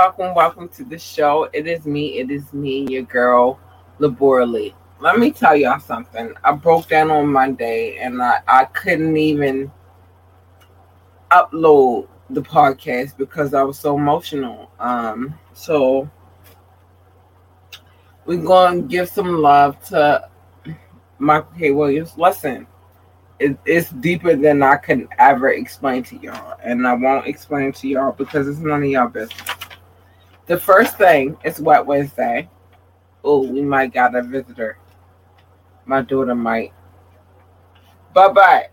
welcome, 0.00 0.34
welcome, 0.34 0.66
to 0.66 0.82
the 0.82 0.98
show. 0.98 1.46
It 1.52 1.66
is 1.66 1.84
me, 1.84 2.20
it 2.20 2.30
is 2.30 2.54
me, 2.54 2.86
your 2.88 3.02
girl, 3.02 3.60
Laborally. 3.98 4.74
Let 4.98 5.18
me 5.18 5.30
tell 5.30 5.54
y'all 5.54 5.78
something. 5.78 6.32
I 6.42 6.52
broke 6.52 6.88
down 6.88 7.10
on 7.10 7.26
Monday 7.26 7.98
and 7.98 8.22
I, 8.22 8.40
I 8.48 8.64
couldn't 8.64 9.18
even 9.18 9.70
upload 11.30 12.08
the 12.30 12.40
podcast 12.40 13.18
because 13.18 13.52
I 13.52 13.62
was 13.62 13.78
so 13.78 13.94
emotional. 13.94 14.70
Um, 14.78 15.38
so 15.52 16.10
we're 18.24 18.42
going 18.42 18.80
to 18.80 18.88
give 18.88 19.10
some 19.10 19.42
love 19.42 19.78
to 19.88 20.30
Michael 21.18 21.52
K. 21.58 21.72
Williams. 21.72 22.16
Listen, 22.16 22.66
it, 23.38 23.58
it's 23.66 23.90
deeper 23.90 24.34
than 24.34 24.62
I 24.62 24.76
can 24.76 25.08
ever 25.18 25.50
explain 25.50 26.04
to 26.04 26.16
y'all, 26.16 26.56
and 26.64 26.86
I 26.86 26.94
won't 26.94 27.26
explain 27.26 27.72
to 27.72 27.86
y'all 27.86 28.12
because 28.12 28.48
it's 28.48 28.60
none 28.60 28.82
of 28.82 28.88
y'all 28.88 29.06
business. 29.08 29.59
The 30.50 30.58
first 30.58 30.98
thing 30.98 31.36
is 31.44 31.60
Wet 31.60 31.86
Wednesday. 31.86 32.48
Oh, 33.22 33.46
we 33.46 33.62
might 33.62 33.94
got 33.94 34.16
a 34.16 34.22
visitor. 34.22 34.78
My 35.84 36.02
daughter 36.02 36.34
might. 36.34 36.72
Bye 38.12 38.32
bye. 38.32 38.68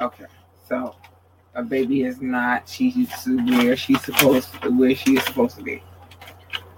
Okay, 0.00 0.24
so 0.66 0.96
a 1.54 1.62
baby 1.62 2.04
is 2.04 2.22
not. 2.22 2.66
She's 2.66 3.10
where 3.26 3.76
she's 3.76 4.00
supposed 4.00 4.50
to, 4.62 4.70
where 4.70 4.94
she 4.94 5.18
is 5.18 5.24
supposed 5.24 5.58
to 5.58 5.62
be. 5.62 5.82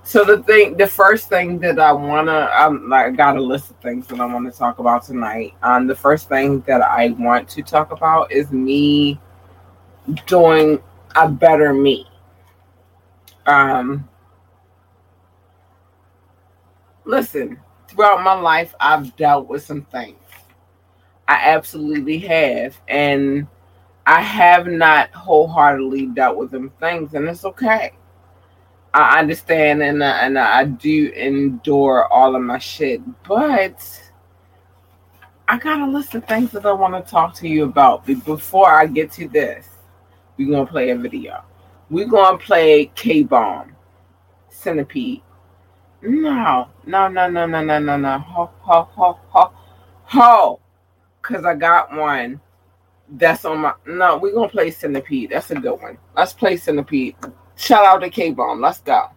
So 0.03 0.25
the 0.25 0.43
thing, 0.43 0.77
the 0.77 0.89
first 0.89 1.29
thing 1.29 1.61
that 1.61 1.79
I 1.79 1.93
wanna, 1.93 2.51
I'm 2.53 2.89
like, 2.89 3.07
I 3.07 3.11
got 3.11 3.37
a 3.37 3.41
list 3.41 3.71
of 3.71 3.77
things 3.77 4.09
that 4.09 4.19
I 4.19 4.27
want 4.27 4.53
to 4.53 4.59
talk 4.59 4.81
about 4.81 5.05
tonight. 5.05 5.55
Um, 5.63 5.87
the 5.87 5.95
first 5.95 6.29
thing 6.29 6.63
that 6.63 6.83
I 6.83 7.11
want 7.11 7.49
to 7.51 7.63
talk 7.63 7.93
about 7.93 8.33
is 8.33 8.51
me 8.51 9.21
doing 10.27 10.83
a 11.15 11.29
better 11.29 11.73
me. 11.73 12.09
Um, 13.47 14.09
listen, 17.05 17.59
throughout 17.89 18.23
my 18.23 18.35
life, 18.35 18.75
I've 18.81 19.15
dealt 19.17 19.49
with 19.49 19.63
some 19.65 19.83
things. 19.83 20.19
I 21.29 21.35
absolutely 21.35 22.19
have, 22.19 22.79
and 22.89 23.47
I 24.07 24.21
have 24.21 24.67
not 24.67 25.11
wholeheartedly 25.13 26.07
dealt 26.07 26.37
with 26.37 26.51
them 26.51 26.73
things, 26.81 27.15
and 27.15 27.29
it's 27.29 27.45
okay. 27.45 27.93
I 28.95 29.21
understand 29.21 29.83
and 29.83 30.05
I, 30.05 30.27
and 30.27 30.39
I 30.39 30.65
do 30.65 31.09
endure 31.17 32.07
all 32.13 32.37
of 32.37 32.43
my 32.43 32.59
shit, 32.59 33.01
but 33.27 34.13
I 35.49 35.59
got 35.59 35.81
a 35.81 35.87
list 35.91 36.15
of 36.15 36.27
things 36.27 36.51
that 36.53 36.67
I 36.67 36.73
want 36.73 36.95
to 36.95 37.11
talk 37.11 37.35
to 37.37 37.49
you 37.49 37.65
about. 37.65 38.05
Before 38.05 38.71
I 38.71 38.87
get 38.87 39.11
to 39.13 39.29
this, 39.29 39.67
we're 40.37 40.51
gonna 40.51 40.67
play 40.67 40.91
a 40.91 40.97
video. 40.97 41.43
We're 41.93 42.09
gonna 42.09 42.39
play 42.39 42.87
K 42.95 43.23
Bomb 43.23 43.77
Centipede. 44.49 45.21
No, 46.01 46.69
no, 46.87 47.09
no, 47.09 47.29
no, 47.29 47.45
no, 47.45 47.63
no, 47.63 47.79
no, 47.79 47.97
no. 47.99 48.19
Ho, 48.19 48.51
ho, 48.61 48.89
ho, 48.95 49.19
ho, 49.29 49.53
ho. 50.05 50.61
Cause 51.21 51.45
I 51.45 51.55
got 51.55 51.95
one 51.95 52.41
that's 53.11 53.45
on 53.45 53.59
my. 53.59 53.75
No, 53.87 54.17
we're 54.17 54.33
gonna 54.33 54.49
play 54.49 54.71
Centipede. 54.71 55.33
That's 55.33 55.51
a 55.51 55.57
good 55.57 55.83
one. 55.83 55.99
Let's 56.17 56.33
play 56.33 56.57
Centipede. 56.57 57.15
Shout 57.57 57.85
out 57.85 57.99
to 57.99 58.09
K 58.09 58.31
Bomb. 58.31 58.63
Let's 58.63 58.81
go. 58.81 59.09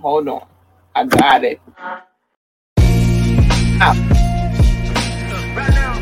Hold 0.00 0.26
on. 0.26 0.44
I 0.92 1.04
got 1.06 1.44
it. 1.44 1.60
Out. 2.76 3.96
Right 5.54 5.70
now, 5.70 5.94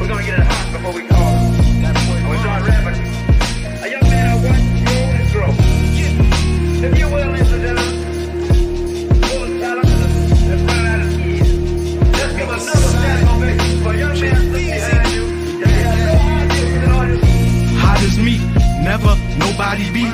we're 0.00 0.08
gonna 0.08 0.24
get 0.24 0.38
it 0.38 0.46
hot 0.46 0.72
before 0.72 0.94
we 0.94 1.06
call. 1.06 1.21
Never 18.92 19.14
nobody 19.38 19.90
beat. 19.92 20.12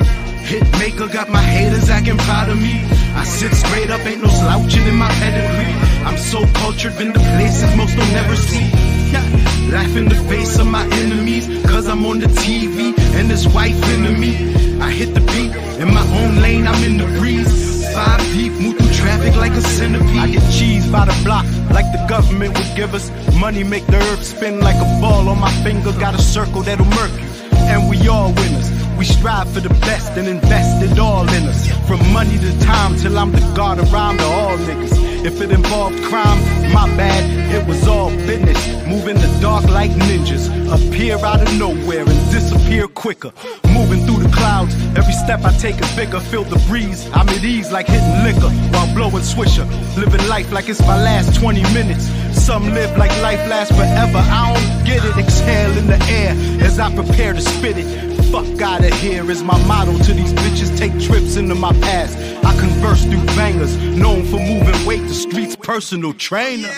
Got 1.13 1.29
my 1.29 1.41
haters 1.41 1.89
acting 1.89 2.17
proud 2.17 2.49
of 2.49 2.61
me. 2.61 2.75
I 3.15 3.23
sit 3.23 3.51
straight 3.53 3.89
up, 3.89 4.05
ain't 4.05 4.21
no 4.21 4.29
slouching 4.29 4.85
in 4.85 4.95
my 4.95 5.09
pedigree. 5.09 5.73
I'm 6.05 6.17
so 6.17 6.45
cultured, 6.61 6.95
been 6.97 7.13
to 7.13 7.19
places 7.19 7.75
most 7.75 7.95
don't 7.97 8.13
never 8.13 8.35
see. 8.35 8.65
Yeah. 9.11 9.23
Laugh 9.71 9.95
in 9.95 10.07
the 10.07 10.19
face 10.29 10.59
of 10.59 10.67
my 10.67 10.85
enemies, 10.85 11.47
I'm 11.89 12.05
on 12.05 12.19
the 12.19 12.27
TV 12.27 12.97
and 13.15 13.29
this 13.29 13.47
white 13.47 13.73
enemy. 13.73 14.35
I 14.79 14.91
hit 14.91 15.15
the 15.15 15.21
beat 15.21 15.55
in 15.81 15.91
my 15.91 16.05
own 16.21 16.39
lane, 16.39 16.67
I'm 16.67 16.83
in 16.83 16.97
the 16.97 17.05
breeze. 17.17 17.83
Five 17.93 18.21
deep, 18.33 18.53
move 18.53 18.77
through 18.77 18.93
traffic 18.93 19.35
like 19.35 19.53
a 19.53 19.61
centipede. 19.61 20.17
I 20.17 20.27
get 20.27 20.43
cheese 20.51 20.85
by 20.91 21.05
the 21.05 21.23
block, 21.23 21.45
like 21.71 21.91
the 21.91 22.05
government 22.07 22.55
would 22.57 22.75
give 22.75 22.93
us. 22.93 23.09
Money 23.39 23.63
make 23.63 23.87
the 23.87 23.97
earth 23.97 24.23
spin 24.23 24.59
like 24.59 24.75
a 24.75 25.01
ball 25.01 25.29
on 25.29 25.39
my 25.39 25.51
finger. 25.63 25.91
Got 25.93 26.13
a 26.13 26.21
circle 26.21 26.61
that'll 26.61 26.85
murk 26.85 27.11
you, 27.19 27.27
and 27.71 27.89
we 27.89 28.07
all 28.07 28.33
winners. 28.33 28.69
We 28.97 29.05
strive 29.05 29.49
for 29.51 29.61
the 29.61 29.69
best 29.69 30.11
and 30.17 30.27
invest 30.27 30.83
it 30.83 30.99
all 30.99 31.27
in 31.29 31.43
us. 31.47 31.78
From 31.89 32.13
money 32.13 32.37
to 32.37 32.59
time 32.59 32.95
till 32.97 33.17
I'm 33.17 33.31
the 33.31 33.41
god 33.55 33.79
around 33.79 34.19
to 34.19 34.23
all 34.25 34.55
niggas. 34.59 35.25
If 35.25 35.41
it 35.41 35.49
involved 35.49 35.99
crime, 36.03 36.37
my 36.71 36.85
bad, 36.95 37.23
it 37.51 37.67
was 37.67 37.87
all 37.87 38.11
business. 38.27 38.61
Move 38.85 39.07
in 39.07 39.17
the 39.17 39.39
dark 39.41 39.63
like 39.63 39.89
ninjas. 39.89 40.45
Appear 40.69 41.17
out 41.25 41.41
of 41.41 41.51
nowhere 41.57 42.01
and 42.01 42.31
disappear 42.31 42.87
quicker. 42.87 43.31
Moving 43.73 44.05
through 44.05 44.21
the 44.21 44.29
clouds, 44.29 44.75
every 44.95 45.13
step 45.13 45.43
I 45.43 45.51
take 45.57 45.81
is 45.81 45.91
bigger. 45.95 46.19
Feel 46.19 46.43
the 46.43 46.59
breeze, 46.67 47.09
I'm 47.11 47.27
at 47.27 47.43
ease 47.43 47.71
like 47.71 47.87
hitting 47.87 48.23
liquor 48.23 48.51
while 48.71 48.93
blowing 48.93 49.23
swisher. 49.23 49.65
Living 49.97 50.27
life 50.27 50.51
like 50.51 50.69
it's 50.69 50.81
my 50.81 51.01
last 51.01 51.39
20 51.39 51.63
minutes. 51.73 52.05
Some 52.39 52.69
live 52.69 52.95
like 52.99 53.09
life 53.23 53.41
lasts 53.49 53.75
forever. 53.75 54.19
I 54.19 54.53
don't 54.53 54.85
get 54.85 55.03
it. 55.03 55.17
Exhale 55.17 55.75
in 55.75 55.87
the 55.87 55.99
air 56.05 56.35
as 56.63 56.77
I 56.77 56.93
prepare 56.93 57.33
to 57.33 57.41
spit 57.41 57.79
it. 57.79 58.08
Fuck 58.31 58.61
out 58.61 58.85
of 58.85 58.93
here 59.01 59.31
is 59.31 59.41
my 59.41 59.57
motto 59.65 59.97
to 59.97 60.13
these 60.13 60.33
bitches. 60.33 60.77
Take 60.77 60.93
trips 60.99 61.35
into 61.35 61.55
my 61.55 61.73
past. 61.81 62.15
I 62.45 62.55
converse 62.59 63.03
through 63.03 63.25
bangers, 63.35 63.75
known 63.97 64.23
for 64.25 64.37
moving 64.37 64.85
weight. 64.85 65.01
The 65.07 65.15
streets 65.15 65.55
personal 65.55 66.13
trainer. 66.13 66.69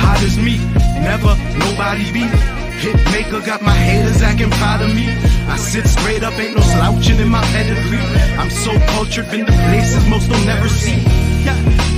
Hot 0.00 0.22
as 0.22 0.38
me, 0.38 0.56
never 1.04 1.36
nobody 1.58 2.10
beat. 2.14 2.32
Hit 2.80 2.96
maker 3.12 3.44
got 3.44 3.60
my 3.60 3.74
haters 3.74 4.22
acting 4.22 4.48
proud 4.52 4.80
of 4.80 4.94
me. 4.94 5.10
I 5.52 5.56
sit 5.58 5.86
straight 5.86 6.22
up, 6.22 6.32
ain't 6.38 6.56
no 6.56 6.62
slouching 6.62 7.18
in 7.18 7.28
my 7.28 7.44
pedigree. 7.52 7.98
I'm 8.38 8.48
so 8.48 8.72
cultured, 8.94 9.30
been 9.30 9.44
to 9.44 9.52
places 9.52 10.08
most 10.08 10.30
don't 10.30 10.46
never 10.46 10.68
see. 10.70 11.04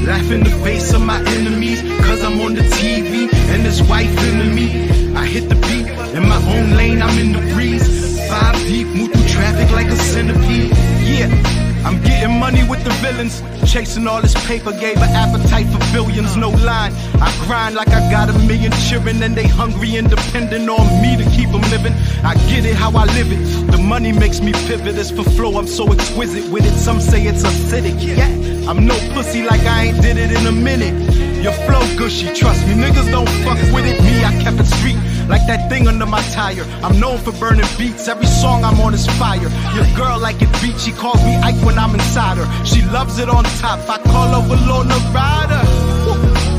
Laugh 0.05 0.29
in 0.33 0.43
the 0.43 0.51
face 0.65 0.93
of 0.93 1.03
my 1.03 1.21
enemies, 1.21 1.81
cause 2.03 2.25
I'm 2.25 2.41
on 2.41 2.55
the 2.55 2.63
TV 2.63 3.33
and 3.55 3.65
this 3.65 3.81
white 3.83 4.11
enemy. 4.27 4.91
I 5.15 5.25
hit 5.25 5.49
the 5.49 5.55
beat 5.55 5.87
in 6.17 6.29
my 6.29 6.43
own 6.51 6.77
lane, 6.77 7.01
I'm 7.01 7.17
in 7.17 7.31
the 7.31 7.55
breeze. 7.55 8.02
Five 8.33 8.57
deep, 8.67 8.87
move 8.87 9.13
through 9.13 9.29
traffic 9.29 9.71
like 9.73 9.89
a 9.89 9.97
centipede. 9.97 10.71
Yeah. 11.05 11.29
I'm 11.85 12.01
getting 12.01 12.39
money 12.39 12.63
with 12.67 12.83
the 12.83 12.91
villains. 13.05 13.43
Chasing 13.71 14.07
all 14.07 14.23
this 14.23 14.35
paper, 14.47 14.73
gave 14.73 14.97
an 14.97 15.11
appetite 15.11 15.67
for 15.67 15.81
billions, 15.93 16.35
no 16.37 16.49
line. 16.49 16.95
I 17.21 17.31
grind 17.47 17.75
like 17.75 17.89
I 17.89 18.01
got 18.11 18.31
a 18.31 18.39
million 18.47 18.73
children, 18.89 19.23
and 19.23 19.35
they 19.35 19.47
hungry 19.47 19.97
and 19.97 20.09
depending 20.09 20.67
on 20.71 21.03
me 21.03 21.17
to 21.23 21.29
keep 21.37 21.51
them 21.51 21.61
living. 21.75 21.93
I 22.25 22.35
get 22.49 22.65
it 22.65 22.75
how 22.75 22.91
I 22.97 23.05
live 23.05 23.31
it. 23.33 23.71
The 23.71 23.77
money 23.77 24.13
makes 24.13 24.41
me 24.41 24.53
pivot. 24.53 24.97
As 24.97 25.11
for 25.11 25.25
flow, 25.25 25.59
I'm 25.59 25.67
so 25.67 25.93
exquisite 25.93 26.51
with 26.51 26.65
it. 26.65 26.79
Some 26.79 27.01
say 27.03 27.27
it's 27.27 27.43
acidic. 27.43 28.01
Yeah, 28.01 28.71
I'm 28.71 28.87
no 28.87 28.97
pussy 29.13 29.43
like 29.43 29.61
I 29.63 29.87
ain't 29.89 30.01
did 30.01 30.17
it 30.17 30.31
in 30.33 30.47
a 30.47 30.53
minute. 30.53 30.95
Your 31.43 31.53
flow 31.67 31.85
gushy, 31.99 32.33
trust 32.33 32.67
me, 32.67 32.75
niggas 32.75 33.11
don't 33.11 33.29
fuck 33.45 33.59
with 33.75 33.85
it. 33.85 34.01
Me, 34.01 34.25
I 34.25 34.33
kept 34.43 34.59
it 34.59 34.67
street 34.67 35.12
like 35.29 35.47
that 35.47 35.69
thing 35.69 35.89
under 35.89 36.07
my 36.07 36.23
tire. 36.33 36.65
I'm 36.83 36.99
known 36.99 37.19
for 37.19 37.33
burning 37.33 37.67
beats, 37.79 38.09
every 38.09 38.27
song 38.27 38.65
I'm 38.65 38.81
on 38.81 38.95
is 38.95 39.07
fire. 39.19 39.51
Your 39.75 39.87
girl 39.97 40.19
like 40.19 40.41
it 40.43 40.53
beat, 40.61 40.79
she 40.81 40.93
calls 40.93 41.23
me 41.25 41.35
Ike 41.37 41.63
when 41.65 41.79
I'm 41.79 41.95
inside 41.95 42.39
her. 42.39 42.65
She 42.65 42.83
loves 42.83 43.19
it 43.19 43.29
on 43.29 43.45
top, 43.61 43.81
I 43.89 43.99
call 43.99 44.29
her 44.41 44.49
Walona 44.49 44.99
Rider. 45.15 45.92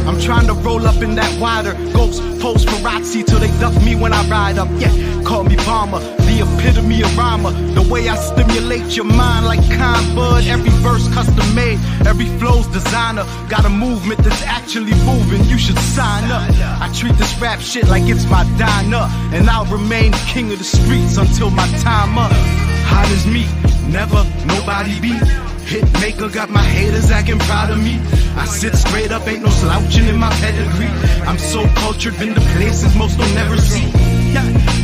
I'm 0.07 0.19
trying 0.19 0.47
to 0.47 0.53
roll 0.53 0.85
up 0.85 1.01
in 1.01 1.15
that 1.15 1.39
wider 1.39 1.73
ghost 1.93 2.21
post 2.39 2.67
Parazzi 2.67 3.25
till 3.25 3.39
they 3.39 3.51
duck 3.59 3.73
me 3.83 3.95
when 3.95 4.11
I 4.11 4.27
ride 4.27 4.57
up. 4.57 4.67
Yeah, 4.77 4.91
call 5.23 5.45
me 5.45 5.55
Palmer, 5.55 5.99
the 5.99 6.43
epitome 6.43 7.01
of 7.01 7.17
rhymer. 7.17 7.51
The 7.73 7.81
way 7.89 8.09
I 8.09 8.15
stimulate 8.15 8.97
your 8.97 9.05
mind 9.05 9.45
like 9.45 9.63
Con 9.77 10.15
Bud. 10.15 10.45
Every 10.45 10.71
verse 10.83 11.07
custom 11.13 11.55
made, 11.55 11.79
every 12.05 12.27
flow's 12.37 12.67
designer. 12.67 13.23
Got 13.47 13.63
a 13.65 13.69
movement 13.69 14.19
that's 14.23 14.43
actually 14.43 14.93
moving. 15.05 15.43
You 15.45 15.57
should 15.57 15.79
sign 15.79 16.29
up. 16.29 16.43
I 16.81 16.91
treat 16.93 17.15
this 17.15 17.33
rap 17.39 17.61
shit 17.61 17.87
like 17.87 18.03
it's 18.03 18.25
my 18.25 18.43
diner, 18.57 19.07
and 19.35 19.49
I'll 19.49 19.65
remain 19.65 20.11
king 20.27 20.51
of 20.51 20.59
the 20.59 20.65
streets 20.65 21.17
until 21.17 21.49
my 21.49 21.67
time 21.79 22.17
up. 22.17 22.72
Hot 22.91 23.09
as 23.11 23.25
me, 23.25 23.45
never 23.91 24.23
nobody 24.45 24.99
beat. 24.99 25.23
Hit 25.65 25.85
maker 26.01 26.29
got 26.29 26.49
my 26.49 26.61
haters 26.61 27.09
acting 27.09 27.39
proud 27.39 27.71
of 27.71 27.77
me. 27.77 27.99
I 28.35 28.45
sit 28.45 28.75
straight 28.75 29.11
up, 29.11 29.27
ain't 29.27 29.43
no 29.43 29.49
slouching 29.49 30.07
in 30.07 30.17
my 30.17 30.29
pedigree. 30.43 30.91
I'm 31.27 31.37
so 31.37 31.65
cultured, 31.75 32.17
been 32.19 32.33
to 32.35 32.41
places 32.55 32.95
most 32.95 33.17
don't 33.17 33.33
never 33.33 33.57
see. 33.57 33.87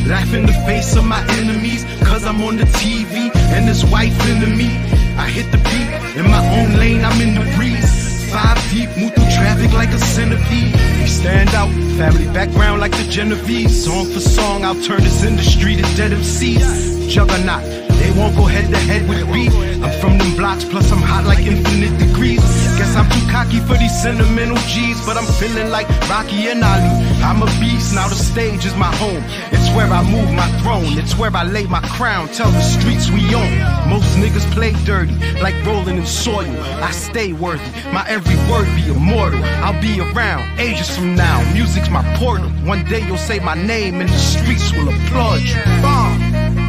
Laugh 0.08 0.34
in 0.34 0.46
the 0.46 0.54
face 0.66 0.96
of 0.96 1.06
my 1.06 1.22
enemies, 1.38 1.84
cause 2.04 2.26
I'm 2.26 2.42
on 2.42 2.58
the 2.58 2.64
TV 2.64 3.30
and 3.54 3.66
his 3.68 3.86
wife 3.86 4.18
into 4.30 4.48
me. 4.48 4.70
I 5.18 5.28
hit 5.28 5.52
the 5.52 5.58
beat 5.58 6.18
in 6.18 6.26
my 6.30 6.44
own 6.58 6.78
lane, 6.78 7.04
I'm 7.04 7.22
in 7.22 7.36
the 7.36 7.46
breeze. 7.56 8.32
Five 8.32 8.58
deep, 8.70 8.90
move 8.98 9.14
through 9.16 9.32
traffic 9.36 9.74
like 9.74 9.90
a 9.90 10.00
centipede. 10.00 10.74
We 11.02 11.08
stand 11.08 11.50
out, 11.50 11.70
family 11.98 12.26
background 12.34 12.80
like 12.80 12.92
the 12.92 13.04
Genovese. 13.10 13.86
Song 13.86 14.06
for 14.06 14.20
song, 14.20 14.64
I'll 14.64 14.82
turn 14.84 15.02
this 15.02 15.24
industry 15.24 15.76
to 15.76 15.82
dead 15.98 16.12
MCs. 16.12 17.10
Juggernaut, 17.10 17.89
they 18.10 18.20
won't 18.20 18.36
go 18.36 18.46
head 18.46 18.70
to 18.72 18.78
head 18.78 19.08
with 19.08 19.28
me. 19.30 19.48
I'm 19.84 19.94
from 20.02 20.18
them 20.18 20.36
blocks, 20.36 20.66
plus 20.66 20.92
I'm 20.92 21.02
hot 21.02 21.26
like 21.26 21.40
infinite 21.40 21.98
degrees. 22.00 22.42
Guess 22.78 22.96
I'm 22.96 23.10
too 23.10 23.26
cocky 23.32 23.60
for 23.60 23.78
these 23.78 23.94
sentimental 24.02 24.58
G's, 24.72 25.06
but 25.06 25.16
I'm 25.18 25.30
feeling 25.38 25.70
like 25.70 25.88
Rocky 26.10 26.50
and 26.50 26.64
Ali. 26.64 26.90
I'm 27.22 27.42
a 27.42 27.50
beast, 27.60 27.94
now 27.94 28.08
the 28.08 28.16
stage 28.16 28.66
is 28.66 28.76
my 28.76 28.94
home. 28.96 29.24
It's 29.52 29.70
where 29.76 29.88
I 29.88 30.02
move 30.10 30.32
my 30.34 30.50
throne, 30.62 30.98
it's 30.98 31.18
where 31.18 31.36
I 31.36 31.44
lay 31.44 31.68
my 31.68 31.82
crown. 31.98 32.30
Tell 32.30 32.50
the 32.50 32.62
streets 32.62 33.12
we 33.12 33.22
own. 33.36 33.54
Most 33.90 34.18
niggas 34.18 34.50
play 34.52 34.74
dirty, 34.86 35.16
like 35.42 35.56
rolling 35.66 35.98
in 35.98 36.06
soil. 36.06 36.56
I 36.82 36.92
stay 36.92 37.34
worthy, 37.34 37.70
my 37.94 38.06
every 38.08 38.38
word 38.50 38.68
be 38.76 38.90
immortal. 38.90 39.44
I'll 39.64 39.80
be 39.82 40.02
around 40.02 40.60
ages 40.60 40.90
from 40.96 41.16
now. 41.16 41.38
Music's 41.54 41.90
my 41.90 42.04
portal. 42.18 42.50
One 42.66 42.84
day 42.86 43.06
you'll 43.06 43.18
say 43.18 43.40
my 43.40 43.56
name 43.56 44.02
and 44.02 44.10
the 44.10 44.18
streets 44.18 44.74
will 44.74 44.90
applaud 44.90 45.42
you. 45.42 45.56
Bomb. 45.82 46.69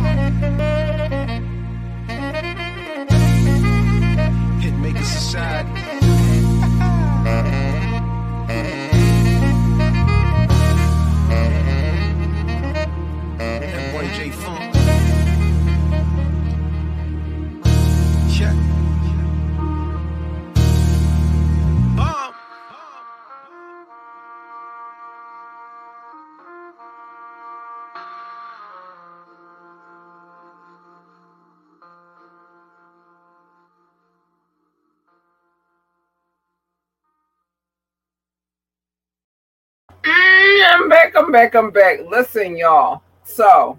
Back, 41.11 41.23
I'm 41.23 41.33
back, 41.33 41.55
I'm 41.55 41.71
back. 41.71 42.01
Listen, 42.09 42.57
y'all. 42.57 43.03
So, 43.25 43.79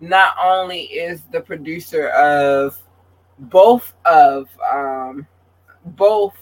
not 0.00 0.34
only 0.42 0.80
is 0.80 1.22
the 1.32 1.40
producer 1.40 2.08
of 2.10 2.80
both 3.38 3.94
of 4.04 4.48
um 4.72 5.26
both 5.84 6.34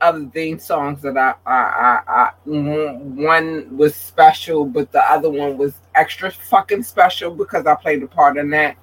of 0.00 0.20
the 0.20 0.30
theme 0.30 0.58
songs 0.58 1.00
that 1.02 1.16
I, 1.16 1.34
I, 1.46 1.52
I, 1.52 2.02
I 2.08 2.30
one 2.44 3.76
was 3.76 3.94
special, 3.94 4.64
but 4.64 4.90
the 4.90 5.00
other 5.00 5.30
one 5.30 5.56
was 5.56 5.74
extra 5.94 6.30
fucking 6.30 6.82
special 6.82 7.32
because 7.34 7.66
I 7.66 7.74
played 7.76 8.02
a 8.02 8.08
part 8.08 8.36
in 8.36 8.50
that. 8.50 8.76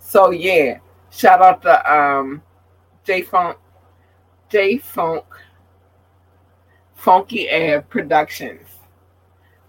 So 0.00 0.30
yeah, 0.30 0.78
shout 1.10 1.40
out 1.40 1.62
to 1.62 1.92
um 1.92 2.42
J 3.04 3.22
Funk, 3.22 3.58
J 4.48 4.78
Funk, 4.78 5.24
Funky 6.94 7.48
Air 7.48 7.82
Productions, 7.82 8.75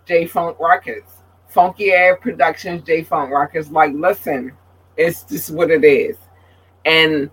J 0.07 0.25
Funk 0.25 0.57
Records, 0.59 1.11
Funky 1.47 1.91
Air 1.91 2.15
Productions, 2.15 2.83
J 2.83 3.03
Funk 3.03 3.31
Records. 3.31 3.69
Like, 3.69 3.93
listen, 3.93 4.53
it's 4.95 5.23
just 5.23 5.51
what 5.51 5.69
it 5.69 5.83
is, 5.83 6.17
and 6.85 7.29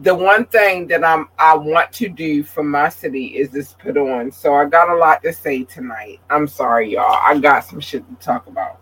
the 0.00 0.14
one 0.14 0.44
thing 0.46 0.86
that 0.88 1.04
I'm 1.04 1.28
I 1.38 1.56
want 1.56 1.92
to 1.94 2.08
do 2.08 2.42
for 2.42 2.62
my 2.62 2.88
city 2.88 3.38
is 3.38 3.50
this 3.50 3.72
put 3.72 3.96
on. 3.96 4.30
So 4.30 4.54
I 4.54 4.66
got 4.66 4.90
a 4.90 4.96
lot 4.96 5.22
to 5.22 5.32
say 5.32 5.64
tonight. 5.64 6.20
I'm 6.28 6.46
sorry, 6.46 6.92
y'all. 6.92 7.18
I 7.22 7.38
got 7.38 7.60
some 7.60 7.80
shit 7.80 8.04
to 8.08 8.24
talk 8.24 8.46
about. 8.46 8.80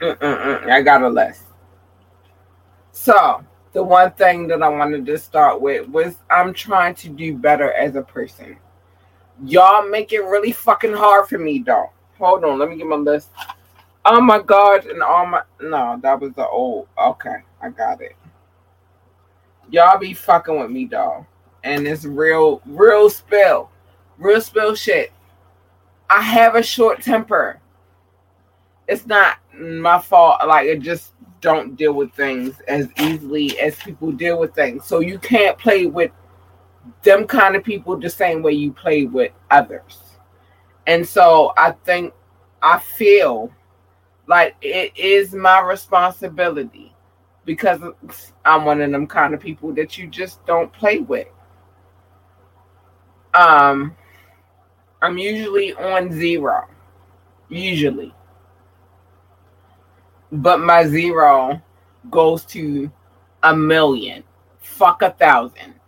Mm-mm-mm. 0.00 0.70
I 0.70 0.80
got 0.80 1.02
a 1.02 1.08
list. 1.08 1.44
So 2.92 3.44
the 3.72 3.82
one 3.82 4.12
thing 4.12 4.48
that 4.48 4.62
I 4.62 4.68
wanted 4.68 5.04
to 5.06 5.18
start 5.18 5.60
with 5.60 5.88
was 5.88 6.16
I'm 6.30 6.54
trying 6.54 6.94
to 6.96 7.08
do 7.08 7.36
better 7.36 7.72
as 7.72 7.96
a 7.96 8.02
person. 8.02 8.56
Y'all 9.44 9.88
make 9.88 10.12
it 10.12 10.24
really 10.24 10.52
fucking 10.52 10.92
hard 10.92 11.28
for 11.28 11.38
me, 11.38 11.60
though. 11.60 11.90
Hold 12.18 12.44
on, 12.44 12.58
let 12.58 12.68
me 12.68 12.76
get 12.76 12.86
my 12.86 12.96
list. 12.96 13.30
Oh 14.04 14.20
my 14.20 14.40
god, 14.40 14.86
and 14.86 15.02
all 15.02 15.26
my 15.26 15.42
no, 15.60 15.98
that 16.02 16.20
was 16.20 16.32
the 16.34 16.46
old. 16.46 16.88
Okay, 16.98 17.36
I 17.62 17.70
got 17.70 18.00
it 18.00 18.16
y'all 19.70 19.98
be 19.98 20.14
fucking 20.14 20.58
with 20.58 20.70
me, 20.70 20.84
dog. 20.84 21.24
And 21.64 21.86
it's 21.86 22.04
real, 22.04 22.62
real 22.66 23.08
spill, 23.10 23.70
real 24.18 24.40
spill 24.40 24.74
shit. 24.74 25.12
I 26.08 26.20
have 26.22 26.54
a 26.56 26.62
short 26.62 27.02
temper. 27.02 27.60
It's 28.88 29.06
not 29.06 29.38
my 29.54 30.00
fault. 30.00 30.46
Like 30.46 30.68
I 30.68 30.76
just 30.76 31.12
don't 31.40 31.76
deal 31.76 31.92
with 31.92 32.12
things 32.12 32.60
as 32.66 32.88
easily 32.98 33.58
as 33.60 33.76
people 33.76 34.10
deal 34.10 34.38
with 34.38 34.54
things. 34.54 34.84
So 34.84 35.00
you 35.00 35.18
can't 35.18 35.56
play 35.58 35.86
with 35.86 36.10
them 37.02 37.26
kind 37.26 37.56
of 37.56 37.64
people 37.64 37.96
the 37.96 38.10
same 38.10 38.42
way 38.42 38.52
you 38.52 38.72
play 38.72 39.04
with 39.04 39.32
others. 39.50 39.98
And 40.86 41.06
so 41.06 41.52
I 41.56 41.72
think 41.72 42.12
I 42.62 42.78
feel 42.78 43.52
like 44.26 44.54
it 44.62 44.96
is 44.96 45.34
my 45.34 45.60
responsibility 45.60 46.94
because 47.44 47.80
I'm 48.44 48.64
one 48.64 48.80
of 48.80 48.90
them 48.90 49.06
kind 49.06 49.34
of 49.34 49.40
people 49.40 49.72
that 49.74 49.98
you 49.98 50.06
just 50.06 50.44
don't 50.46 50.72
play 50.72 50.98
with. 50.98 51.28
Um, 53.34 53.96
I'm 55.02 55.18
usually 55.18 55.72
on 55.74 56.12
zero, 56.12 56.68
usually, 57.48 58.14
but 60.32 60.60
my 60.60 60.86
zero 60.86 61.60
goes 62.10 62.44
to 62.46 62.90
a 63.42 63.56
million. 63.56 64.22
Fuck 64.60 65.02
a 65.02 65.10
thousand. 65.10 65.79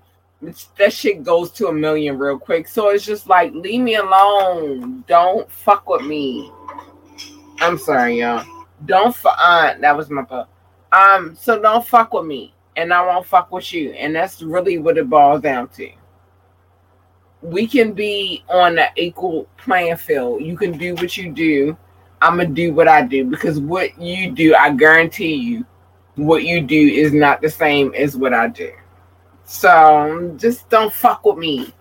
That 0.77 0.93
shit 0.93 1.23
goes 1.23 1.53
to 1.53 1.69
a 1.69 1.73
million 1.73 2.19
real 2.19 2.39
quick. 2.39 2.67
So 2.67 2.89
it's 2.89 3.05
just 3.05 3.29
like, 3.29 3.53
leave 3.55 3.81
me 3.81 3.95
alone. 3.95 5.05
Don't 5.07 5.51
fuck 5.51 5.89
with 5.89 6.03
me. 6.03 6.51
I'm 7.61 7.79
sorry, 7.79 8.21
y'all. 8.21 8.45
Don't 8.87 9.15
fuck. 9.15 9.37
Uh, 9.39 9.75
that 9.81 9.97
was 9.97 10.11
my 10.11 10.23
butt. 10.23 10.49
Um, 10.93 11.35
so 11.35 11.61
don't 11.61 11.87
fuck 11.87 12.13
with 12.13 12.27
me, 12.27 12.53
and 12.77 12.93
I 12.93 13.05
won't 13.07 13.25
fuck 13.25 13.51
with 13.51 13.73
you, 13.73 13.93
and 13.93 14.15
that's 14.15 14.43
really 14.43 14.79
what 14.79 14.99
it 14.99 15.09
boils 15.09 15.41
down 15.41 15.69
to. 15.69 15.91
We 17.41 17.67
can 17.67 17.93
be 17.93 18.45
on 18.49 18.79
an 18.79 18.89
equal 18.97 19.49
playing 19.57 19.97
field. 19.97 20.43
You 20.43 20.57
can 20.57 20.77
do 20.77 20.95
what 20.97 21.17
you 21.17 21.33
do. 21.33 21.77
I'm 22.21 22.37
gonna 22.37 22.51
do 22.51 22.75
what 22.75 22.89
I 22.89 23.03
do 23.03 23.25
because 23.25 23.59
what 23.59 23.99
you 24.01 24.33
do, 24.33 24.55
I 24.55 24.75
guarantee 24.75 25.35
you, 25.35 25.67
what 26.17 26.45
you 26.45 26.61
do 26.61 26.89
is 26.89 27.13
not 27.13 27.41
the 27.41 27.49
same 27.49 27.95
as 27.95 28.17
what 28.17 28.35
I 28.35 28.49
do. 28.49 28.73
So 29.53 30.35
just 30.39 30.71
don't 30.71 30.91
fuck 30.91 31.27
with 31.27 31.37
me. 31.37 31.75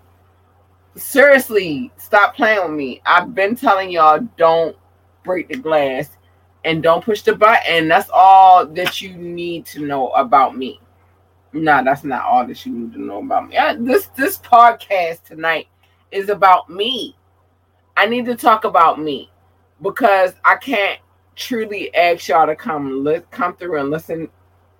Seriously, 0.94 1.90
stop 1.96 2.36
playing 2.36 2.60
with 2.62 2.76
me. 2.76 3.00
I've 3.06 3.34
been 3.34 3.56
telling 3.56 3.90
y'all 3.90 4.20
don't 4.36 4.76
break 5.24 5.48
the 5.48 5.56
glass 5.56 6.18
and 6.66 6.82
don't 6.82 7.02
push 7.02 7.22
the 7.22 7.34
button. 7.34 7.88
That's 7.88 8.10
all 8.12 8.66
that 8.66 9.00
you 9.00 9.14
need 9.16 9.64
to 9.66 9.86
know 9.86 10.10
about 10.10 10.54
me. 10.54 10.80
No, 11.54 11.82
that's 11.82 12.04
not 12.04 12.26
all 12.26 12.46
that 12.46 12.66
you 12.66 12.74
need 12.74 12.92
to 12.92 13.00
know 13.00 13.20
about 13.20 13.48
me. 13.48 13.56
I, 13.56 13.74
this 13.76 14.08
this 14.18 14.36
podcast 14.36 15.24
tonight 15.24 15.66
is 16.10 16.28
about 16.28 16.68
me. 16.68 17.16
I 17.96 18.04
need 18.04 18.26
to 18.26 18.34
talk 18.34 18.64
about 18.64 19.00
me 19.00 19.30
because 19.80 20.34
I 20.44 20.56
can't 20.56 21.00
truly 21.36 21.92
ask 21.94 22.28
y'all 22.28 22.46
to 22.46 22.54
come 22.54 23.02
li- 23.02 23.22
come 23.30 23.56
through 23.56 23.80
and 23.80 23.90
listen 23.90 24.28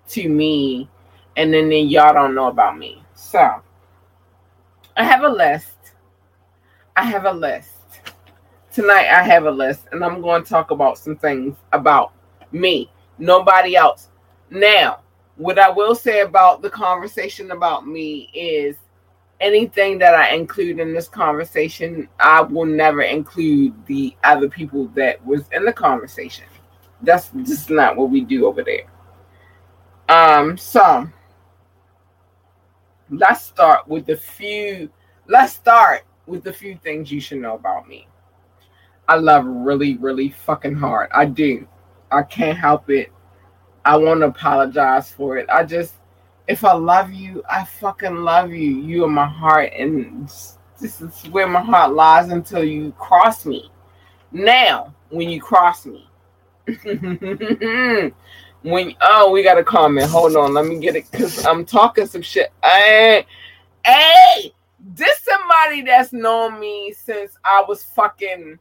to 0.09 0.29
me, 0.29 0.87
and 1.37 1.53
then, 1.53 1.69
then 1.69 1.87
y'all 1.87 2.13
don't 2.13 2.35
know 2.35 2.47
about 2.47 2.77
me. 2.77 3.03
So 3.15 3.61
I 4.97 5.03
have 5.03 5.23
a 5.23 5.29
list. 5.29 5.77
I 6.95 7.03
have 7.03 7.25
a 7.25 7.31
list 7.31 7.73
tonight 8.73 9.07
I 9.07 9.21
have 9.23 9.45
a 9.45 9.51
list 9.51 9.87
and 9.91 10.03
I'm 10.03 10.19
going 10.21 10.43
to 10.43 10.49
talk 10.49 10.71
about 10.71 10.97
some 10.97 11.15
things 11.15 11.55
about 11.71 12.11
me, 12.51 12.91
nobody 13.19 13.75
else. 13.75 14.09
Now, 14.49 15.01
what 15.35 15.59
I 15.59 15.69
will 15.69 15.93
say 15.93 16.21
about 16.21 16.61
the 16.61 16.69
conversation 16.69 17.51
about 17.51 17.87
me 17.87 18.29
is 18.33 18.75
anything 19.39 19.99
that 19.99 20.15
I 20.15 20.33
include 20.33 20.79
in 20.79 20.93
this 20.93 21.07
conversation, 21.07 22.09
I 22.19 22.41
will 22.41 22.65
never 22.65 23.03
include 23.03 23.73
the 23.85 24.15
other 24.23 24.49
people 24.49 24.87
that 24.95 25.23
was 25.23 25.43
in 25.51 25.65
the 25.65 25.73
conversation. 25.73 26.45
That's 27.03 27.29
just 27.43 27.69
not 27.69 27.95
what 27.95 28.09
we 28.09 28.21
do 28.21 28.47
over 28.47 28.63
there. 28.63 28.85
Um, 30.09 30.57
so 30.57 31.07
let's 33.17 33.43
start 33.43 33.87
with 33.87 34.05
the 34.05 34.17
few 34.17 34.89
let's 35.27 35.53
start 35.53 36.03
with 36.25 36.43
the 36.43 36.53
few 36.53 36.77
things 36.77 37.11
you 37.11 37.19
should 37.19 37.39
know 37.39 37.55
about 37.55 37.87
me. 37.87 38.07
I 39.07 39.15
love 39.15 39.45
really, 39.45 39.97
really 39.97 40.29
fucking 40.29 40.75
hard. 40.75 41.09
I 41.13 41.25
do. 41.25 41.67
I 42.11 42.23
can't 42.23 42.57
help 42.57 42.89
it. 42.89 43.11
I 43.85 43.97
want 43.97 44.21
to 44.21 44.27
apologize 44.27 45.11
for 45.11 45.37
it. 45.37 45.49
I 45.49 45.65
just, 45.65 45.95
if 46.47 46.63
I 46.63 46.73
love 46.73 47.11
you, 47.11 47.43
I 47.49 47.65
fucking 47.65 48.15
love 48.15 48.51
you. 48.51 48.79
You 48.79 49.03
are 49.03 49.09
my 49.09 49.27
heart, 49.27 49.73
and 49.77 50.27
this 50.79 51.01
is 51.01 51.23
where 51.31 51.47
my 51.47 51.61
heart 51.61 51.93
lies 51.93 52.29
until 52.29 52.63
you 52.63 52.93
cross 52.93 53.45
me. 53.45 53.69
Now, 54.31 54.95
when 55.09 55.29
you 55.29 55.41
cross 55.41 55.85
me, 55.85 56.09
when 58.63 58.95
oh, 59.01 59.31
we 59.31 59.43
got 59.43 59.57
a 59.57 59.63
comment. 59.63 60.09
Hold 60.09 60.35
on, 60.35 60.53
let 60.53 60.65
me 60.65 60.79
get 60.79 60.95
it 60.95 61.09
because 61.11 61.45
I'm 61.45 61.65
talking 61.65 62.07
some 62.07 62.21
shit. 62.21 62.51
Hey, 62.63 63.25
hey, 63.85 64.53
this 64.95 65.19
somebody 65.19 65.81
that's 65.81 66.13
known 66.13 66.59
me 66.59 66.93
since 66.93 67.37
I 67.43 67.63
was 67.67 67.83
fucking. 67.83 68.57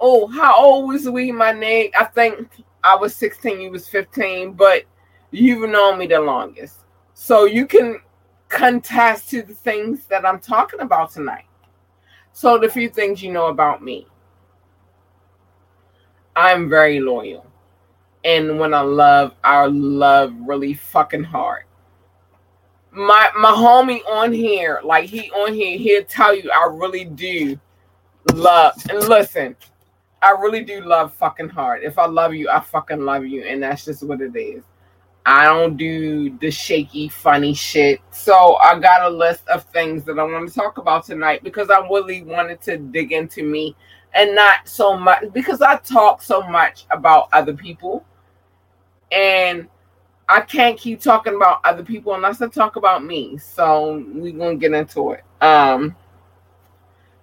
Oh, 0.00 0.26
how 0.26 0.56
old 0.62 0.88
was 0.88 1.08
we, 1.08 1.30
my 1.30 1.52
name? 1.52 1.90
I 1.98 2.04
think 2.04 2.48
I 2.82 2.96
was 2.96 3.14
16, 3.14 3.60
you 3.60 3.70
was 3.70 3.88
15, 3.88 4.52
but 4.52 4.82
you've 5.30 5.70
known 5.70 5.98
me 5.98 6.06
the 6.06 6.20
longest. 6.20 6.80
So 7.14 7.44
you 7.44 7.66
can 7.66 8.00
contest 8.48 9.30
to 9.30 9.42
the 9.42 9.54
things 9.54 10.06
that 10.06 10.26
I'm 10.26 10.40
talking 10.40 10.80
about 10.80 11.12
tonight. 11.12 11.46
So 12.32 12.58
the 12.58 12.68
few 12.68 12.88
things 12.88 13.22
you 13.22 13.32
know 13.32 13.46
about 13.46 13.82
me. 13.82 14.06
I'm 16.36 16.68
very 16.68 17.00
loyal. 17.00 17.46
And 18.24 18.58
when 18.58 18.72
I 18.72 18.80
love, 18.80 19.34
I 19.44 19.66
love 19.66 20.34
really 20.40 20.74
fucking 20.74 21.24
hard. 21.24 21.64
My 22.90 23.30
my 23.36 23.50
homie 23.50 24.00
on 24.08 24.32
here, 24.32 24.80
like 24.84 25.08
he 25.08 25.30
on 25.32 25.52
here, 25.52 25.76
he'll 25.76 26.04
tell 26.04 26.34
you 26.34 26.50
I 26.50 26.68
really 26.72 27.04
do 27.04 27.58
love 28.32 28.74
and 28.88 29.00
listen, 29.08 29.56
I 30.22 30.30
really 30.30 30.64
do 30.64 30.80
love 30.80 31.12
fucking 31.14 31.50
hard. 31.50 31.82
If 31.82 31.98
I 31.98 32.06
love 32.06 32.34
you, 32.34 32.48
I 32.48 32.60
fucking 32.60 33.04
love 33.04 33.26
you, 33.26 33.42
and 33.42 33.62
that's 33.62 33.84
just 33.84 34.02
what 34.02 34.20
it 34.20 34.34
is. 34.36 34.62
I 35.26 35.44
don't 35.44 35.76
do 35.76 36.36
the 36.38 36.50
shaky, 36.50 37.08
funny 37.08 37.54
shit. 37.54 38.00
So 38.10 38.56
I 38.56 38.78
got 38.78 39.02
a 39.02 39.08
list 39.08 39.48
of 39.48 39.64
things 39.64 40.04
that 40.04 40.18
I 40.18 40.22
want 40.22 40.48
to 40.48 40.54
talk 40.54 40.78
about 40.78 41.04
tonight 41.04 41.42
because 41.42 41.70
I 41.70 41.78
really 41.88 42.22
wanted 42.22 42.60
to 42.62 42.76
dig 42.76 43.12
into 43.12 43.42
me 43.42 43.74
and 44.14 44.34
not 44.34 44.68
so 44.68 44.96
much 44.96 45.24
because 45.32 45.62
I 45.62 45.76
talk 45.76 46.22
so 46.22 46.42
much 46.42 46.86
about 46.90 47.28
other 47.32 47.54
people 47.54 48.04
and 49.14 49.68
I 50.28 50.40
can't 50.40 50.78
keep 50.78 51.00
talking 51.00 51.36
about 51.36 51.60
other 51.64 51.84
people 51.84 52.14
unless 52.14 52.42
I 52.42 52.48
talk 52.48 52.76
about 52.76 53.04
me. 53.04 53.38
So 53.38 54.04
we're 54.08 54.32
gonna 54.32 54.56
get 54.56 54.72
into 54.72 55.12
it. 55.12 55.24
Um 55.40 55.94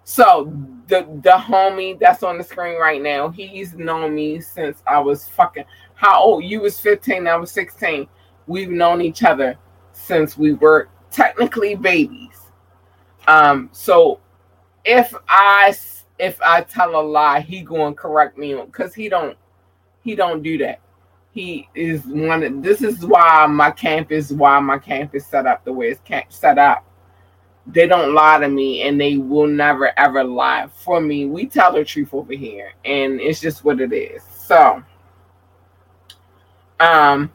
so 0.03 0.53
the 0.87 1.01
the 1.23 1.31
homie 1.31 1.99
that's 1.99 2.23
on 2.23 2.37
the 2.37 2.43
screen 2.43 2.79
right 2.79 3.01
now, 3.01 3.29
he's 3.29 3.73
known 3.73 4.15
me 4.15 4.39
since 4.39 4.81
I 4.87 4.99
was 4.99 5.27
fucking 5.27 5.65
how 5.95 6.19
old? 6.19 6.43
You 6.43 6.61
was 6.61 6.79
15, 6.79 7.27
I 7.27 7.35
was 7.35 7.51
16. 7.51 8.07
We've 8.47 8.71
known 8.71 9.01
each 9.01 9.23
other 9.23 9.57
since 9.91 10.37
we 10.37 10.53
were 10.53 10.89
technically 11.11 11.75
babies. 11.75 12.39
Um 13.27 13.69
so 13.73 14.19
if 14.85 15.13
I 15.27 15.75
if 16.19 16.39
I 16.41 16.61
tell 16.61 16.99
a 16.99 17.01
lie, 17.01 17.41
he 17.41 17.63
to 17.63 17.93
correct 17.95 18.37
me 18.37 18.53
because 18.53 18.93
he 18.93 19.09
don't 19.09 19.37
he 20.03 20.15
don't 20.15 20.43
do 20.43 20.57
that. 20.59 20.79
He 21.33 21.69
is 21.75 22.05
one. 22.05 22.43
Of, 22.43 22.61
this 22.61 22.81
is 22.81 23.05
why 23.05 23.45
my 23.47 23.71
camp 23.71 24.11
is 24.11 24.33
why 24.33 24.59
my 24.59 24.77
camp 24.77 25.15
is 25.15 25.25
set 25.25 25.47
up 25.47 25.63
the 25.63 25.71
way 25.71 25.87
it's 25.89 26.01
camp 26.01 26.31
set 26.31 26.57
up. 26.57 26.85
They 27.67 27.87
don't 27.87 28.13
lie 28.13 28.39
to 28.39 28.49
me, 28.49 28.81
and 28.81 28.99
they 28.99 29.17
will 29.17 29.47
never 29.47 29.97
ever 29.97 30.23
lie 30.23 30.67
for 30.73 30.99
me. 30.99 31.25
We 31.25 31.45
tell 31.45 31.71
the 31.71 31.85
truth 31.85 32.13
over 32.13 32.33
here, 32.33 32.73
and 32.83 33.21
it's 33.21 33.39
just 33.39 33.63
what 33.63 33.79
it 33.79 33.93
is. 33.93 34.23
So, 34.23 34.83
um, 36.81 37.31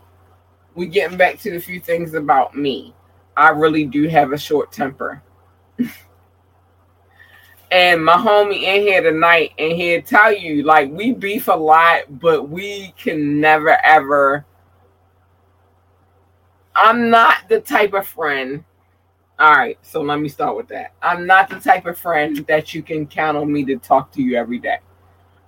we 0.75 0.87
getting 0.87 1.17
back 1.17 1.39
to 1.41 1.51
the 1.53 1.59
few 1.59 1.81
things 1.81 2.13
about 2.13 2.55
me. 2.55 2.95
I 3.37 3.51
really 3.51 3.85
do 3.85 4.09
have 4.09 4.33
a 4.33 4.39
short 4.39 4.73
temper. 4.73 5.23
and 7.71 8.05
my 8.05 8.15
homie 8.15 8.63
in 8.63 8.83
here 8.83 9.03
tonight, 9.03 9.53
and 9.59 9.73
he'll 9.73 10.03
tell 10.03 10.33
you 10.33 10.63
like 10.63 10.91
we 10.91 11.13
beef 11.13 11.49
a 11.49 11.53
lot, 11.53 12.21
but 12.21 12.49
we 12.49 12.95
can 12.97 13.41
never 13.41 13.79
ever. 13.85 14.45
I'm 16.75 17.11
not 17.11 17.49
the 17.49 17.61
type 17.61 17.95
of 17.95 18.07
friend. 18.07 18.65
All 19.39 19.53
right, 19.53 19.79
so 19.83 20.01
let 20.01 20.21
me 20.21 20.29
start 20.29 20.57
with 20.57 20.69
that. 20.69 20.93
I'm 21.03 21.27
not 21.27 21.51
the 21.51 21.61
type 21.61 21.87
of 21.87 21.99
friend 21.99 22.39
that 22.49 22.73
you 22.73 22.83
can 22.83 23.07
count 23.07 23.37
on 23.37 23.53
me 23.53 23.65
to 23.67 23.77
talk 23.77 24.11
to 24.13 24.23
you 24.23 24.37
every 24.37 24.59
day. 24.59 24.79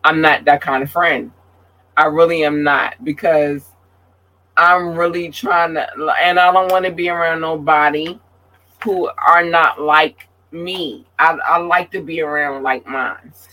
I'm 0.04 0.20
not 0.20 0.44
that 0.44 0.60
kind 0.60 0.82
of 0.82 0.90
friend. 0.90 1.32
I 1.96 2.04
really 2.06 2.44
am 2.44 2.62
not 2.62 3.02
because 3.02 3.64
I'm 4.56 4.94
really 4.94 5.30
trying 5.30 5.74
to, 5.74 5.86
and 6.20 6.38
I 6.38 6.52
don't 6.52 6.70
want 6.70 6.84
to 6.84 6.92
be 6.92 7.08
around 7.08 7.40
nobody 7.40 8.18
who 8.84 9.08
are 9.26 9.42
not 9.42 9.80
like 9.80 10.27
me. 10.50 11.06
I, 11.18 11.38
I 11.46 11.58
like 11.58 11.90
to 11.92 12.02
be 12.02 12.20
around 12.20 12.62
like 12.62 12.86
minds. 12.86 13.48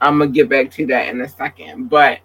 I'm 0.00 0.18
gonna 0.18 0.30
get 0.30 0.48
back 0.48 0.70
to 0.72 0.86
that 0.86 1.08
in 1.08 1.20
a 1.20 1.28
second. 1.28 1.88
But 1.88 2.20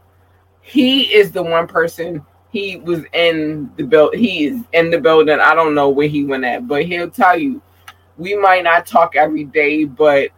he 0.61 1.13
is 1.13 1.31
the 1.31 1.43
one 1.43 1.67
person 1.67 2.25
he 2.49 2.77
was 2.77 3.03
in 3.13 3.69
the 3.75 3.83
build 3.83 4.15
he 4.15 4.45
is 4.45 4.63
in 4.73 4.89
the 4.89 4.99
building. 4.99 5.39
I 5.39 5.53
don't 5.53 5.75
know 5.75 5.89
where 5.89 6.07
he 6.07 6.23
went 6.23 6.45
at, 6.45 6.67
but 6.67 6.85
he'll 6.85 7.09
tell 7.09 7.37
you 7.37 7.61
we 8.17 8.35
might 8.35 8.63
not 8.63 8.87
talk 8.87 9.15
every 9.15 9.43
day, 9.43 9.85
but 9.85 10.31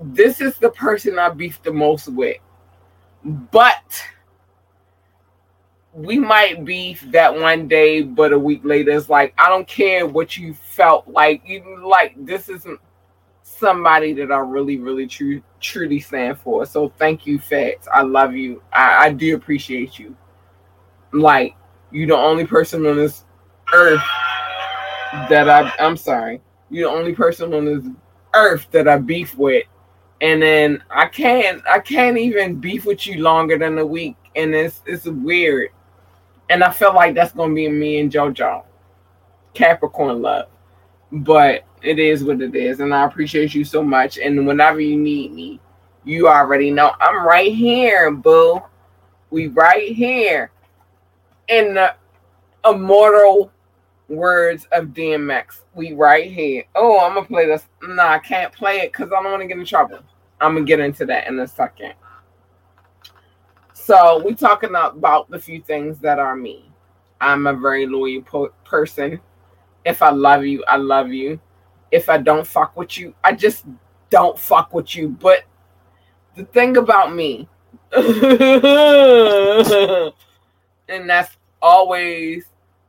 this 0.00 0.40
is 0.40 0.56
the 0.58 0.70
person 0.70 1.18
I 1.18 1.28
beef 1.28 1.62
the 1.62 1.72
most 1.72 2.08
with. 2.08 2.38
But 3.24 4.02
we 5.94 6.18
might 6.18 6.64
beef 6.64 7.02
that 7.10 7.34
one 7.38 7.68
day, 7.68 8.02
but 8.02 8.32
a 8.32 8.38
week 8.38 8.62
later, 8.64 8.92
it's 8.92 9.08
like 9.08 9.34
I 9.38 9.48
don't 9.48 9.66
care 9.66 10.06
what 10.06 10.36
you 10.36 10.54
felt 10.54 11.06
like. 11.06 11.42
You 11.46 11.86
like 11.86 12.14
this 12.24 12.48
isn't 12.48 12.80
somebody 13.42 14.12
that 14.14 14.32
I 14.32 14.38
really, 14.38 14.78
really, 14.78 15.06
true, 15.06 15.42
truly 15.60 16.00
stand 16.00 16.38
for. 16.38 16.64
So 16.64 16.92
thank 16.98 17.26
you, 17.26 17.38
Fats. 17.38 17.88
I 17.92 18.02
love 18.02 18.34
you. 18.34 18.62
I, 18.72 19.06
I 19.06 19.12
do 19.12 19.34
appreciate 19.36 19.98
you. 19.98 20.16
Like 21.12 21.54
you, 21.90 22.06
the 22.06 22.16
only 22.16 22.46
person 22.46 22.86
on 22.86 22.96
this 22.96 23.24
earth 23.74 24.02
that 25.28 25.48
I. 25.48 25.72
I'm 25.78 25.98
sorry. 25.98 26.40
You're 26.70 26.90
the 26.90 26.96
only 26.96 27.14
person 27.14 27.52
on 27.52 27.66
this 27.66 27.84
earth 28.34 28.66
that 28.70 28.88
I 28.88 28.96
beef 28.96 29.36
with, 29.36 29.66
and 30.22 30.40
then 30.40 30.82
I 30.90 31.04
can't. 31.04 31.62
I 31.68 31.80
can't 31.80 32.16
even 32.16 32.54
beef 32.54 32.86
with 32.86 33.06
you 33.06 33.22
longer 33.22 33.58
than 33.58 33.76
a 33.76 33.84
week, 33.84 34.16
and 34.34 34.54
it's 34.54 34.80
it's 34.86 35.04
weird 35.04 35.68
and 36.50 36.62
I 36.62 36.70
feel 36.70 36.94
like 36.94 37.14
that's 37.14 37.32
gonna 37.32 37.54
be 37.54 37.68
me 37.68 38.00
and 38.00 38.10
JoJo. 38.10 38.64
Capricorn 39.54 40.22
love. 40.22 40.48
But 41.10 41.64
it 41.82 41.98
is 41.98 42.24
what 42.24 42.40
it 42.40 42.54
is, 42.54 42.80
and 42.80 42.94
I 42.94 43.04
appreciate 43.04 43.54
you 43.54 43.64
so 43.64 43.82
much. 43.82 44.18
And 44.18 44.46
whenever 44.46 44.80
you 44.80 44.96
need 44.96 45.32
me, 45.32 45.60
you 46.04 46.28
already 46.28 46.70
know 46.70 46.92
I'm 47.00 47.26
right 47.26 47.52
here, 47.52 48.10
boo. 48.10 48.62
We 49.30 49.48
right 49.48 49.92
here. 49.92 50.50
In 51.48 51.74
the 51.74 51.94
immortal 52.64 53.52
words 54.08 54.66
of 54.72 54.88
DMX, 54.88 55.62
we 55.74 55.92
right 55.92 56.30
here. 56.30 56.64
Oh, 56.74 57.00
I'm 57.04 57.14
gonna 57.14 57.26
play 57.26 57.46
this. 57.46 57.66
No, 57.82 58.02
I 58.02 58.18
can't 58.18 58.52
play 58.52 58.78
it 58.78 58.92
because 58.92 59.10
I 59.12 59.22
don't 59.22 59.30
want 59.30 59.42
to 59.42 59.48
get 59.48 59.58
in 59.58 59.64
trouble. 59.64 59.98
I'm 60.40 60.54
gonna 60.54 60.66
get 60.66 60.80
into 60.80 61.04
that 61.06 61.26
in 61.28 61.38
a 61.40 61.46
second. 61.46 61.94
So 63.84 64.22
we 64.24 64.34
talking 64.36 64.76
about 64.76 65.28
the 65.28 65.40
few 65.40 65.60
things 65.60 65.98
that 65.98 66.20
are 66.20 66.36
me. 66.36 66.70
I'm 67.20 67.48
a 67.48 67.52
very 67.52 67.84
loyal 67.84 68.22
po- 68.22 68.54
person. 68.64 69.20
If 69.84 70.02
I 70.02 70.10
love 70.10 70.44
you, 70.44 70.62
I 70.68 70.76
love 70.76 71.08
you. 71.08 71.40
If 71.90 72.08
I 72.08 72.18
don't 72.18 72.46
fuck 72.46 72.76
with 72.76 72.96
you, 72.96 73.12
I 73.24 73.32
just 73.32 73.64
don't 74.08 74.38
fuck 74.38 74.72
with 74.72 74.94
you. 74.94 75.08
But 75.08 75.42
the 76.36 76.44
thing 76.44 76.76
about 76.76 77.12
me, 77.12 77.48
and 80.88 81.10
that's 81.10 81.36
always 81.60 82.44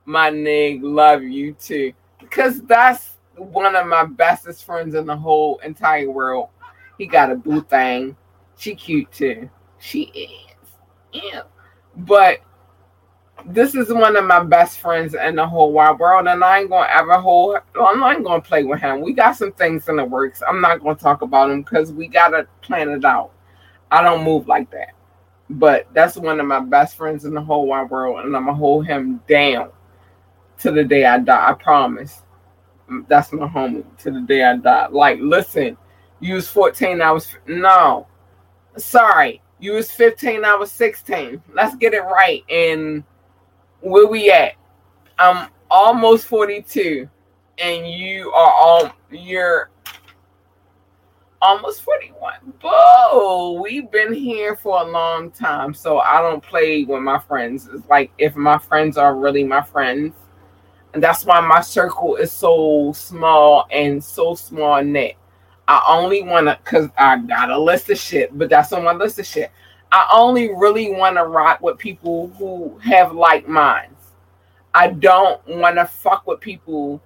my 0.05 0.29
nig, 0.29 0.83
love 0.83 1.23
you 1.23 1.53
too. 1.53 1.91
Because 2.19 2.61
that's 2.61 3.17
one 3.35 3.75
of 3.75 3.87
my 3.87 4.05
bestest 4.05 4.63
friends 4.63 4.93
in 4.93 5.07
the 5.07 5.17
whole 5.17 5.57
entire 5.65 6.11
world. 6.11 6.49
He 6.99 7.07
got 7.07 7.31
a 7.31 7.35
boo 7.35 7.63
thing. 7.63 8.15
She 8.57 8.75
cute 8.75 9.11
too. 9.11 9.49
She 9.79 10.03
is 10.03 10.52
am. 11.13 11.43
But 11.95 12.39
this 13.45 13.75
is 13.75 13.91
one 13.91 14.15
of 14.15 14.25
my 14.25 14.43
best 14.43 14.79
friends 14.79 15.15
in 15.15 15.35
the 15.35 15.45
whole 15.45 15.71
wide 15.73 15.99
world, 15.99 16.27
and 16.27 16.43
I 16.43 16.59
ain't 16.59 16.69
gonna 16.69 16.89
ever 16.91 17.17
hold. 17.17 17.57
I'm 17.79 17.99
not 17.99 18.23
gonna 18.23 18.41
play 18.41 18.63
with 18.63 18.79
him. 18.79 19.01
We 19.01 19.13
got 19.13 19.35
some 19.35 19.51
things 19.51 19.89
in 19.89 19.97
the 19.97 20.05
works. 20.05 20.41
I'm 20.47 20.61
not 20.61 20.81
gonna 20.81 20.95
talk 20.95 21.21
about 21.21 21.49
them 21.49 21.61
because 21.61 21.91
we 21.91 22.07
gotta 22.07 22.47
plan 22.61 22.89
it 22.89 23.05
out. 23.05 23.31
I 23.91 24.01
don't 24.01 24.23
move 24.23 24.47
like 24.47 24.71
that. 24.71 24.93
But 25.49 25.87
that's 25.93 26.15
one 26.15 26.39
of 26.39 26.47
my 26.47 26.61
best 26.61 26.95
friends 26.95 27.25
in 27.25 27.33
the 27.33 27.41
whole 27.41 27.67
wide 27.67 27.89
world, 27.89 28.25
and 28.25 28.35
I'm 28.35 28.45
gonna 28.45 28.57
hold 28.57 28.87
him 28.87 29.21
down 29.27 29.71
to 30.59 30.71
the 30.71 30.83
day 30.83 31.05
I 31.05 31.19
die. 31.19 31.49
I 31.49 31.53
promise. 31.53 32.21
That's 33.07 33.31
my 33.31 33.47
homie 33.47 33.83
to 33.99 34.11
the 34.11 34.21
day 34.21 34.43
I 34.43 34.57
die. 34.57 34.87
Like, 34.87 35.19
listen, 35.21 35.77
you 36.19 36.35
was 36.35 36.47
14, 36.47 37.01
I 37.01 37.11
was 37.11 37.35
no. 37.45 38.07
Sorry, 38.77 39.41
you 39.63 39.71
was 39.71 39.89
15, 39.89 40.43
I 40.43 40.55
was 40.55 40.73
16. 40.73 41.41
Let's 41.53 41.75
get 41.77 41.93
it 41.93 42.01
right. 42.01 42.43
And 42.49 43.01
where 43.79 44.07
we 44.07 44.29
at? 44.29 44.55
I'm 45.17 45.47
almost 45.71 46.27
42, 46.27 47.07
and 47.59 47.89
you 47.89 48.29
are 48.31 48.51
all 48.51 48.91
you're 49.09 49.69
almost 51.41 51.81
41. 51.83 52.33
Boo! 52.61 53.61
We've 53.63 53.89
been 53.89 54.13
here 54.13 54.57
for 54.57 54.81
a 54.81 54.83
long 54.83 55.31
time, 55.31 55.73
so 55.73 55.99
I 55.99 56.19
don't 56.19 56.43
play 56.43 56.83
with 56.83 57.01
my 57.01 57.19
friends. 57.19 57.69
It's 57.73 57.87
like 57.87 58.11
if 58.17 58.35
my 58.35 58.57
friends 58.57 58.97
are 58.97 59.15
really 59.15 59.45
my 59.45 59.61
friends, 59.61 60.13
and 60.93 61.01
that's 61.01 61.23
why 61.23 61.39
my 61.39 61.61
circle 61.61 62.17
is 62.17 62.33
so 62.33 62.91
small 62.93 63.65
and 63.71 64.03
so 64.03 64.35
small 64.35 64.83
knit. 64.83 65.15
I 65.67 65.83
only 65.87 66.23
want 66.23 66.47
to, 66.47 66.57
cause 66.63 66.89
I 66.97 67.17
got 67.17 67.49
a 67.49 67.59
list 67.59 67.89
of 67.89 67.97
shit, 67.97 68.37
but 68.37 68.49
that's 68.49 68.73
on 68.73 68.83
my 68.83 68.93
list 68.93 69.19
of 69.19 69.25
shit. 69.25 69.51
I 69.91 70.07
only 70.11 70.53
really 70.53 70.91
want 70.91 71.17
to 71.17 71.25
rock 71.25 71.61
with 71.61 71.77
people 71.77 72.29
who 72.37 72.77
have 72.79 73.13
like 73.13 73.47
minds. 73.47 73.93
I 74.73 74.89
don't 74.89 75.45
want 75.47 75.75
to 75.75 75.85
fuck 75.85 76.25
with 76.25 76.39
people 76.39 77.01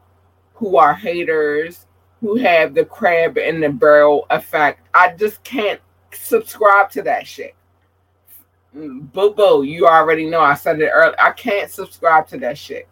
who 0.53 0.77
are 0.77 0.93
haters 0.93 1.85
who 2.21 2.35
have 2.37 2.73
the 2.73 2.85
crab 2.85 3.37
in 3.37 3.59
the 3.59 3.69
barrel 3.69 4.25
effect. 4.29 4.87
I 4.93 5.13
just 5.13 5.43
can't 5.43 5.79
subscribe 6.13 6.89
to 6.91 7.01
that 7.03 7.27
shit. 7.27 7.55
Boo 8.73 9.33
boo, 9.33 9.63
you 9.63 9.87
already 9.87 10.25
know. 10.25 10.41
I 10.41 10.55
said 10.55 10.79
it 10.81 10.89
earlier. 10.89 11.15
I 11.19 11.31
can't 11.31 11.69
subscribe 11.69 12.27
to 12.29 12.37
that 12.39 12.57
shit. 12.57 12.87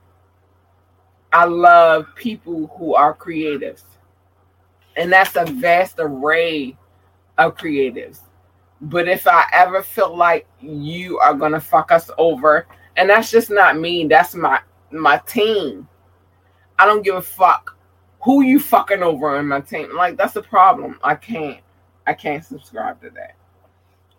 I 1.33 1.45
love 1.45 2.07
people 2.15 2.67
who 2.77 2.95
are 2.95 3.15
creatives. 3.15 3.83
And 4.97 5.11
that's 5.11 5.35
a 5.35 5.45
vast 5.45 5.95
array 5.99 6.77
of 7.37 7.55
creatives. 7.55 8.21
But 8.81 9.07
if 9.07 9.27
I 9.27 9.45
ever 9.53 9.81
feel 9.81 10.15
like 10.15 10.47
you 10.61 11.19
are 11.19 11.33
gonna 11.33 11.59
fuck 11.59 11.91
us 11.91 12.09
over, 12.17 12.67
and 12.97 13.09
that's 13.09 13.31
just 13.31 13.49
not 13.49 13.79
me, 13.79 14.07
that's 14.07 14.35
my 14.35 14.59
my 14.91 15.17
team. 15.25 15.87
I 16.77 16.85
don't 16.85 17.03
give 17.03 17.15
a 17.15 17.21
fuck 17.21 17.77
who 18.21 18.41
you 18.41 18.59
fucking 18.59 19.03
over 19.03 19.37
in 19.39 19.47
my 19.47 19.61
team. 19.61 19.95
Like 19.95 20.17
that's 20.17 20.33
the 20.33 20.41
problem. 20.41 20.99
I 21.03 21.15
can't. 21.15 21.61
I 22.07 22.13
can't 22.13 22.45
subscribe 22.45 23.01
to 23.01 23.09
that. 23.11 23.35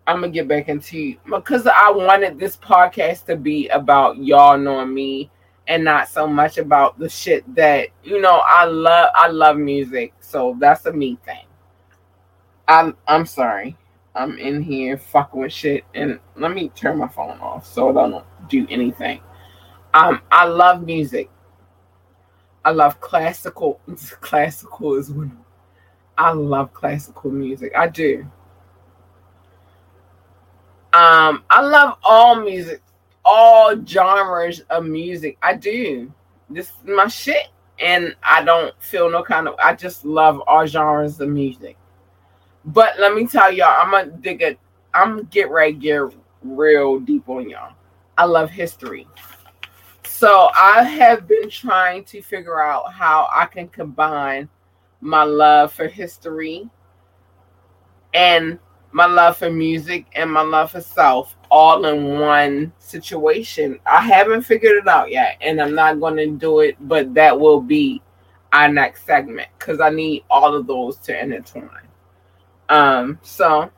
I'm 0.07 0.21
gonna 0.21 0.31
get 0.31 0.49
back 0.49 0.69
into 0.69 0.99
you 0.99 1.19
because 1.29 1.67
I 1.67 1.91
wanted 1.91 2.39
this 2.39 2.57
podcast 2.57 3.27
to 3.27 3.37
be 3.37 3.69
about 3.69 4.19
y'all 4.19 4.57
knowing 4.57 4.95
me 4.95 5.31
and 5.69 5.85
not 5.85 6.09
so 6.09 6.27
much 6.27 6.59
about 6.59 6.99
the 6.99 7.09
shit 7.09 7.43
that 7.55 7.89
you 8.03 8.21
know 8.21 8.43
I 8.47 8.65
love. 8.65 9.11
I 9.15 9.29
love 9.29 9.57
music, 9.57 10.15
so 10.21 10.57
that's 10.59 10.87
a 10.87 10.93
me 10.93 11.19
thing. 11.25 11.47
I'm 12.69 12.97
I'm 13.07 13.27
sorry. 13.27 13.77
I'm 14.15 14.39
in 14.39 14.63
here 14.63 14.97
fucking 14.97 15.41
with 15.41 15.53
shit, 15.53 15.85
and 15.95 16.19
let 16.37 16.53
me 16.53 16.71
turn 16.71 16.99
my 16.99 17.09
phone 17.09 17.39
off 17.41 17.67
so 17.67 17.91
I 17.91 17.93
don't 17.93 18.25
do 18.49 18.67
anything. 18.71 19.21
Um, 19.93 20.23
I 20.31 20.47
love 20.47 20.83
music. 20.85 21.31
I 22.65 22.71
love 22.71 23.01
classical. 23.01 23.81
Classical 24.21 24.97
is 24.97 25.11
one. 25.11 25.39
I 26.19 26.33
love 26.33 26.73
classical 26.73 27.31
music. 27.31 27.73
I 27.77 27.89
do. 27.89 28.27
Um, 30.93 31.45
I 31.51 31.61
love 31.61 31.99
all 32.03 32.41
music, 32.41 32.81
all 33.27 33.85
genres 33.85 34.61
of 34.71 34.87
music. 34.87 35.37
I 35.43 35.55
do. 35.55 36.12
This 36.49 36.69
is 36.69 36.77
my 36.85 37.09
shit, 37.09 37.49
and 37.81 38.15
I 38.23 38.45
don't 38.45 38.73
feel 38.81 39.11
no 39.11 39.23
kind 39.23 39.49
of. 39.49 39.57
I 39.62 39.75
just 39.75 40.05
love 40.05 40.41
all 40.47 40.65
genres 40.67 41.21
of 41.21 41.29
music. 41.29 41.77
But 42.65 42.99
let 42.99 43.15
me 43.15 43.27
tell 43.27 43.53
y'all, 43.53 43.77
I'm 43.83 43.91
gonna 43.91 44.17
dig 44.19 44.43
it. 44.43 44.59
I'm 44.95 45.25
get 45.25 45.51
right 45.51 45.79
get 45.79 46.03
real 46.43 47.01
deep 47.01 47.29
on 47.29 47.51
y'all. 47.51 47.75
I 48.17 48.25
love 48.25 48.49
history. 48.51 49.07
So 50.05 50.49
I 50.55 50.83
have 50.83 51.29
been 51.29 51.51
trying 51.51 52.05
to 52.05 52.23
figure 52.23 52.62
out 52.62 52.93
how 52.93 53.29
I 53.35 53.47
can 53.47 53.69
combine 53.69 54.49
my 55.01 55.25
love 55.25 55.73
for 55.73 55.89
history 55.89 56.71
and 58.15 58.59
my 58.97 59.05
love 59.05 59.37
for 59.37 59.51
music 59.51 60.07
and 60.15 60.33
my 60.33 60.41
love 60.41 60.71
for 60.71 60.81
self 60.81 61.37
all 61.51 61.85
in 61.85 62.19
one 62.19 62.73
situation. 62.79 63.79
I 63.85 64.01
haven't 64.01 64.41
figured 64.41 64.79
it 64.79 64.89
out 64.89 65.11
yet, 65.11 65.37
and 65.43 65.61
I'm 65.61 65.75
not 65.75 66.01
going 66.01 66.17
to 66.17 66.29
do 66.29 66.61
it, 66.61 66.77
but 66.81 67.13
that 67.13 67.39
will 67.39 67.61
be 67.61 68.01
our 68.55 68.73
next 68.73 69.05
segment 69.05 69.49
because 69.59 69.83
I 69.83 69.91
need 69.91 70.25
all 70.31 70.55
of 70.55 70.67
those 70.67 70.97
to 71.01 71.23
intertwine. 71.23 71.87
Um, 72.71 73.19
so 73.21 73.71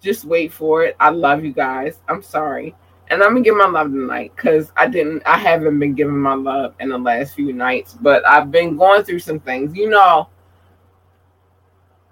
just 0.00 0.24
wait 0.24 0.52
for 0.52 0.84
it. 0.84 0.94
I 1.00 1.10
love 1.10 1.44
you 1.44 1.52
guys. 1.52 1.98
I'm 2.08 2.22
sorry. 2.22 2.76
And 3.08 3.20
I'm 3.20 3.30
gonna 3.30 3.40
give 3.40 3.56
my 3.56 3.66
love 3.66 3.88
tonight 3.88 4.30
because 4.36 4.70
I 4.76 4.86
didn't 4.86 5.24
I 5.26 5.38
haven't 5.38 5.78
been 5.80 5.94
giving 5.94 6.16
my 6.16 6.34
love 6.34 6.74
in 6.78 6.88
the 6.88 6.98
last 6.98 7.34
few 7.34 7.52
nights, 7.52 7.94
but 8.00 8.24
I've 8.26 8.52
been 8.52 8.76
going 8.76 9.02
through 9.02 9.18
some 9.18 9.40
things. 9.40 9.76
You 9.76 9.90
know, 9.90 10.28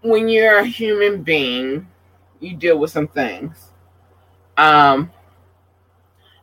when 0.02 0.28
you're 0.28 0.58
a 0.58 0.66
human 0.66 1.22
being, 1.22 1.86
you 2.40 2.54
deal 2.56 2.78
with 2.78 2.90
some 2.90 3.08
things. 3.08 3.70
Um 4.56 5.10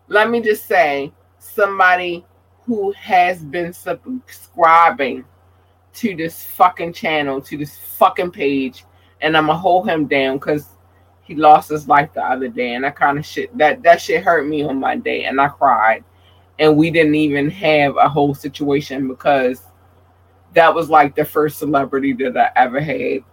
let 0.08 0.30
me 0.30 0.42
just 0.42 0.66
say 0.66 1.14
somebody 1.38 2.26
who 2.66 2.92
has 2.94 3.44
been 3.44 3.72
subscribing 3.72 5.24
to 5.94 6.16
this 6.16 6.44
fucking 6.44 6.94
channel, 6.94 7.42
to 7.42 7.58
this 7.58 7.78
fucking 7.78 8.32
page, 8.32 8.86
and 9.22 9.38
I'm 9.38 9.48
gonna 9.48 9.58
hold 9.58 9.88
him 9.88 10.08
down 10.08 10.38
because 10.38 10.70
he 11.22 11.36
lost 11.36 11.70
his 11.70 11.88
life 11.88 12.12
the 12.14 12.24
other 12.24 12.48
day, 12.48 12.74
and 12.74 12.84
that 12.84 12.96
kind 12.96 13.20
of 13.20 13.26
shit 13.26 13.56
that 13.58 13.84
that 13.84 14.02
shit 14.02 14.24
hurt 14.24 14.48
me 14.48 14.64
on 14.64 14.80
my 14.80 14.96
day, 14.96 15.26
and 15.26 15.40
I 15.40 15.50
cried. 15.50 16.04
And 16.58 16.76
we 16.76 16.92
didn't 16.92 17.16
even 17.16 17.50
have 17.52 17.96
a 17.96 18.10
whole 18.10 18.34
situation 18.34 19.08
because 19.08 19.64
that 20.54 20.74
was 20.74 20.90
like 20.90 21.16
the 21.16 21.24
first 21.24 21.58
celebrity 21.58 22.14
that 22.14 22.36
I 22.38 22.52
ever 22.56 22.82
had 22.82 23.24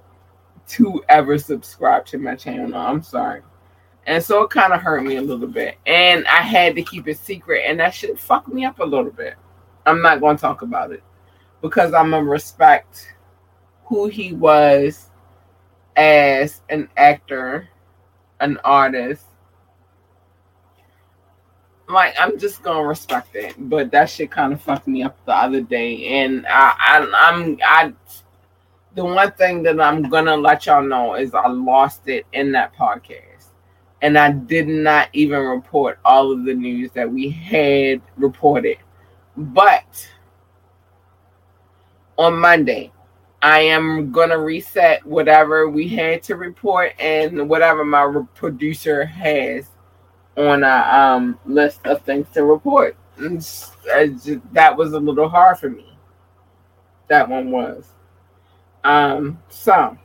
to 0.68 1.02
ever 1.08 1.38
subscribe 1.38 2.06
to 2.06 2.18
my 2.18 2.34
channel. 2.34 2.74
I'm 2.74 3.02
sorry. 3.02 3.42
And 4.06 4.22
so 4.22 4.42
it 4.42 4.50
kind 4.50 4.72
of 4.72 4.80
hurt 4.80 5.04
me 5.04 5.16
a 5.16 5.22
little 5.22 5.48
bit. 5.48 5.76
And 5.86 6.26
I 6.26 6.42
had 6.42 6.76
to 6.76 6.82
keep 6.82 7.08
it 7.08 7.18
secret, 7.18 7.64
and 7.66 7.80
that 7.80 7.94
shit 7.94 8.18
fucked 8.18 8.48
me 8.48 8.64
up 8.64 8.78
a 8.78 8.84
little 8.84 9.10
bit. 9.10 9.34
I'm 9.84 10.02
not 10.02 10.20
going 10.20 10.36
to 10.36 10.40
talk 10.40 10.62
about 10.62 10.92
it 10.92 11.02
because 11.60 11.94
I'm 11.94 12.10
going 12.10 12.24
to 12.24 12.30
respect 12.30 13.14
who 13.84 14.08
he 14.08 14.32
was 14.32 15.10
as 15.96 16.62
an 16.68 16.88
actor 16.96 17.68
an 18.40 18.58
artist, 18.64 19.24
like 21.88 22.14
I'm 22.18 22.38
just 22.38 22.62
gonna 22.62 22.86
respect 22.86 23.34
it. 23.36 23.54
But 23.58 23.90
that 23.92 24.10
shit 24.10 24.30
kind 24.30 24.52
of 24.52 24.60
fucked 24.60 24.88
me 24.88 25.02
up 25.02 25.16
the 25.24 25.34
other 25.34 25.60
day, 25.60 26.20
and 26.20 26.46
I, 26.46 26.74
I 26.78 27.28
I'm 27.30 27.58
I. 27.64 27.92
The 28.96 29.04
one 29.04 29.30
thing 29.32 29.62
that 29.64 29.78
I'm 29.78 30.08
gonna 30.08 30.34
let 30.34 30.64
y'all 30.64 30.82
know 30.82 31.16
is 31.16 31.34
I 31.34 31.48
lost 31.48 32.08
it 32.08 32.24
in 32.32 32.50
that 32.52 32.74
podcast, 32.74 33.50
and 34.00 34.16
I 34.16 34.32
did 34.32 34.68
not 34.68 35.10
even 35.12 35.38
report 35.40 35.98
all 36.02 36.32
of 36.32 36.46
the 36.46 36.54
news 36.54 36.92
that 36.92 37.10
we 37.10 37.28
had 37.28 38.00
reported. 38.16 38.78
But 39.36 40.08
on 42.16 42.38
Monday, 42.38 42.90
I 43.42 43.60
am 43.60 44.12
gonna 44.12 44.38
reset 44.38 45.04
whatever 45.04 45.68
we 45.68 45.88
had 45.88 46.22
to 46.22 46.36
report 46.36 46.94
and 46.98 47.50
whatever 47.50 47.84
my 47.84 48.22
producer 48.34 49.04
has 49.04 49.68
on 50.38 50.64
a 50.64 50.68
um, 50.68 51.38
list 51.44 51.86
of 51.86 52.00
things 52.00 52.28
to 52.30 52.44
report. 52.44 52.96
Just, 53.18 53.74
that 54.52 54.74
was 54.74 54.94
a 54.94 54.98
little 54.98 55.28
hard 55.28 55.58
for 55.58 55.68
me. 55.68 55.98
That 57.08 57.28
one 57.28 57.50
was. 57.50 57.92
Um, 58.86 59.42
so, 59.48 59.98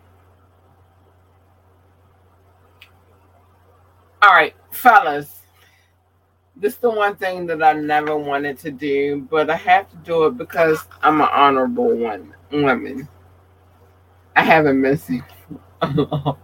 all 4.24 4.34
right, 4.34 4.56
fellas. 4.72 5.44
This 6.56 6.74
is 6.74 6.80
the 6.80 6.89
one 6.89 7.15
thing 7.15 7.46
that 7.46 7.62
I 7.62 7.74
never 7.74 8.17
wanted 8.17 8.58
to 8.60 8.72
do, 8.72 9.28
but 9.30 9.52
I 9.52 9.56
have 9.56 9.88
to 9.91 9.98
do 9.98 10.26
it 10.26 10.36
because 10.36 10.84
I'm 11.04 11.22
an 11.22 11.28
honorable 11.32 11.96
one 11.96 12.34
woman. 12.52 13.08
I 14.36 14.44
haven't 14.44 14.82
been 14.82 14.98
seen. 14.98 15.24
I've 15.82 16.36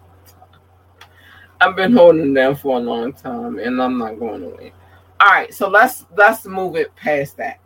been 1.76 1.94
holding 1.94 2.36
them 2.36 2.56
for 2.56 2.78
a 2.78 2.80
long 2.80 3.14
time, 3.14 3.58
and 3.58 3.82
I'm 3.82 3.98
not 3.98 4.20
going 4.20 4.44
away. 4.44 4.74
All 5.20 5.30
right, 5.30 5.52
so 5.52 5.68
let's 5.70 6.06
let's 6.16 6.46
move 6.46 6.76
it 6.76 6.96
past 6.96 7.38
that. 7.38 7.60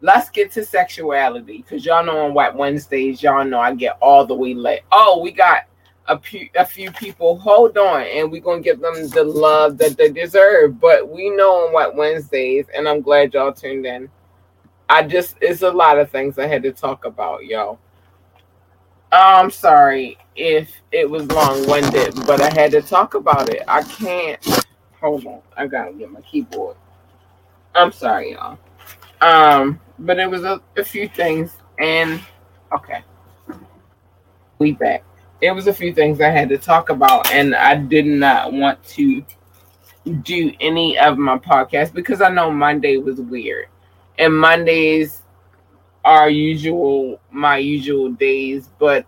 Let's 0.00 0.30
get 0.30 0.52
to 0.52 0.64
sexuality, 0.64 1.58
because 1.58 1.84
y'all 1.84 2.04
know 2.04 2.26
on 2.26 2.34
White 2.34 2.54
Wednesdays, 2.54 3.22
y'all 3.22 3.44
know 3.44 3.58
I 3.58 3.74
get 3.74 3.98
all 4.00 4.24
the 4.24 4.34
way 4.34 4.54
late. 4.54 4.82
Oh, 4.92 5.20
we 5.20 5.32
got 5.32 5.62
a 6.06 6.18
few 6.18 6.48
a 6.54 6.64
few 6.64 6.90
people. 6.92 7.38
Hold 7.38 7.76
on, 7.76 8.02
and 8.02 8.30
we're 8.30 8.40
gonna 8.40 8.60
give 8.60 8.80
them 8.80 9.08
the 9.08 9.24
love 9.24 9.76
that 9.78 9.96
they 9.96 10.10
deserve. 10.10 10.80
But 10.80 11.08
we 11.08 11.30
know 11.30 11.66
on 11.66 11.72
White 11.72 11.94
Wednesdays, 11.94 12.66
and 12.74 12.88
I'm 12.88 13.02
glad 13.02 13.34
y'all 13.34 13.52
tuned 13.52 13.86
in. 13.86 14.08
I 14.88 15.02
just 15.02 15.36
it's 15.40 15.62
a 15.62 15.70
lot 15.70 15.98
of 15.98 16.10
things 16.10 16.38
I 16.38 16.46
had 16.46 16.62
to 16.62 16.72
talk 16.72 17.04
about, 17.04 17.44
y'all 17.44 17.78
I'm 19.10 19.50
sorry 19.50 20.18
if 20.36 20.70
it 20.92 21.08
was 21.08 21.26
long 21.28 21.66
winded, 21.66 22.14
but 22.26 22.40
I 22.42 22.52
had 22.52 22.72
to 22.72 22.82
talk 22.82 23.14
about 23.14 23.48
it. 23.48 23.62
I 23.66 23.82
can't. 23.82 24.66
Hold 25.00 25.26
on, 25.26 25.40
I 25.56 25.66
gotta 25.66 25.92
get 25.92 26.10
my 26.10 26.20
keyboard. 26.20 26.76
I'm 27.74 27.92
sorry, 27.92 28.32
y'all. 28.32 28.58
Um, 29.20 29.80
but 29.98 30.18
it 30.18 30.30
was 30.30 30.44
a, 30.44 30.60
a 30.76 30.84
few 30.84 31.08
things, 31.08 31.56
and 31.78 32.20
okay, 32.72 33.02
we 34.58 34.72
back. 34.72 35.04
It 35.40 35.52
was 35.52 35.66
a 35.66 35.72
few 35.72 35.94
things 35.94 36.20
I 36.20 36.28
had 36.30 36.48
to 36.50 36.58
talk 36.58 36.90
about, 36.90 37.30
and 37.32 37.54
I 37.54 37.76
did 37.76 38.06
not 38.06 38.52
want 38.52 38.82
to 38.88 39.24
do 40.22 40.52
any 40.60 40.98
of 40.98 41.18
my 41.18 41.38
podcasts 41.38 41.92
because 41.92 42.20
I 42.20 42.28
know 42.28 42.50
Monday 42.50 42.96
was 42.96 43.20
weird, 43.20 43.66
and 44.18 44.36
Mondays 44.36 45.22
are 46.04 46.30
usual 46.30 47.20
my 47.30 47.58
usual 47.58 48.10
days, 48.12 48.70
but 48.78 49.04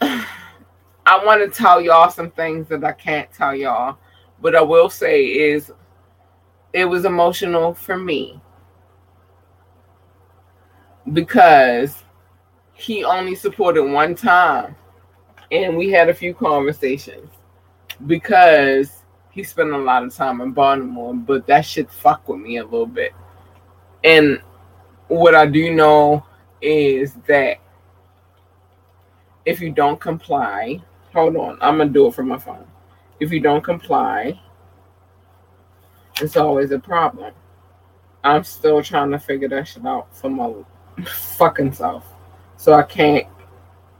I 0.00 1.24
want 1.24 1.40
to 1.42 1.48
tell 1.48 1.80
y'all 1.80 2.10
some 2.10 2.30
things 2.32 2.68
that 2.68 2.82
I 2.84 2.92
can't 2.92 3.32
tell 3.32 3.54
y'all. 3.54 3.98
But 4.40 4.54
I 4.54 4.62
will 4.62 4.90
say 4.90 5.24
is 5.24 5.72
it 6.72 6.84
was 6.84 7.04
emotional 7.04 7.74
for 7.74 7.96
me 7.96 8.40
because 11.12 12.04
he 12.74 13.04
only 13.04 13.34
supported 13.34 13.84
one 13.84 14.14
time 14.14 14.76
and 15.50 15.76
we 15.76 15.90
had 15.90 16.08
a 16.08 16.14
few 16.14 16.34
conversations 16.34 17.30
because 18.06 19.04
he 19.30 19.42
spent 19.42 19.70
a 19.70 19.78
lot 19.78 20.02
of 20.02 20.14
time 20.14 20.40
in 20.40 20.52
Baltimore, 20.52 21.14
but 21.14 21.46
that 21.46 21.64
shit 21.64 21.90
fuck 21.90 22.28
with 22.28 22.40
me 22.40 22.58
a 22.58 22.64
little 22.64 22.86
bit. 22.86 23.12
And 24.04 24.40
what 25.08 25.34
I 25.34 25.46
do 25.46 25.74
know 25.74 26.24
is 26.60 27.14
that 27.26 27.58
if 29.44 29.60
you 29.60 29.70
don't 29.70 30.00
comply, 30.00 30.82
hold 31.12 31.36
on, 31.36 31.58
I'm 31.60 31.78
gonna 31.78 31.90
do 31.90 32.08
it 32.08 32.14
from 32.14 32.28
my 32.28 32.38
phone. 32.38 32.66
If 33.20 33.32
you 33.32 33.40
don't 33.40 33.62
comply, 33.62 34.38
it's 36.20 36.36
always 36.36 36.70
a 36.70 36.78
problem. 36.78 37.32
I'm 38.24 38.44
still 38.44 38.82
trying 38.82 39.10
to 39.12 39.18
figure 39.18 39.48
that 39.48 39.68
shit 39.68 39.86
out 39.86 40.14
for 40.14 40.28
my 40.28 40.52
fucking 41.04 41.72
self. 41.72 42.04
So 42.56 42.72
I 42.72 42.82
can't 42.82 43.26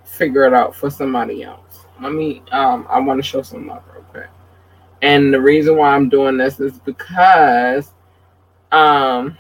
figure 0.05 0.45
it 0.45 0.55
out 0.55 0.75
for 0.75 0.91
somebody 0.91 1.43
else. 1.43 1.87
Let 2.01 2.13
me 2.13 2.43
um 2.53 2.87
I 2.89 2.99
want 3.01 3.19
to 3.19 3.23
show 3.23 3.43
some 3.43 3.67
love 3.67 3.83
real 3.93 4.03
quick. 4.05 4.29
And 5.03 5.33
the 5.33 5.41
reason 5.41 5.77
why 5.77 5.95
I'm 5.95 6.09
doing 6.09 6.37
this 6.37 6.59
is 6.59 6.79
because 6.81 7.93
um 8.73 9.37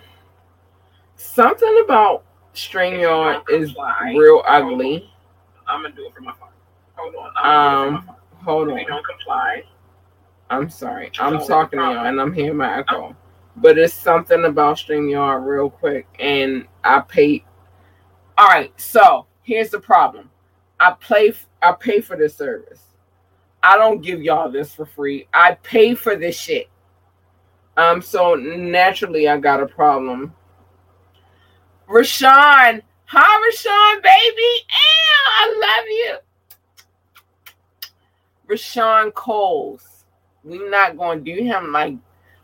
something 1.16 1.82
about 1.84 2.24
string 2.52 2.94
StreamYard 2.94 3.42
is 3.50 3.74
real 4.14 4.42
ugly. 4.46 5.10
I'm 5.66 5.82
gonna 5.82 5.94
do 5.94 6.06
it 6.06 6.14
for 6.14 6.22
my 6.22 6.32
phone. 6.38 6.48
Hold 6.94 7.14
on. 7.16 7.94
Um 7.96 8.15
hold 8.46 8.70
on. 8.70 8.86
don't 8.86 9.04
comply, 9.04 9.64
I'm 10.48 10.70
sorry. 10.70 11.10
I'm 11.18 11.44
talking 11.44 11.78
to 11.78 11.84
y'all 11.84 12.06
and 12.06 12.20
I'm 12.20 12.32
hearing 12.32 12.56
my 12.56 12.78
echo. 12.78 13.16
But 13.56 13.78
it's 13.78 13.94
something 13.94 14.44
about 14.44 14.76
StreamYard 14.76 15.44
real 15.44 15.70
quick. 15.70 16.06
And 16.20 16.66
I 16.84 17.00
pay. 17.00 17.44
All 18.38 18.46
right. 18.46 18.72
So 18.80 19.26
here's 19.42 19.70
the 19.70 19.80
problem. 19.80 20.30
I 20.78 20.92
play. 20.92 21.32
I 21.62 21.72
pay 21.72 22.00
for 22.00 22.16
this 22.16 22.36
service. 22.36 22.82
I 23.62 23.76
don't 23.76 24.02
give 24.02 24.22
y'all 24.22 24.50
this 24.50 24.72
for 24.72 24.86
free. 24.86 25.26
I 25.34 25.54
pay 25.62 25.94
for 25.94 26.16
this 26.16 26.38
shit. 26.38 26.68
Um. 27.76 28.00
So 28.00 28.34
naturally, 28.34 29.28
I 29.28 29.38
got 29.38 29.62
a 29.62 29.66
problem. 29.66 30.32
Rashawn. 31.88 32.82
Hi, 33.08 33.50
Rashawn, 33.50 34.02
baby. 34.02 34.42
Ew, 34.42 35.22
I 35.26 35.54
love 35.60 35.86
you. 35.88 36.25
Rashawn 38.48 39.12
Coles. 39.14 40.04
We're 40.44 40.70
not 40.70 40.96
going 40.96 41.24
to 41.24 41.36
do 41.36 41.42
him 41.42 41.72
like 41.72 41.96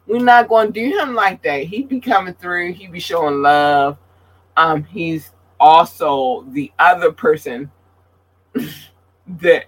we're 0.07 0.19
not 0.19 0.49
going 0.49 0.73
to 0.73 0.73
do 0.73 0.99
him 0.99 1.15
like 1.15 1.43
that. 1.45 1.65
He'd 1.65 1.89
be 1.89 2.01
coming 2.01 2.35
through. 2.35 2.73
He'd 2.73 2.93
be 2.93 3.01
showing 3.01 3.43
love. 3.43 3.99
Um, 4.57 4.85
he's 4.85 5.31
also 5.61 6.45
the 6.51 6.73
other 6.79 7.13
person 7.13 7.71
that 8.55 9.67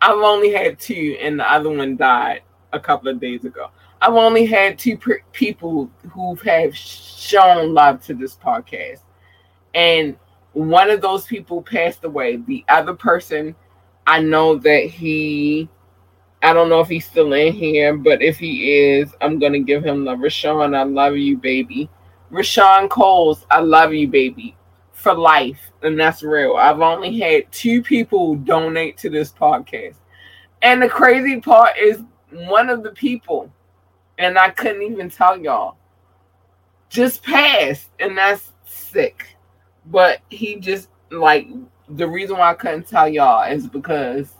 I've 0.00 0.18
only 0.18 0.52
had 0.52 0.78
two, 0.78 1.16
and 1.20 1.38
the 1.38 1.50
other 1.50 1.70
one 1.70 1.96
died 1.96 2.42
a 2.72 2.80
couple 2.80 3.08
of 3.08 3.20
days 3.20 3.44
ago. 3.44 3.70
I've 4.00 4.14
only 4.14 4.46
had 4.46 4.78
two 4.78 4.98
people 5.32 5.90
who 6.10 6.34
have 6.36 6.76
shown 6.76 7.74
love 7.74 8.02
to 8.06 8.14
this 8.14 8.34
podcast, 8.34 9.00
and 9.74 10.16
one 10.52 10.90
of 10.90 11.00
those 11.00 11.26
people 11.26 11.62
passed 11.62 12.04
away. 12.04 12.36
The 12.36 12.64
other 12.68 12.94
person, 12.94 13.54
I 14.06 14.20
know 14.20 14.56
that 14.56 14.84
he 14.84 15.68
I 16.42 16.52
don't 16.52 16.68
know 16.68 16.80
if 16.80 16.88
he's 16.88 17.06
still 17.06 17.32
in 17.32 17.52
here, 17.52 17.96
but 17.96 18.22
if 18.22 18.38
he 18.38 18.70
is, 18.72 19.12
I'm 19.20 19.38
gonna 19.38 19.60
give 19.60 19.84
him 19.84 20.04
love. 20.04 20.18
Rashawn, 20.18 20.76
I 20.76 20.84
love 20.84 21.16
you, 21.16 21.36
baby. 21.38 21.90
Rashawn 22.30 22.88
Coles, 22.88 23.46
I 23.50 23.60
love 23.60 23.92
you, 23.92 24.06
baby, 24.08 24.56
for 24.92 25.14
life, 25.14 25.72
and 25.82 25.98
that's 25.98 26.22
real. 26.22 26.56
I've 26.56 26.80
only 26.80 27.18
had 27.18 27.50
two 27.50 27.82
people 27.82 28.36
donate 28.36 28.96
to 28.98 29.10
this 29.10 29.32
podcast, 29.32 29.96
and 30.62 30.82
the 30.82 30.88
crazy 30.88 31.40
part 31.40 31.76
is 31.78 32.02
one 32.30 32.68
of 32.68 32.82
the 32.82 32.90
people, 32.90 33.50
and 34.18 34.38
I 34.38 34.50
couldn't 34.50 34.82
even 34.82 35.08
tell 35.08 35.38
y'all, 35.38 35.76
just 36.90 37.22
passed, 37.22 37.90
and 37.98 38.16
that's 38.16 38.52
sick. 38.64 39.36
But 39.86 40.20
he 40.28 40.56
just 40.56 40.90
like 41.10 41.48
the 41.88 42.06
reason 42.06 42.38
why 42.38 42.50
I 42.50 42.54
couldn't 42.54 42.88
tell 42.88 43.08
y'all 43.08 43.50
is 43.50 43.66
because, 43.66 44.32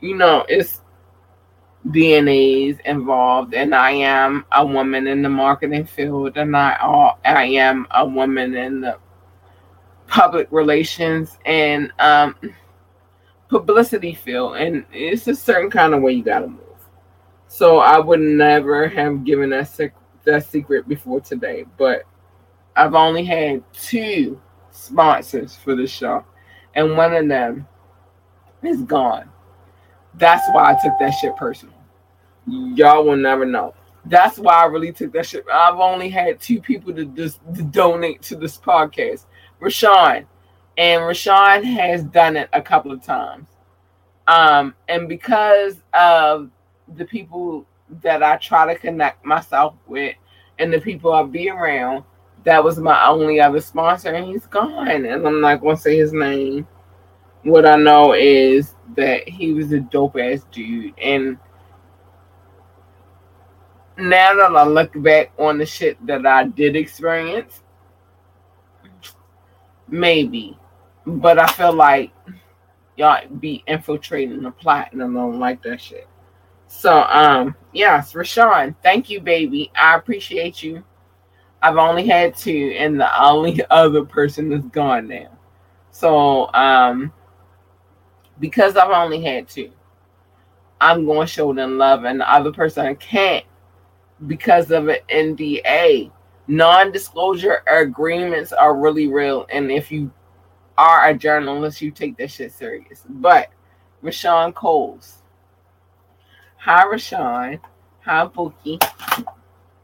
you 0.00 0.16
know, 0.16 0.44
it's 0.48 0.80
DNA's 1.88 2.78
involved, 2.84 3.54
and 3.54 3.74
I 3.74 3.92
am 3.92 4.44
a 4.52 4.66
woman 4.66 5.06
in 5.06 5.22
the 5.22 5.28
marketing 5.28 5.86
field, 5.86 6.36
and 6.36 6.56
I 6.56 6.76
all 6.76 7.18
I 7.24 7.44
am 7.44 7.86
a 7.92 8.06
woman 8.06 8.54
in 8.54 8.80
the 8.80 8.98
public 10.06 10.48
relations 10.50 11.38
and 11.44 11.92
um, 11.98 12.34
publicity 13.48 14.14
field, 14.14 14.56
and 14.56 14.84
it's 14.92 15.26
a 15.28 15.34
certain 15.34 15.70
kind 15.70 15.94
of 15.94 16.02
way 16.02 16.12
you 16.12 16.24
gotta 16.24 16.48
move. 16.48 16.60
So 17.48 17.78
I 17.78 17.98
would 17.98 18.20
never 18.20 18.88
have 18.88 19.24
given 19.24 19.50
that 19.50 19.68
sec- 19.68 19.94
that 20.24 20.44
secret 20.44 20.88
before 20.88 21.20
today, 21.20 21.64
but 21.76 22.02
I've 22.74 22.94
only 22.94 23.24
had 23.24 23.62
two 23.72 24.40
sponsors 24.72 25.54
for 25.56 25.74
the 25.74 25.86
show, 25.86 26.24
and 26.76 26.96
one 26.96 27.14
of 27.14 27.26
them 27.26 27.66
is 28.62 28.82
gone. 28.82 29.28
That's 30.14 30.46
why 30.52 30.70
I 30.70 30.72
took 30.74 30.98
that 31.00 31.10
shit 31.10 31.34
personal. 31.36 31.74
Y'all 32.46 33.04
will 33.04 33.16
never 33.16 33.44
know. 33.44 33.74
That's 34.04 34.38
why 34.38 34.62
I 34.62 34.66
really 34.66 34.92
took 34.92 35.12
that 35.14 35.26
shit. 35.26 35.44
I've 35.52 35.80
only 35.80 36.08
had 36.08 36.38
two 36.40 36.60
people 36.60 36.94
to 36.94 37.06
just 37.06 37.40
to 37.56 37.62
donate 37.62 38.22
to 38.22 38.36
this 38.36 38.56
podcast. 38.56 39.24
Rashawn. 39.60 40.26
And 40.78 41.02
Rashawn 41.02 41.64
has 41.64 42.04
done 42.04 42.36
it 42.36 42.48
a 42.52 42.62
couple 42.62 42.92
of 42.92 43.02
times. 43.02 43.48
Um, 44.28 44.74
and 44.88 45.08
because 45.08 45.82
of 45.94 46.50
the 46.96 47.04
people 47.04 47.66
that 48.02 48.22
I 48.22 48.36
try 48.36 48.72
to 48.72 48.78
connect 48.78 49.24
myself 49.24 49.74
with 49.86 50.14
and 50.58 50.72
the 50.72 50.80
people 50.80 51.12
I 51.12 51.22
be 51.22 51.48
around, 51.48 52.04
that 52.46 52.62
was 52.62 52.78
my 52.78 53.08
only 53.08 53.40
other 53.40 53.60
sponsor, 53.60 54.10
and 54.10 54.24
he's 54.24 54.46
gone. 54.46 55.04
And 55.04 55.26
I'm 55.26 55.40
not 55.40 55.60
gonna 55.60 55.76
say 55.76 55.96
his 55.96 56.12
name. 56.12 56.66
What 57.42 57.66
I 57.66 57.74
know 57.74 58.14
is 58.14 58.74
that 58.96 59.28
he 59.28 59.52
was 59.52 59.72
a 59.72 59.80
dope 59.80 60.16
ass 60.16 60.46
dude. 60.52 60.94
And 60.96 61.38
now 63.98 64.34
that 64.36 64.54
I 64.54 64.64
look 64.64 64.92
back 65.02 65.32
on 65.38 65.58
the 65.58 65.66
shit 65.66 66.04
that 66.06 66.24
I 66.24 66.44
did 66.44 66.76
experience, 66.76 67.62
maybe. 69.88 70.56
But 71.04 71.40
I 71.40 71.48
feel 71.48 71.72
like 71.72 72.12
y'all 72.96 73.26
be 73.40 73.64
infiltrating 73.66 74.42
the 74.42 74.52
plot 74.52 74.92
and 74.92 75.02
I 75.02 75.06
don't 75.06 75.40
like 75.40 75.62
that 75.64 75.80
shit. 75.80 76.06
So 76.68 77.02
um 77.02 77.56
yes, 77.72 78.12
Rashawn, 78.12 78.76
thank 78.84 79.10
you, 79.10 79.20
baby. 79.20 79.72
I 79.74 79.96
appreciate 79.96 80.62
you. 80.62 80.84
I've 81.66 81.78
only 81.78 82.06
had 82.06 82.36
two, 82.36 82.76
and 82.78 83.00
the 83.00 83.20
only 83.20 83.60
other 83.70 84.04
person 84.04 84.52
is 84.52 84.64
gone 84.66 85.08
now. 85.08 85.36
So 85.90 86.48
um 86.54 87.12
because 88.38 88.76
I've 88.76 88.90
only 88.90 89.20
had 89.20 89.48
two, 89.48 89.72
I'm 90.80 91.06
going 91.06 91.26
to 91.26 91.32
show 91.32 91.52
them 91.52 91.76
love, 91.76 92.04
and 92.04 92.20
the 92.20 92.32
other 92.32 92.52
person 92.52 92.94
can't 92.96 93.44
because 94.26 94.70
of 94.70 94.88
an 94.88 94.98
NDA. 95.10 96.12
Non 96.46 96.92
disclosure 96.92 97.62
agreements 97.66 98.52
are 98.52 98.76
really 98.76 99.08
real, 99.08 99.46
and 99.50 99.68
if 99.72 99.90
you 99.90 100.12
are 100.78 101.08
a 101.08 101.14
journalist, 101.14 101.82
you 101.82 101.90
take 101.90 102.16
that 102.18 102.30
shit 102.30 102.52
serious. 102.52 103.02
But 103.08 103.48
Rashawn 104.04 104.54
Coles. 104.54 105.16
Hi, 106.58 106.84
Rashawn. 106.84 107.58
Hi, 108.04 108.24
Bookie. 108.26 108.78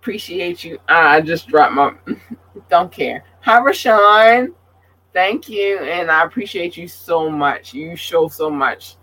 Appreciate 0.02 0.64
you. 0.64 0.80
I 0.88 1.20
just 1.20 1.46
dropped 1.46 1.74
my. 1.74 1.94
Don't 2.68 2.90
care. 2.90 3.22
Hi, 3.42 3.60
Rashawn. 3.60 4.48
Thank 5.12 5.48
you, 5.48 5.78
and 5.78 6.10
I 6.10 6.24
appreciate 6.24 6.76
you 6.76 6.88
so 6.88 7.30
much. 7.30 7.72
You 7.72 7.94
show 7.94 8.26
so 8.26 8.50
much. 8.50 8.96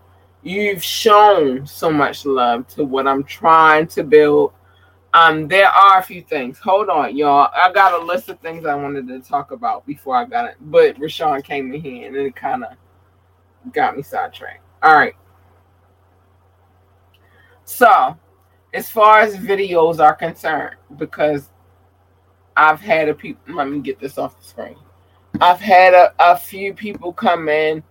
You've 0.43 0.83
shown 0.83 1.65
so 1.65 1.89
much 1.89 2.25
love 2.25 2.67
to 2.75 2.83
what 2.83 3.07
I'm 3.07 3.23
trying 3.23 3.87
to 3.87 4.03
build. 4.03 4.51
Um, 5.13 5.47
there 5.47 5.69
are 5.69 5.99
a 5.99 6.03
few 6.03 6.21
things. 6.21 6.59
Hold 6.59 6.89
on, 6.89 7.15
y'all. 7.15 7.49
I 7.55 7.71
got 7.71 7.93
a 7.93 8.05
list 8.05 8.27
of 8.27 8.41
things 8.41 8.65
I 8.65 8.75
wanted 8.75 9.07
to 9.07 9.21
talk 9.21 9.51
about 9.51 9.85
before 9.85 10.17
I 10.17 10.25
got 10.25 10.49
it, 10.49 10.55
but 10.59 10.97
Rashawn 10.97 11.41
came 11.45 11.73
in 11.73 11.79
here 11.79 12.07
and 12.09 12.15
it 12.17 12.35
kind 12.35 12.65
of 12.65 12.73
got 13.71 13.95
me 13.95 14.03
sidetracked. 14.03 14.65
All 14.83 14.95
right. 14.97 15.15
So, 17.63 18.17
as 18.73 18.89
far 18.89 19.19
as 19.19 19.35
videos 19.35 19.99
are 19.99 20.15
concerned, 20.15 20.75
because 20.97 21.49
I've 22.55 22.81
had 22.81 23.09
a 23.09 23.13
people. 23.13 23.55
Let 23.55 23.69
me 23.69 23.79
get 23.79 23.99
this 23.99 24.17
off 24.17 24.39
the 24.39 24.45
screen. 24.45 24.75
I've 25.41 25.61
had 25.61 25.93
a, 25.93 26.13
a 26.19 26.37
few 26.37 26.73
people 26.73 27.13
come 27.13 27.47
in 27.47 27.83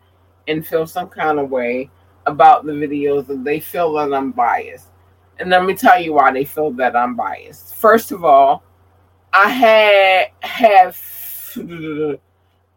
and 0.47 0.67
feel 0.67 0.87
some 0.87 1.09
kind 1.09 1.39
of 1.39 1.51
way 1.51 1.91
about 2.27 2.67
the 2.67 2.73
videos 2.73 3.29
and 3.31 3.47
they 3.47 3.61
feel 3.61 3.93
that 3.95 4.13
I'm 4.13 4.33
biased. 4.33 4.89
And 5.39 5.51
let 5.51 5.65
me 5.65 5.75
tell 5.75 6.01
you 6.01 6.15
why 6.15 6.33
they 6.33 6.45
feel 6.45 6.71
that 6.73 6.97
I'm 6.97 7.17
biased. 7.17 7.75
First 7.77 8.13
of 8.13 8.25
all, 8.25 8.63
I 9.33 9.49
had 9.49 10.27
have 10.41 10.99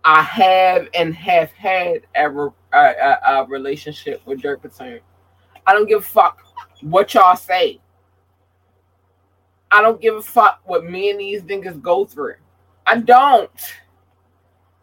I 0.04 0.22
have 0.22 0.88
and 0.94 1.14
have 1.16 1.52
had 1.52 2.02
a, 2.16 2.30
a, 2.30 2.52
a, 2.74 3.20
a 3.26 3.46
relationship 3.48 4.22
with 4.26 4.42
Dirt 4.42 4.62
Platoon. 4.62 5.00
I 5.66 5.74
don't 5.74 5.88
give 5.88 6.00
a 6.00 6.04
fuck 6.04 6.42
what 6.82 7.14
y'all 7.14 7.36
say. 7.36 7.80
I 9.72 9.82
don't 9.82 10.02
give 10.02 10.16
a 10.16 10.22
fuck 10.22 10.62
what 10.66 10.86
me 10.86 11.10
and 11.10 11.20
these 11.20 11.42
niggas 11.44 11.82
go 11.82 12.06
through. 12.06 12.36
I 12.86 12.98
don't. 12.98 13.50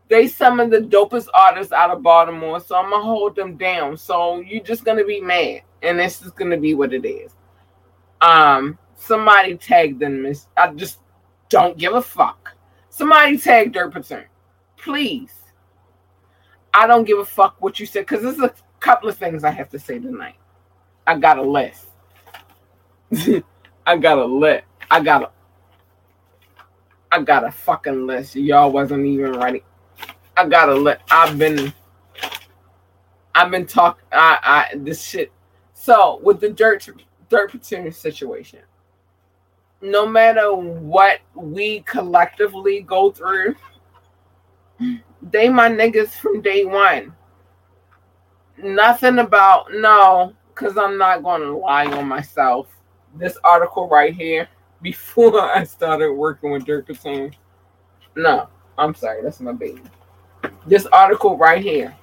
They 0.08 0.26
some 0.26 0.58
of 0.60 0.70
the 0.70 0.78
dopest 0.78 1.28
artists 1.34 1.72
out 1.72 1.90
of 1.90 2.02
Baltimore, 2.02 2.60
so 2.60 2.76
I'm 2.76 2.90
gonna 2.90 3.02
hold 3.02 3.36
them 3.36 3.56
down. 3.56 3.96
So 3.98 4.40
you're 4.40 4.64
just 4.64 4.84
gonna 4.84 5.04
be 5.04 5.20
mad, 5.20 5.62
and 5.82 5.98
this 5.98 6.22
is 6.22 6.30
gonna 6.30 6.56
be 6.56 6.74
what 6.74 6.94
it 6.94 7.04
is. 7.04 7.32
Um, 8.22 8.78
somebody 8.96 9.56
tagged 9.58 10.00
them. 10.00 10.22
Miss. 10.22 10.46
I 10.56 10.72
just 10.72 11.00
don't 11.50 11.76
give 11.76 11.92
a 11.92 12.02
fuck. 12.02 12.54
Somebody 12.88 13.36
tagged 13.36 13.74
Dirt 13.74 13.92
Platoon, 13.92 14.24
please. 14.78 15.34
I 16.72 16.86
don't 16.86 17.04
give 17.04 17.18
a 17.18 17.24
fuck 17.24 17.56
what 17.60 17.78
you 17.78 17.84
said 17.84 18.06
because 18.06 18.22
there's 18.22 18.38
a 18.40 18.54
couple 18.80 19.08
of 19.08 19.18
things 19.18 19.44
I 19.44 19.50
have 19.50 19.68
to 19.70 19.78
say 19.78 19.98
tonight. 19.98 20.36
I 21.06 21.18
got 21.18 21.38
a 21.38 21.42
list. 21.42 21.86
I 23.86 23.96
got 23.96 24.18
a 24.18 24.24
list. 24.24 24.64
I 24.90 25.00
got 25.02 25.22
a. 25.22 25.30
I 27.10 27.22
got 27.22 27.46
a 27.46 27.50
fucking 27.50 28.06
list. 28.06 28.36
Y'all 28.36 28.70
wasn't 28.70 29.06
even 29.06 29.32
ready. 29.32 29.62
I 30.36 30.46
gotta 30.46 30.74
let. 30.74 31.00
I've 31.10 31.38
been. 31.38 31.72
I've 33.34 33.50
been 33.50 33.66
talking. 33.66 34.04
I. 34.12 34.38
I. 34.72 34.76
This 34.76 35.02
shit. 35.02 35.32
So 35.74 36.20
with 36.22 36.40
the 36.40 36.50
dirt 36.50 36.88
dirt 37.28 37.50
platoon 37.50 37.92
situation, 37.92 38.60
no 39.80 40.06
matter 40.06 40.54
what 40.54 41.20
we 41.34 41.80
collectively 41.80 42.80
go 42.80 43.10
through, 43.10 43.54
they 45.22 45.48
my 45.48 45.68
niggas 45.68 46.10
from 46.10 46.40
day 46.40 46.64
one. 46.64 47.14
Nothing 48.56 49.20
about 49.20 49.72
no, 49.72 50.34
because 50.48 50.76
I'm 50.76 50.98
not 50.98 51.22
to 51.22 51.56
lie 51.56 51.86
on 51.86 52.08
myself. 52.08 52.66
This 53.14 53.38
article 53.44 53.88
right 53.88 54.14
here, 54.14 54.48
before 54.82 55.40
I 55.40 55.64
started 55.64 56.12
working 56.12 56.50
with 56.50 56.64
Dirt 56.64 56.86
Platoon, 56.86 57.34
no, 58.16 58.48
I'm 58.76 58.94
sorry, 58.94 59.22
that's 59.22 59.40
my 59.40 59.52
baby 59.52 59.82
this 60.68 60.86
article 60.86 61.36
right 61.36 61.62
here. 61.62 61.94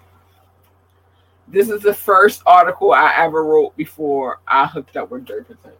This 1.48 1.70
is 1.70 1.82
the 1.82 1.94
first 1.94 2.42
article 2.46 2.92
I 2.92 3.14
ever 3.18 3.44
wrote 3.44 3.78
before 3.78 4.40
I 4.48 4.66
hooked 4.66 4.98
up 4.98 5.12
with 5.12 5.26
Dirt 5.26 5.46
Platoon. 5.46 5.78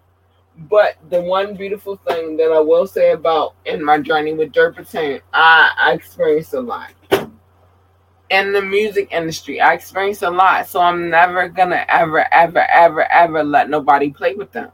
But 0.58 0.96
the 1.10 1.22
one 1.22 1.56
beautiful 1.56 1.98
thing 2.08 2.38
that 2.38 2.52
I 2.52 2.60
will 2.60 2.88
say 2.88 3.12
about 3.12 3.56
in 3.66 3.84
my 3.84 4.00
journey 4.00 4.34
with 4.34 4.52
Dirt 4.52 4.76
Platoon, 4.76 5.20
I, 5.34 5.72
I 5.78 5.94
experienced 5.94 6.54
a 6.54 6.62
lot. 6.62 6.92
In 8.30 8.54
the 8.54 8.62
music 8.62 9.10
industry, 9.12 9.60
I 9.60 9.74
experienced 9.74 10.24
a 10.24 10.30
lot. 10.30 10.68
So 10.68 10.80
I'm 10.80 11.10
never 11.10 11.50
gonna 11.50 11.86
ever, 11.90 12.32
ever, 12.34 12.66
ever, 12.72 13.12
ever 13.12 13.44
let 13.44 13.70
nobody 13.70 14.12
play 14.12 14.36
with 14.36 14.52
them. 14.52 14.72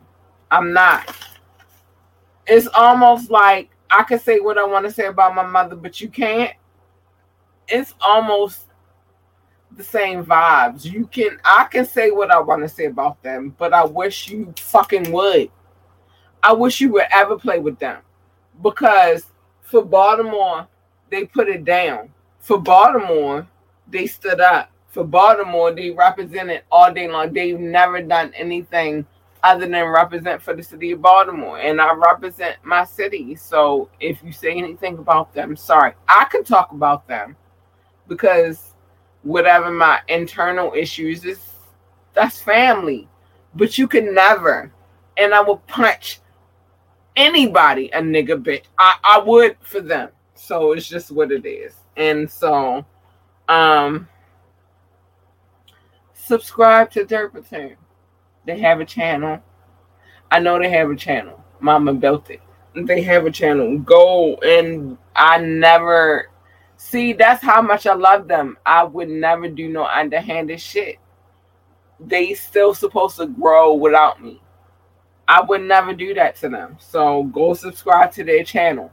I'm 0.51 0.73
not. 0.73 1.15
It's 2.47 2.67
almost 2.73 3.29
like 3.29 3.69
I 3.89 4.03
can 4.03 4.19
say 4.19 4.39
what 4.39 4.57
I 4.57 4.63
want 4.65 4.85
to 4.85 4.91
say 4.91 5.05
about 5.05 5.35
my 5.35 5.45
mother, 5.45 5.75
but 5.75 6.01
you 6.01 6.09
can't 6.09 6.53
it's 7.67 7.93
almost 8.01 8.67
the 9.75 9.83
same 9.83 10.25
vibes. 10.25 10.85
You 10.85 11.07
can 11.07 11.39
I 11.43 11.65
can 11.71 11.85
say 11.85 12.11
what 12.11 12.31
I 12.31 12.39
want 12.39 12.61
to 12.63 12.69
say 12.69 12.85
about 12.85 13.21
them, 13.23 13.55
but 13.57 13.73
I 13.73 13.85
wish 13.85 14.29
you 14.29 14.53
fucking 14.57 15.11
would. 15.11 15.49
I 16.43 16.53
wish 16.53 16.81
you 16.81 16.91
would 16.93 17.05
ever 17.13 17.37
play 17.37 17.59
with 17.59 17.79
them. 17.79 17.99
Because 18.61 19.27
for 19.61 19.83
Baltimore, 19.83 20.67
they 21.09 21.25
put 21.25 21.47
it 21.47 21.63
down. 21.63 22.09
For 22.39 22.59
Baltimore, 22.59 23.47
they 23.87 24.07
stood 24.07 24.41
up. 24.41 24.71
For 24.87 25.05
Baltimore, 25.05 25.71
they 25.71 25.91
represented 25.91 26.63
all 26.71 26.93
day 26.93 27.07
long. 27.07 27.31
They've 27.31 27.59
never 27.59 28.01
done 28.01 28.33
anything 28.35 29.05
other 29.43 29.67
than 29.67 29.87
represent 29.87 30.41
for 30.41 30.53
the 30.53 30.63
city 30.63 30.91
of 30.91 31.01
Baltimore. 31.01 31.59
And 31.59 31.81
I 31.81 31.93
represent 31.93 32.57
my 32.63 32.83
city. 32.83 33.35
So 33.35 33.89
if 33.99 34.23
you 34.23 34.31
say 34.31 34.53
anything 34.53 34.97
about 34.97 35.33
them, 35.33 35.55
sorry. 35.55 35.93
I 36.07 36.25
can 36.25 36.43
talk 36.43 36.71
about 36.71 37.07
them 37.07 37.35
because 38.07 38.73
whatever 39.23 39.71
my 39.71 39.99
internal 40.07 40.73
issues 40.75 41.25
is 41.25 41.39
that's 42.13 42.41
family 42.41 43.07
but 43.55 43.77
you 43.77 43.87
can 43.87 44.13
never 44.13 44.71
and 45.17 45.33
i 45.33 45.39
will 45.39 45.57
punch 45.59 46.19
anybody 47.15 47.89
a 47.93 48.01
nigga 48.01 48.41
bitch 48.41 48.63
i, 48.79 48.97
I 49.03 49.19
would 49.19 49.57
for 49.61 49.79
them 49.79 50.09
so 50.33 50.71
it's 50.71 50.87
just 50.89 51.11
what 51.11 51.31
it 51.31 51.45
is 51.45 51.75
and 51.97 52.29
so 52.29 52.83
um 53.47 54.07
subscribe 56.13 56.89
to 56.91 57.05
Platoon. 57.05 57.75
They 58.45 58.59
have 58.59 58.79
a 58.79 58.85
channel. 58.85 59.41
I 60.31 60.39
know 60.39 60.59
they 60.59 60.69
have 60.69 60.89
a 60.89 60.95
channel. 60.95 61.43
Mama 61.59 61.93
built 61.93 62.29
it. 62.29 62.41
They 62.75 63.01
have 63.03 63.25
a 63.25 63.31
channel. 63.31 63.79
Go 63.79 64.35
and 64.37 64.97
I 65.15 65.39
never 65.39 66.31
See, 66.83 67.13
that's 67.13 67.43
how 67.43 67.61
much 67.61 67.87
I 67.87 67.93
love 67.93 68.27
them. 68.27 68.57
I 68.65 68.83
would 68.83 69.07
never 69.07 69.47
do 69.47 69.69
no 69.69 69.85
underhanded 69.85 70.59
shit. 70.59 70.97
They 71.99 72.33
still 72.33 72.73
supposed 72.73 73.17
to 73.17 73.27
grow 73.27 73.75
without 73.75 74.21
me. 74.21 74.41
I 75.27 75.41
would 75.41 75.61
never 75.61 75.93
do 75.93 76.15
that 76.15 76.35
to 76.37 76.49
them. 76.49 76.77
So 76.79 77.25
go 77.25 77.53
subscribe 77.53 78.11
to 78.13 78.23
their 78.23 78.43
channel. 78.43 78.91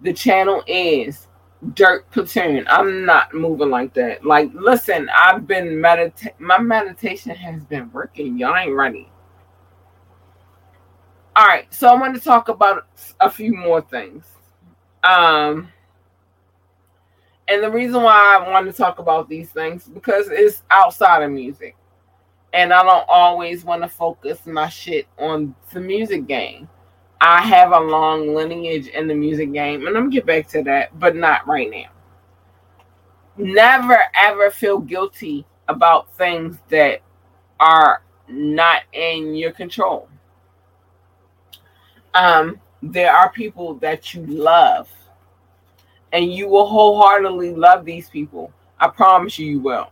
The 0.00 0.12
channel 0.12 0.62
is 0.68 1.27
Dirt 1.74 2.08
Platoon. 2.10 2.66
I'm 2.68 3.04
not 3.04 3.34
moving 3.34 3.70
like 3.70 3.92
that. 3.94 4.24
Like, 4.24 4.50
listen, 4.54 5.10
I've 5.14 5.46
been 5.46 5.68
medita- 5.68 6.38
my 6.38 6.58
meditation 6.58 7.34
has 7.34 7.64
been 7.64 7.90
working. 7.92 8.38
Y'all 8.38 8.56
ain't 8.56 8.74
ready. 8.74 9.10
All 11.34 11.46
right, 11.46 11.72
so 11.72 11.88
I 11.88 11.94
want 11.94 12.14
to 12.14 12.20
talk 12.20 12.48
about 12.48 12.86
a 13.20 13.30
few 13.30 13.54
more 13.54 13.80
things. 13.80 14.24
Um 15.04 15.68
and 17.48 17.62
the 17.62 17.70
reason 17.70 18.02
why 18.02 18.36
I 18.36 18.50
want 18.50 18.66
to 18.66 18.72
talk 18.72 18.98
about 18.98 19.28
these 19.28 19.50
things 19.50 19.88
because 19.88 20.28
it's 20.30 20.62
outside 20.70 21.22
of 21.22 21.30
music. 21.30 21.76
And 22.52 22.72
I 22.72 22.82
don't 22.82 23.04
always 23.08 23.64
want 23.64 23.82
to 23.82 23.88
focus 23.88 24.46
my 24.46 24.68
shit 24.68 25.06
on 25.18 25.54
the 25.72 25.80
music 25.80 26.26
game. 26.26 26.68
I 27.20 27.42
have 27.42 27.72
a 27.72 27.80
long 27.80 28.34
lineage 28.34 28.86
in 28.88 29.08
the 29.08 29.14
music 29.14 29.52
game, 29.52 29.86
and 29.86 29.96
I'm 29.96 30.04
gonna 30.04 30.10
get 30.10 30.26
back 30.26 30.46
to 30.48 30.62
that, 30.64 30.98
but 30.98 31.16
not 31.16 31.46
right 31.46 31.70
now. 31.70 31.90
Never 33.36 33.98
ever 34.20 34.50
feel 34.50 34.78
guilty 34.78 35.46
about 35.68 36.12
things 36.14 36.58
that 36.68 37.02
are 37.60 38.02
not 38.28 38.82
in 38.92 39.34
your 39.34 39.52
control. 39.52 40.08
Um, 42.14 42.60
there 42.82 43.12
are 43.12 43.30
people 43.30 43.74
that 43.74 44.14
you 44.14 44.24
love 44.26 44.88
and 46.12 46.32
you 46.32 46.48
will 46.48 46.66
wholeheartedly 46.66 47.54
love 47.54 47.84
these 47.84 48.08
people. 48.08 48.52
I 48.80 48.88
promise 48.88 49.38
you, 49.38 49.46
you 49.46 49.60
will. 49.60 49.90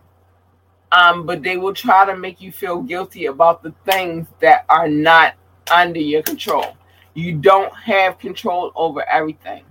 Um, 0.92 1.26
but 1.26 1.42
they 1.42 1.56
will 1.56 1.74
try 1.74 2.06
to 2.06 2.16
make 2.16 2.40
you 2.40 2.52
feel 2.52 2.80
guilty 2.80 3.26
about 3.26 3.62
the 3.62 3.74
things 3.84 4.26
that 4.40 4.64
are 4.68 4.88
not 4.88 5.34
under 5.70 6.00
your 6.00 6.22
control. 6.22 6.76
You 7.16 7.32
don't 7.32 7.74
have 7.74 8.18
control 8.18 8.72
over 8.76 9.02
everything. 9.08 9.64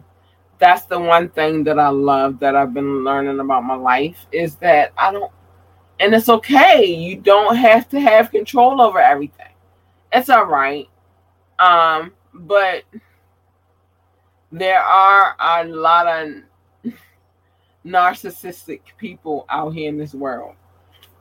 That's 0.58 0.86
the 0.86 1.00
one 1.00 1.30
thing 1.30 1.64
that 1.66 1.78
I 1.78 1.90
love 1.90 2.40
that 2.40 2.56
I've 2.56 2.74
been 2.74 3.04
learning 3.04 3.40
about 3.40 3.64
my 3.64 3.76
life 3.76 4.26
is 4.32 4.56
that 4.56 4.94
I 4.98 5.12
don't, 5.12 5.32
and 6.00 6.16
it's 6.16 6.28
okay. 6.28 6.84
You 6.84 7.18
don't 7.18 7.56
have 7.56 7.88
to 7.90 8.00
have 8.00 8.32
control 8.32 8.82
over 8.82 8.98
everything. 9.00 9.54
It's 10.12 10.28
all 10.28 10.46
right. 10.46 10.90
Um, 11.60 12.14
but 12.34 12.84
there 14.52 14.82
are 14.82 15.36
a 15.40 15.66
lot 15.66 16.08
of 16.08 16.30
narcissistic 17.86 18.80
people 18.98 19.46
out 19.50 19.70
here 19.70 19.90
in 19.90 20.00
this 20.00 20.16
world. 20.16 20.56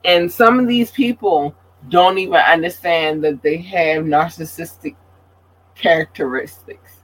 And 0.03 0.31
some 0.31 0.59
of 0.59 0.67
these 0.67 0.89
people 0.89 1.55
don't 1.89 2.17
even 2.17 2.33
understand 2.33 3.23
that 3.25 3.43
they 3.43 3.57
have 3.57 4.05
narcissistic 4.05 4.95
characteristics. 5.75 7.03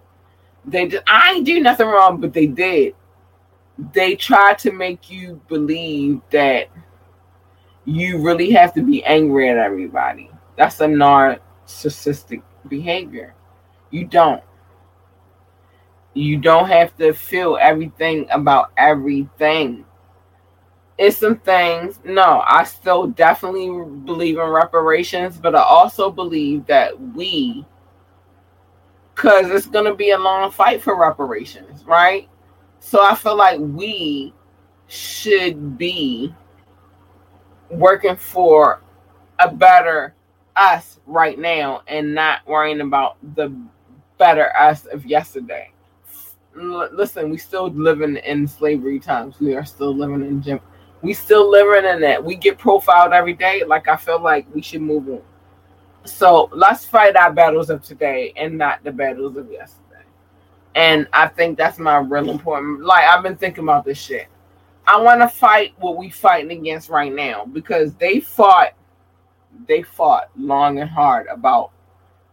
They 0.65 0.87
just, 0.87 1.03
I 1.07 1.33
ain't 1.33 1.45
do 1.45 1.59
nothing 1.59 1.87
wrong, 1.87 2.19
but 2.21 2.33
they 2.33 2.47
did. 2.47 2.95
They 3.93 4.15
try 4.15 4.53
to 4.55 4.71
make 4.71 5.09
you 5.09 5.41
believe 5.47 6.21
that 6.31 6.67
you 7.85 8.21
really 8.21 8.51
have 8.51 8.73
to 8.75 8.83
be 8.83 9.03
angry 9.03 9.49
at 9.49 9.57
everybody. 9.57 10.29
That's 10.55 10.79
a 10.81 10.85
narcissistic 10.85 12.43
behavior. 12.67 13.33
You 13.89 14.05
don't. 14.05 14.43
You 16.13 16.37
don't 16.37 16.67
have 16.67 16.95
to 16.97 17.13
feel 17.13 17.57
everything 17.59 18.27
about 18.31 18.71
everything. 18.77 19.85
It's 20.97 21.17
some 21.17 21.37
things. 21.39 21.99
No, 22.03 22.43
I 22.45 22.63
still 22.65 23.07
definitely 23.07 23.69
believe 24.05 24.37
in 24.37 24.47
reparations, 24.49 25.37
but 25.37 25.55
I 25.55 25.61
also 25.63 26.11
believe 26.11 26.65
that 26.67 26.99
we, 27.15 27.65
because 29.21 29.51
it's 29.51 29.67
going 29.67 29.85
to 29.85 29.93
be 29.93 30.11
a 30.11 30.17
long 30.17 30.49
fight 30.49 30.81
for 30.81 30.99
reparations, 30.99 31.85
right? 31.85 32.27
So 32.79 33.03
I 33.03 33.13
feel 33.13 33.35
like 33.35 33.59
we 33.59 34.33
should 34.87 35.77
be 35.77 36.33
working 37.69 38.15
for 38.15 38.81
a 39.37 39.51
better 39.51 40.15
us 40.55 40.99
right 41.05 41.37
now 41.37 41.83
and 41.87 42.15
not 42.15 42.45
worrying 42.47 42.81
about 42.81 43.17
the 43.35 43.55
better 44.17 44.55
us 44.57 44.87
of 44.87 45.05
yesterday. 45.05 45.71
L- 46.59 46.89
listen, 46.91 47.29
we 47.29 47.37
still 47.37 47.69
living 47.69 48.17
in 48.17 48.47
slavery 48.47 48.99
times. 48.99 49.39
We 49.39 49.53
are 49.53 49.65
still 49.65 49.95
living 49.95 50.21
in 50.25 50.41
gym. 50.41 50.59
We 51.03 51.13
still 51.13 51.47
living 51.47 51.87
in 51.87 52.01
that. 52.01 52.23
We 52.23 52.35
get 52.35 52.57
profiled 52.57 53.13
every 53.13 53.33
day. 53.33 53.63
Like 53.65 53.87
I 53.87 53.97
feel 53.97 54.19
like 54.19 54.47
we 54.53 54.63
should 54.63 54.81
move 54.81 55.07
on. 55.09 55.21
So 56.05 56.49
let's 56.51 56.85
fight 56.85 57.15
our 57.15 57.31
battles 57.31 57.69
of 57.69 57.83
today 57.83 58.33
and 58.35 58.57
not 58.57 58.83
the 58.83 58.91
battles 58.91 59.37
of 59.37 59.51
yesterday. 59.51 59.81
And 60.73 61.07
I 61.13 61.27
think 61.27 61.57
that's 61.57 61.77
my 61.77 61.97
real 61.97 62.29
important. 62.29 62.83
Like 62.83 63.05
I've 63.05 63.23
been 63.23 63.35
thinking 63.35 63.63
about 63.63 63.85
this 63.85 63.99
shit. 63.99 64.27
I 64.87 64.99
want 64.99 65.21
to 65.21 65.27
fight 65.27 65.73
what 65.77 65.97
we 65.97 66.09
fighting 66.09 66.51
against 66.51 66.89
right 66.89 67.13
now 67.13 67.45
because 67.45 67.93
they 67.95 68.19
fought, 68.19 68.73
they 69.67 69.83
fought 69.83 70.29
long 70.35 70.79
and 70.79 70.89
hard 70.89 71.27
about 71.27 71.71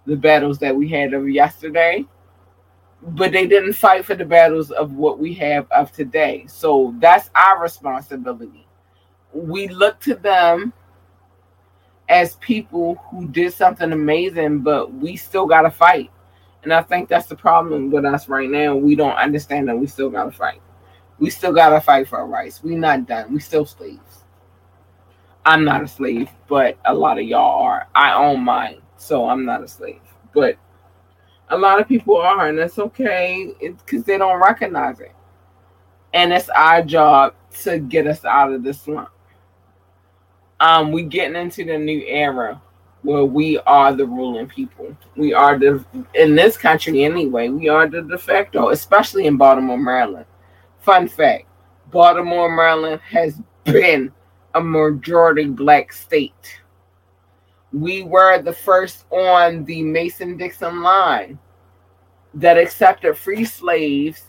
the 0.06 0.16
battles 0.16 0.58
that 0.60 0.74
we 0.74 0.88
had 0.88 1.12
of 1.12 1.28
yesterday, 1.28 2.06
but 3.02 3.32
they 3.32 3.46
didn't 3.46 3.74
fight 3.74 4.04
for 4.04 4.14
the 4.14 4.24
battles 4.24 4.70
of 4.70 4.94
what 4.94 5.18
we 5.18 5.34
have 5.34 5.70
of 5.70 5.92
today. 5.92 6.46
So 6.48 6.94
that's 6.98 7.28
our 7.34 7.60
responsibility. 7.62 8.66
We 9.34 9.68
look 9.68 10.00
to 10.00 10.14
them 10.14 10.72
as 12.08 12.36
people 12.36 12.96
who 13.10 13.28
did 13.28 13.52
something 13.52 13.92
amazing, 13.92 14.60
but 14.60 14.92
we 14.94 15.16
still 15.16 15.46
got 15.46 15.62
to 15.62 15.70
fight. 15.70 16.10
And 16.62 16.72
I 16.72 16.82
think 16.82 17.08
that's 17.08 17.26
the 17.26 17.36
problem 17.36 17.90
with 17.90 18.04
us 18.04 18.28
right 18.28 18.48
now. 18.48 18.74
We 18.74 18.94
don't 18.94 19.16
understand 19.16 19.68
that 19.68 19.78
we 19.78 19.86
still 19.86 20.10
got 20.10 20.24
to 20.24 20.30
fight. 20.30 20.60
We 21.18 21.30
still 21.30 21.52
got 21.52 21.70
to 21.70 21.80
fight 21.80 22.08
for 22.08 22.18
our 22.18 22.26
rights. 22.26 22.62
we 22.62 22.76
not 22.76 23.06
done. 23.06 23.32
We 23.32 23.40
still 23.40 23.66
slaves. 23.66 24.24
I'm 25.44 25.64
not 25.64 25.82
a 25.82 25.88
slave, 25.88 26.30
but 26.46 26.78
a 26.84 26.94
lot 26.94 27.18
of 27.18 27.24
y'all 27.24 27.62
are. 27.62 27.88
I 27.94 28.12
own 28.12 28.40
mine, 28.40 28.82
so 28.96 29.28
I'm 29.28 29.44
not 29.44 29.62
a 29.62 29.68
slave. 29.68 30.00
But 30.34 30.58
a 31.48 31.56
lot 31.56 31.80
of 31.80 31.88
people 31.88 32.16
are, 32.18 32.48
and 32.48 32.58
that's 32.58 32.78
okay 32.78 33.54
because 33.60 34.04
they 34.04 34.18
don't 34.18 34.42
recognize 34.42 35.00
it. 35.00 35.12
And 36.12 36.32
it's 36.32 36.48
our 36.50 36.82
job 36.82 37.34
to 37.62 37.78
get 37.78 38.06
us 38.06 38.24
out 38.24 38.52
of 38.52 38.62
this 38.62 38.82
slump. 38.82 39.10
Um, 40.60 40.92
we 40.92 41.04
getting 41.04 41.36
into 41.36 41.64
the 41.64 41.78
new 41.78 42.02
era 42.06 42.60
where 43.02 43.24
we 43.24 43.58
are 43.60 43.92
the 43.92 44.06
ruling 44.06 44.48
people. 44.48 44.96
We 45.16 45.32
are 45.32 45.58
the 45.58 45.84
in 46.14 46.34
this 46.34 46.56
country 46.56 47.04
anyway. 47.04 47.48
We 47.48 47.68
are 47.68 47.88
the 47.88 48.02
de 48.02 48.18
facto, 48.18 48.70
especially 48.70 49.26
in 49.26 49.36
Baltimore, 49.36 49.78
Maryland. 49.78 50.26
Fun 50.80 51.08
fact: 51.08 51.46
Baltimore, 51.90 52.54
Maryland 52.54 53.00
has 53.08 53.40
been 53.64 54.12
a 54.54 54.60
majority 54.60 55.46
black 55.46 55.92
state. 55.92 56.60
We 57.72 58.02
were 58.02 58.40
the 58.42 58.52
first 58.52 59.04
on 59.10 59.64
the 59.64 59.82
Mason 59.82 60.36
Dixon 60.36 60.82
line 60.82 61.38
that 62.34 62.58
accepted 62.58 63.16
free 63.16 63.44
slaves 63.44 64.24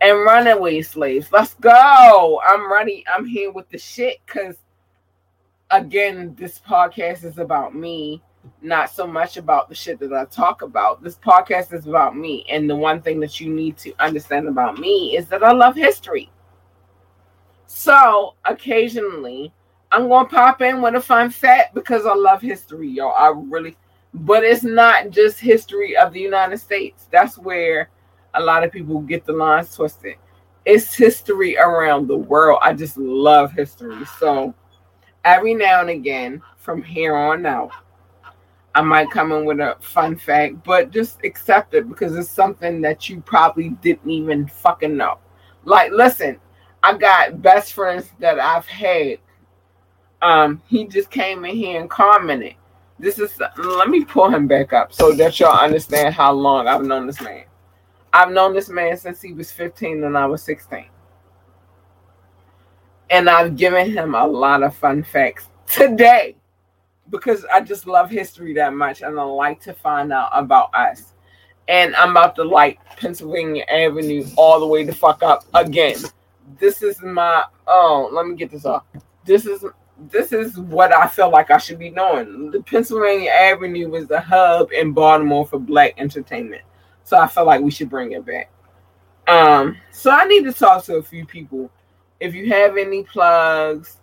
and 0.00 0.18
runaway 0.20 0.82
slaves. 0.82 1.28
Let's 1.32 1.54
go. 1.54 2.40
I'm 2.46 2.70
ready. 2.70 3.04
I'm 3.12 3.26
here 3.26 3.50
with 3.50 3.68
the 3.70 3.78
shit 3.78 4.18
because 4.26 4.56
again, 5.72 6.34
this 6.38 6.60
podcast 6.60 7.24
is 7.24 7.38
about 7.38 7.74
me, 7.74 8.22
not 8.60 8.90
so 8.90 9.06
much 9.06 9.36
about 9.36 9.68
the 9.68 9.74
shit 9.74 9.98
that 10.00 10.12
I 10.12 10.26
talk 10.26 10.62
about. 10.62 11.02
This 11.02 11.16
podcast 11.16 11.72
is 11.72 11.86
about 11.86 12.16
me. 12.16 12.44
And 12.50 12.68
the 12.68 12.76
one 12.76 13.00
thing 13.00 13.18
that 13.20 13.40
you 13.40 13.52
need 13.52 13.78
to 13.78 13.92
understand 13.98 14.46
about 14.46 14.78
me 14.78 15.16
is 15.16 15.26
that 15.28 15.42
I 15.42 15.52
love 15.52 15.74
history. 15.74 16.30
So 17.66 18.34
occasionally, 18.44 19.52
I'm 19.90 20.08
going 20.08 20.26
to 20.26 20.34
pop 20.34 20.60
in 20.60 20.82
with 20.82 20.94
a 20.94 21.00
fun 21.00 21.30
fact 21.30 21.74
because 21.74 22.06
I 22.06 22.14
love 22.14 22.42
history, 22.42 22.88
y'all. 22.88 23.14
I 23.16 23.32
really, 23.34 23.76
but 24.12 24.44
it's 24.44 24.62
not 24.62 25.10
just 25.10 25.40
history 25.40 25.96
of 25.96 26.12
the 26.12 26.20
United 26.20 26.58
States. 26.58 27.08
That's 27.10 27.38
where 27.38 27.88
a 28.34 28.42
lot 28.42 28.62
of 28.62 28.72
people 28.72 29.00
get 29.00 29.24
the 29.24 29.32
lines 29.32 29.74
twisted. 29.74 30.16
It's 30.64 30.94
history 30.94 31.56
around 31.56 32.08
the 32.08 32.16
world. 32.16 32.60
I 32.62 32.74
just 32.74 32.96
love 32.96 33.52
history. 33.52 34.04
So, 34.18 34.54
every 35.24 35.54
now 35.54 35.80
and 35.80 35.90
again 35.90 36.42
from 36.56 36.82
here 36.82 37.16
on 37.16 37.46
out, 37.46 37.70
I 38.74 38.80
might 38.80 39.10
come 39.10 39.32
in 39.32 39.44
with 39.44 39.60
a 39.60 39.76
fun 39.80 40.16
fact, 40.16 40.64
but 40.64 40.90
just 40.90 41.22
accept 41.24 41.74
it 41.74 41.88
because 41.88 42.16
it's 42.16 42.30
something 42.30 42.80
that 42.82 43.08
you 43.08 43.20
probably 43.20 43.70
didn't 43.70 44.08
even 44.08 44.46
fucking 44.46 44.96
know. 44.96 45.18
Like, 45.64 45.92
listen, 45.92 46.40
I 46.82 46.96
got 46.96 47.42
best 47.42 47.74
friends 47.74 48.10
that 48.18 48.40
I've 48.40 48.66
had. 48.66 49.18
Um, 50.22 50.62
he 50.66 50.86
just 50.86 51.10
came 51.10 51.44
in 51.44 51.54
here 51.54 51.80
and 51.80 51.90
commented. 51.90 52.54
This 52.98 53.18
is 53.18 53.38
let 53.58 53.88
me 53.90 54.04
pull 54.04 54.30
him 54.30 54.46
back 54.46 54.72
up 54.72 54.92
so 54.92 55.12
that 55.12 55.38
y'all 55.40 55.58
understand 55.58 56.14
how 56.14 56.32
long 56.32 56.68
I've 56.68 56.84
known 56.84 57.06
this 57.06 57.20
man. 57.20 57.44
I've 58.12 58.30
known 58.30 58.54
this 58.54 58.68
man 58.68 58.96
since 58.96 59.20
he 59.20 59.32
was 59.32 59.50
15 59.50 60.04
and 60.04 60.16
I 60.16 60.26
was 60.26 60.42
16 60.42 60.86
and 63.12 63.28
I've 63.28 63.56
given 63.56 63.92
him 63.92 64.14
a 64.14 64.26
lot 64.26 64.62
of 64.62 64.74
fun 64.74 65.02
facts 65.02 65.48
today 65.66 66.34
because 67.10 67.44
I 67.52 67.60
just 67.60 67.86
love 67.86 68.10
history 68.10 68.54
that 68.54 68.72
much 68.72 69.02
and 69.02 69.20
I 69.20 69.22
like 69.22 69.60
to 69.62 69.74
find 69.74 70.12
out 70.12 70.30
about 70.32 70.74
us. 70.74 71.12
And 71.68 71.94
I'm 71.94 72.12
about 72.12 72.34
to 72.36 72.42
light 72.42 72.78
Pennsylvania 72.96 73.64
Avenue 73.70 74.24
all 74.36 74.58
the 74.58 74.66
way 74.66 74.84
the 74.84 74.94
fuck 74.94 75.22
up 75.22 75.44
again. 75.52 75.96
This 76.58 76.82
is 76.82 77.00
my 77.02 77.44
oh, 77.68 78.08
let 78.12 78.26
me 78.26 78.34
get 78.34 78.50
this 78.50 78.64
off. 78.64 78.84
This 79.24 79.44
is 79.46 79.64
this 80.10 80.32
is 80.32 80.58
what 80.58 80.92
I 80.92 81.06
feel 81.06 81.30
like 81.30 81.50
I 81.50 81.58
should 81.58 81.78
be 81.78 81.90
doing. 81.90 82.50
The 82.50 82.62
Pennsylvania 82.62 83.30
Avenue 83.30 83.90
was 83.90 84.08
the 84.08 84.20
hub 84.20 84.72
in 84.72 84.92
Baltimore 84.92 85.46
for 85.46 85.58
black 85.58 85.94
entertainment. 85.98 86.62
So 87.04 87.18
I 87.18 87.26
feel 87.26 87.44
like 87.44 87.60
we 87.60 87.70
should 87.70 87.90
bring 87.90 88.12
it 88.12 88.24
back. 88.24 88.50
Um, 89.28 89.76
so 89.92 90.10
I 90.10 90.24
need 90.24 90.44
to 90.44 90.52
talk 90.52 90.82
to 90.84 90.96
a 90.96 91.02
few 91.02 91.26
people 91.26 91.70
if 92.22 92.36
you 92.36 92.48
have 92.50 92.76
any 92.76 93.02
plugs 93.02 93.98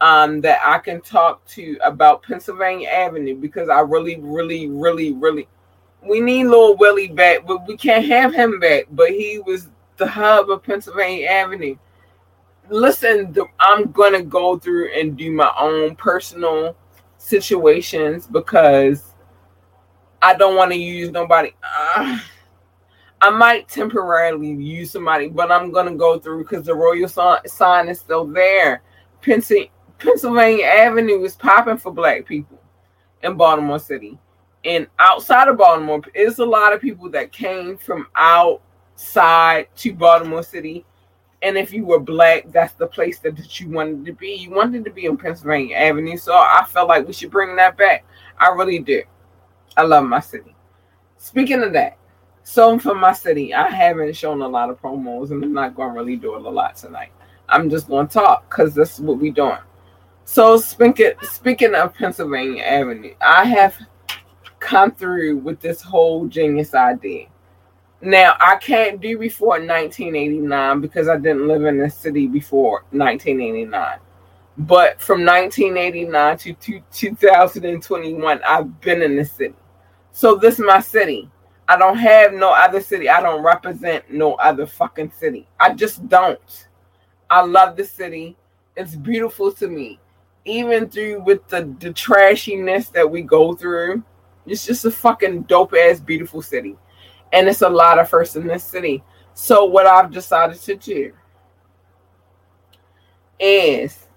um, 0.00 0.40
that 0.40 0.58
I 0.64 0.78
can 0.78 1.02
talk 1.02 1.44
to 1.48 1.78
about 1.84 2.22
Pennsylvania 2.22 2.88
Avenue, 2.88 3.36
because 3.36 3.68
I 3.68 3.80
really, 3.80 4.18
really, 4.20 4.68
really, 4.68 5.12
really, 5.12 5.46
we 6.02 6.20
need 6.20 6.44
little 6.46 6.76
Willie 6.78 7.08
back, 7.08 7.46
but 7.46 7.68
we 7.68 7.76
can't 7.76 8.06
have 8.06 8.34
him 8.34 8.58
back. 8.58 8.84
But 8.90 9.10
he 9.10 9.38
was 9.46 9.68
the 9.98 10.06
hub 10.06 10.50
of 10.50 10.62
Pennsylvania 10.62 11.26
Avenue. 11.26 11.76
Listen, 12.70 13.36
I'm 13.60 13.92
gonna 13.92 14.22
go 14.22 14.58
through 14.58 14.98
and 14.98 15.16
do 15.16 15.30
my 15.30 15.52
own 15.58 15.94
personal 15.94 16.74
situations 17.18 18.26
because 18.26 19.12
I 20.22 20.34
don't 20.34 20.56
want 20.56 20.72
to 20.72 20.78
use 20.78 21.10
nobody. 21.10 21.52
Uh, 21.62 22.18
I 23.22 23.30
might 23.30 23.68
temporarily 23.68 24.50
use 24.50 24.90
somebody, 24.90 25.28
but 25.28 25.52
I'm 25.52 25.70
gonna 25.70 25.94
go 25.94 26.18
through 26.18 26.42
because 26.42 26.66
the 26.66 26.74
royal 26.74 27.08
sign 27.08 27.88
is 27.88 28.00
still 28.00 28.26
there. 28.26 28.82
Pennsylvania 29.20 30.66
Avenue 30.66 31.22
is 31.22 31.36
popping 31.36 31.76
for 31.76 31.92
black 31.92 32.26
people 32.26 32.60
in 33.22 33.36
Baltimore 33.36 33.78
City. 33.78 34.18
And 34.64 34.88
outside 34.98 35.46
of 35.46 35.56
Baltimore, 35.56 36.02
there's 36.12 36.40
a 36.40 36.44
lot 36.44 36.72
of 36.72 36.80
people 36.80 37.08
that 37.10 37.30
came 37.30 37.78
from 37.78 38.08
outside 38.16 39.68
to 39.76 39.94
Baltimore 39.94 40.42
City. 40.42 40.84
And 41.42 41.56
if 41.56 41.72
you 41.72 41.84
were 41.84 42.00
black, 42.00 42.50
that's 42.50 42.74
the 42.74 42.88
place 42.88 43.20
that, 43.20 43.36
that 43.36 43.60
you 43.60 43.68
wanted 43.68 44.04
to 44.06 44.12
be. 44.14 44.34
You 44.34 44.50
wanted 44.50 44.84
to 44.84 44.90
be 44.90 45.06
on 45.06 45.16
Pennsylvania 45.16 45.76
Avenue. 45.76 46.16
So 46.16 46.34
I 46.34 46.64
felt 46.68 46.88
like 46.88 47.06
we 47.06 47.12
should 47.12 47.30
bring 47.30 47.54
that 47.54 47.76
back. 47.76 48.04
I 48.38 48.48
really 48.48 48.80
do. 48.80 49.04
I 49.76 49.82
love 49.82 50.04
my 50.04 50.18
city. 50.18 50.56
Speaking 51.18 51.62
of 51.62 51.72
that, 51.74 51.98
so 52.44 52.78
for 52.78 52.94
my 52.94 53.12
city, 53.12 53.54
I 53.54 53.68
haven't 53.68 54.16
shown 54.16 54.42
a 54.42 54.48
lot 54.48 54.70
of 54.70 54.80
promos, 54.80 55.30
and 55.30 55.42
I'm 55.44 55.52
not 55.52 55.74
going 55.74 55.90
to 55.90 55.98
really 55.98 56.16
do 56.16 56.34
it 56.34 56.42
a 56.42 56.50
lot 56.50 56.76
tonight. 56.76 57.12
I'm 57.48 57.70
just 57.70 57.88
going 57.88 58.08
to 58.08 58.12
talk 58.12 58.48
because 58.48 58.74
that's 58.74 58.98
what 58.98 59.18
we're 59.18 59.32
doing. 59.32 59.58
So 60.24 60.56
speaking 60.56 61.12
speaking 61.22 61.74
of 61.74 61.94
Pennsylvania 61.94 62.62
Avenue, 62.62 63.14
I 63.20 63.44
have 63.44 63.76
come 64.60 64.92
through 64.92 65.38
with 65.38 65.60
this 65.60 65.82
whole 65.82 66.26
genius 66.26 66.74
idea. 66.74 67.26
Now 68.00 68.36
I 68.40 68.56
can't 68.56 69.00
do 69.00 69.18
before 69.18 69.60
1989 69.60 70.80
because 70.80 71.08
I 71.08 71.16
didn't 71.16 71.48
live 71.48 71.64
in 71.64 71.78
the 71.78 71.90
city 71.90 72.26
before 72.28 72.84
1989. 72.90 73.98
But 74.58 75.00
from 75.00 75.24
1989 75.24 76.38
to 76.38 76.54
2021, 76.92 78.40
I've 78.46 78.80
been 78.80 79.02
in 79.02 79.16
the 79.16 79.24
city. 79.24 79.54
So 80.12 80.36
this 80.36 80.58
is 80.58 80.64
my 80.66 80.80
city. 80.80 81.30
I 81.68 81.76
don't 81.76 81.96
have 81.96 82.32
no 82.32 82.50
other 82.52 82.80
city. 82.80 83.08
I 83.08 83.20
don't 83.20 83.42
represent 83.42 84.10
no 84.10 84.34
other 84.34 84.66
fucking 84.66 85.12
city. 85.12 85.46
I 85.60 85.74
just 85.74 86.06
don't. 86.08 86.68
I 87.30 87.42
love 87.42 87.76
the 87.76 87.84
city. 87.84 88.36
It's 88.76 88.96
beautiful 88.96 89.52
to 89.52 89.68
me. 89.68 89.98
Even 90.44 90.88
through 90.88 91.22
with 91.22 91.46
the, 91.48 91.74
the 91.78 91.90
trashiness 91.90 92.90
that 92.92 93.08
we 93.08 93.22
go 93.22 93.54
through, 93.54 94.02
it's 94.46 94.66
just 94.66 94.84
a 94.84 94.90
fucking 94.90 95.42
dope 95.42 95.72
ass 95.74 96.00
beautiful 96.00 96.42
city. 96.42 96.76
And 97.32 97.48
it's 97.48 97.62
a 97.62 97.68
lot 97.68 97.98
of 97.98 98.08
first 98.08 98.36
in 98.36 98.46
this 98.46 98.64
city. 98.64 99.02
So 99.34 99.64
what 99.64 99.86
I've 99.86 100.10
decided 100.10 100.60
to 100.60 100.76
do 100.76 101.12
is 103.38 104.08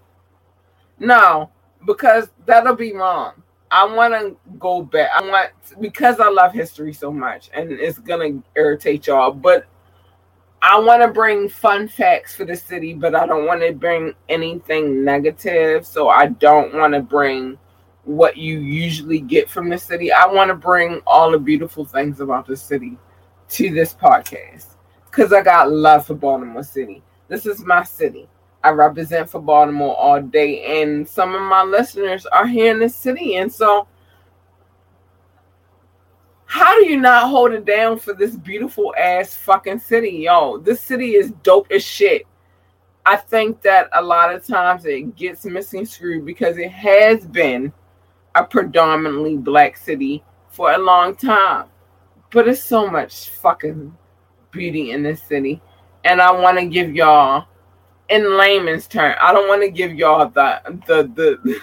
no, 1.00 1.52
because 1.86 2.30
that'll 2.46 2.76
be 2.76 2.94
wrong. 2.94 3.34
I 3.72 3.86
want 3.86 4.14
to 4.14 4.38
go 4.60 4.84
back. 4.84 5.10
I 5.16 5.22
want 5.22 5.52
because 5.80 6.20
I 6.20 6.30
love 6.30 6.54
history 6.54 6.94
so 6.94 7.12
much, 7.12 7.50
and 7.54 7.72
it's 7.72 8.00
gonna 8.00 8.42
irritate 8.56 9.08
y'all. 9.08 9.32
But 9.32 9.66
I 10.62 10.80
want 10.80 11.02
to 11.02 11.08
bring 11.10 11.50
fun 11.50 11.88
facts 11.88 12.36
for 12.36 12.46
the 12.46 12.56
city, 12.56 12.94
but 12.94 13.16
I 13.16 13.28
don't 13.28 13.46
want 13.46 13.62
to 13.62 13.74
bring 13.74 14.14
anything 14.30 15.04
negative. 15.04 15.86
So 15.86 16.10
I 16.10 16.28
don't 16.28 16.74
want 16.74 16.94
to 16.94 17.02
bring 17.02 17.58
what 18.04 18.38
you 18.38 18.60
usually 18.60 19.20
get 19.20 19.50
from 19.50 19.70
the 19.70 19.78
city. 19.78 20.12
I 20.12 20.26
want 20.26 20.50
to 20.50 20.56
bring 20.56 21.02
all 21.06 21.32
the 21.32 21.40
beautiful 21.40 21.86
things 21.86 22.20
about 22.20 22.46
the 22.48 22.58
city 22.58 22.98
to 23.50 23.70
this 23.72 23.94
podcast 23.94 24.76
because 25.10 25.34
I 25.34 25.42
got 25.42 25.72
love 25.72 26.06
for 26.08 26.16
Baltimore 26.16 26.64
City. 26.64 27.04
This 27.28 27.46
is 27.46 27.64
my 27.64 27.84
city. 27.84 28.28
I 28.66 28.72
represent 28.72 29.30
for 29.30 29.40
Baltimore 29.40 29.96
all 29.96 30.20
day, 30.20 30.82
and 30.82 31.08
some 31.08 31.36
of 31.36 31.42
my 31.44 31.62
listeners 31.62 32.26
are 32.26 32.48
here 32.48 32.72
in 32.72 32.80
the 32.80 32.90
city. 32.90 33.36
And 33.36 33.54
so, 33.54 33.88
how 36.46 36.76
do 36.80 36.88
you 36.88 37.00
not 37.00 37.30
hold 37.30 37.52
it 37.52 37.66
down 37.66 38.00
for 38.00 38.14
this 38.16 38.36
beautiful 38.36 38.96
ass 38.98 39.36
fucking 39.36 39.78
city, 39.78 40.10
yo? 40.24 40.58
This 40.58 40.82
city 40.82 41.14
is 41.14 41.30
dope 41.44 41.68
as 41.72 41.84
shit. 41.84 42.26
I 43.06 43.18
think 43.18 43.62
that 43.62 43.88
a 43.94 44.02
lot 44.02 44.34
of 44.34 44.44
times 44.48 44.86
it 44.86 45.16
gets 45.16 45.46
missing 45.46 45.86
screwed 45.86 46.26
because 46.26 46.58
it 46.58 46.72
has 46.72 47.24
been 47.24 47.72
a 48.34 48.44
predominantly 48.44 49.38
black 49.38 49.78
city 49.78 50.24
for 50.50 50.72
a 50.72 50.80
long 50.80 51.16
time. 51.16 51.68
But 52.32 52.48
it's 52.48 52.64
so 52.64 52.90
much 52.90 53.30
fucking 53.30 53.96
beauty 54.50 54.90
in 54.90 55.04
this 55.04 55.22
city. 55.22 55.62
And 56.04 56.20
I 56.20 56.32
want 56.32 56.58
to 56.58 56.66
give 56.66 56.96
y'all 56.96 57.46
in 58.10 58.38
layman's 58.38 58.88
term, 58.88 59.16
I 59.20 59.34
don't 59.34 59.48
want 59.48 59.62
to 59.64 59.70
give 59.70 59.94
y'all 59.94 60.30
the 60.30 60.62
the 60.88 61.04
the 61.16 61.60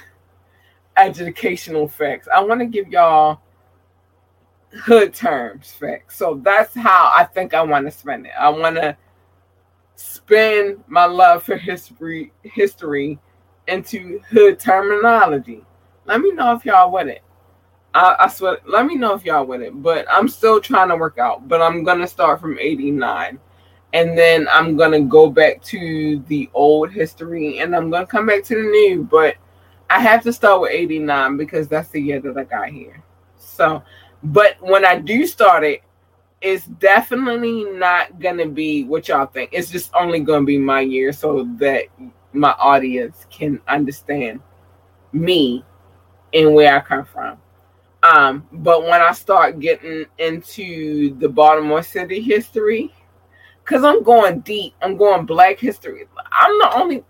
educational 0.97 1.88
facts. 1.88 2.28
I 2.34 2.43
want 2.43 2.61
to 2.61 2.66
give 2.66 2.88
y'all 2.88 3.40
hood 4.84 5.14
terms 5.14 5.70
facts. 5.72 6.16
So 6.16 6.40
that's 6.43 6.74
how 6.74 7.12
I 7.14 7.24
think 7.24 7.55
I 7.55 7.62
want 7.62 7.86
to 7.86 7.90
spend 7.90 8.26
it. 8.26 8.32
I 8.38 8.49
want 8.49 8.76
to 8.76 8.97
spend 9.97 10.82
my 10.88 11.05
love 11.05 11.43
for 11.43 11.57
history 11.57 12.32
history 12.43 13.18
into 13.68 14.20
hood 14.30 14.59
terminology. 14.59 15.64
Let 16.07 16.20
me 16.20 16.32
know 16.32 16.55
if 16.55 16.64
y'all 16.64 16.90
with 16.90 17.09
it. 17.09 17.22
I, 17.95 18.16
I 18.20 18.28
swear, 18.28 18.59
let 18.66 18.86
me 18.86 18.97
know 18.97 19.14
if 19.14 19.24
y'all 19.24 19.45
with 19.45 19.61
it. 19.61 19.80
But 19.82 20.07
I'm 20.11 20.28
still 20.28 20.61
trying 20.61 20.88
to 20.88 20.97
work 20.97 21.18
out. 21.18 21.47
But 21.47 21.62
I'm 21.62 21.84
gonna 21.84 22.07
start 22.07 22.40
from 22.40 22.59
89 22.59 23.38
and 23.93 24.16
then 24.16 24.49
I'm 24.51 24.76
gonna 24.76 25.01
go 25.01 25.30
back 25.30 25.62
to 25.64 26.22
the 26.28 26.49
old 26.55 26.90
history 26.90 27.59
and 27.59 27.76
I'm 27.76 27.90
gonna 27.90 28.07
come 28.07 28.26
back 28.26 28.43
to 28.45 28.55
the 28.55 28.62
new, 28.62 29.05
but 29.05 29.36
I 29.90 30.01
have 30.01 30.22
to 30.22 30.32
start 30.32 30.62
with 30.62 30.72
89 30.72 31.36
because 31.36 31.68
that's 31.68 31.88
the 31.90 32.01
year 32.01 32.20
that 32.20 32.36
I 32.36 32.45
got 32.45 32.68
here. 32.68 33.03
So, 33.36 33.82
but 34.22 34.57
when 34.61 34.86
I 34.86 34.99
do 34.99 35.26
start 35.26 35.64
it, 35.64 35.82
it's 36.40 36.66
definitely 36.66 37.64
not 37.64 38.18
gonna 38.18 38.49
be 38.49 38.84
what 38.84 39.09
y'all 39.09 39.26
think. 39.26 39.51
It's 39.53 39.70
just 39.70 39.95
only 39.95 40.20
gonna 40.20 40.47
be 40.47 40.59
my 40.59 40.80
year 40.80 41.12
so 41.12 41.45
that 41.59 41.84
my 42.32 42.53
audience 42.53 43.26
can 43.30 43.61
understand 43.68 44.40
me 45.12 45.64
and 46.32 46.55
where 46.55 46.74
I 46.74 46.80
come 46.80 47.05
from. 47.05 47.38
Um, 48.03 48.49
but 48.53 48.82
when 48.82 49.01
I 49.01 49.12
start 49.12 49.61
getting 49.61 50.07
into 50.18 51.14
the 51.18 51.28
Baltimore 51.28 51.82
City 51.82 52.20
history, 52.20 52.93
because 53.64 53.84
I'm 53.84 54.02
going 54.02 54.40
deep. 54.40 54.74
I'm 54.82 54.96
going 54.96 55.26
Black 55.26 55.58
History. 55.58 56.06
I'm 56.32 56.58
the 56.58 56.70
only. 56.74 57.04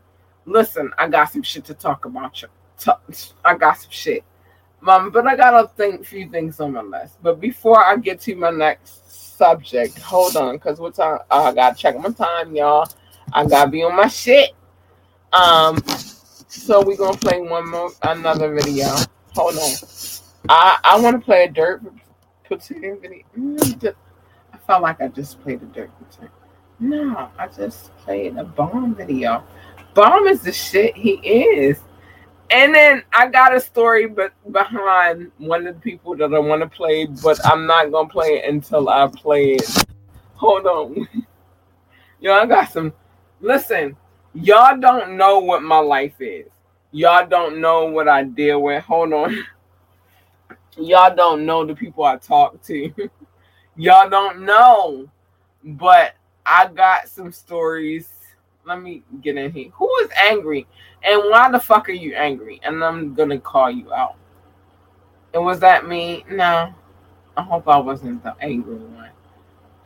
Listen, 0.45 0.91
I 0.99 1.09
got 1.09 1.33
some 1.33 1.43
shit 1.43 1.65
to 1.67 1.75
talk 1.75 2.05
about. 2.05 2.43
I 3.45 3.55
got 3.57 3.75
some 3.75 3.91
shit, 3.91 4.25
mom. 4.81 5.11
But 5.11 5.27
I 5.27 5.37
got 5.37 5.65
a 5.65 5.69
think, 5.69 6.05
few 6.05 6.29
things 6.29 6.61
on 6.61 6.73
my 6.73 6.83
list. 6.83 7.19
But 7.23 7.41
before 7.41 7.85
I 7.85 7.97
get 7.97 8.21
to 8.23 8.35
my 8.35 8.51
next 8.51 9.37
subject, 9.37 9.99
hold 9.99 10.37
on, 10.37 10.57
because 10.57 10.81
what 10.81 10.95
time? 10.95 11.19
Oh, 11.31 11.45
I 11.45 11.55
gotta 11.55 11.77
check 11.77 11.99
my 11.99 12.11
time, 12.11 12.55
y'all. 12.55 12.89
I 13.33 13.47
gotta 13.47 13.71
be 13.71 13.83
on 13.83 13.97
my 13.97 14.09
shit. 14.09 14.51
Um, 15.33 15.79
so 16.49 16.83
we 16.83 16.97
gonna 16.97 17.17
play 17.17 17.41
one 17.41 17.71
more 17.71 17.91
another 18.03 18.53
video. 18.53 18.89
Hold 19.35 19.57
on. 19.57 19.71
I 20.49 20.79
I 20.85 21.01
want 21.01 21.19
to 21.19 21.25
play 21.25 21.45
a 21.45 21.51
dirt 21.51 21.83
platoon 22.45 23.01
video. 23.01 23.25
Mm, 23.39 23.95
I 24.53 24.59
felt 24.59 24.83
like 24.83 25.01
I 25.01 25.09
just 25.09 25.41
played 25.41 25.63
a 25.63 25.67
dirt 25.67 25.91
platoon. 25.99 26.31
No, 26.83 27.31
I 27.39 27.47
just 27.47 27.97
played 27.99 28.37
a 28.37 28.43
bomb 28.43 28.97
video. 28.97 29.45
Bomb 29.95 30.27
is 30.27 30.43
the 30.43 30.51
shit 30.51 30.97
he 30.97 31.13
is. 31.13 31.79
And 32.51 32.75
then 32.75 33.05
I 33.13 33.29
got 33.29 33.55
a 33.55 33.61
story 33.61 34.09
but 34.09 34.33
behind 34.51 35.31
one 35.39 35.69
of 35.69 35.77
the 35.77 35.81
people 35.81 36.17
that 36.17 36.35
I 36.35 36.41
want 36.41 36.61
to 36.61 36.69
play, 36.69 37.07
but 37.07 37.39
I'm 37.47 37.69
not 37.69 37.93
gonna 37.93 38.09
play 38.09 38.39
it 38.39 38.53
until 38.53 38.89
I 38.89 39.07
play 39.07 39.53
it. 39.53 39.85
Hold 40.35 40.67
on. 40.67 41.09
Yo, 42.21 42.33
I 42.33 42.47
got 42.47 42.73
some 42.73 42.93
listen, 43.41 43.97
y'all 44.35 44.77
don't 44.77 45.17
know 45.17 45.39
what 45.39 45.63
my 45.63 45.79
life 45.79 46.21
is. 46.21 46.49
Y'all 46.91 47.29
don't 47.29 47.61
know 47.61 47.85
what 47.85 48.09
I 48.09 48.25
deal 48.25 48.61
with. 48.61 48.83
Hold 48.83 49.13
on. 49.13 49.39
Y'all 50.77 51.15
don't 51.15 51.47
know 51.47 51.65
the 51.65 51.77
people 51.77 52.03
I 52.03 52.17
talk 52.17 52.61
to. 52.65 52.93
y'all 53.77 54.09
don't 54.09 54.41
know. 54.41 55.07
But 55.63 56.15
I 56.45 56.69
got 56.69 57.09
some 57.09 57.33
stories. 57.33 58.09
Let 58.65 58.81
me 58.81 59.03
get 59.21 59.37
in 59.37 59.53
here. 59.53 59.71
Who 59.75 59.91
is 59.99 60.11
angry? 60.17 60.67
And 61.03 61.21
why 61.31 61.51
the 61.51 61.59
fuck 61.59 61.89
are 61.89 61.93
you 61.93 62.15
angry? 62.15 62.61
And 62.65 62.83
I'm 62.85 63.15
gonna 63.15 63.39
call 63.39 63.71
you 63.71 63.93
out. 63.93 64.17
And 65.35 65.45
was 65.45 65.61
that 65.61 65.89
me? 65.89 66.25
No. 66.31 66.75
I 67.37 67.43
hope 67.43 67.67
I 67.67 67.79
wasn't 67.79 68.23
the 68.23 68.35
angry 68.41 68.77
one. 68.77 69.11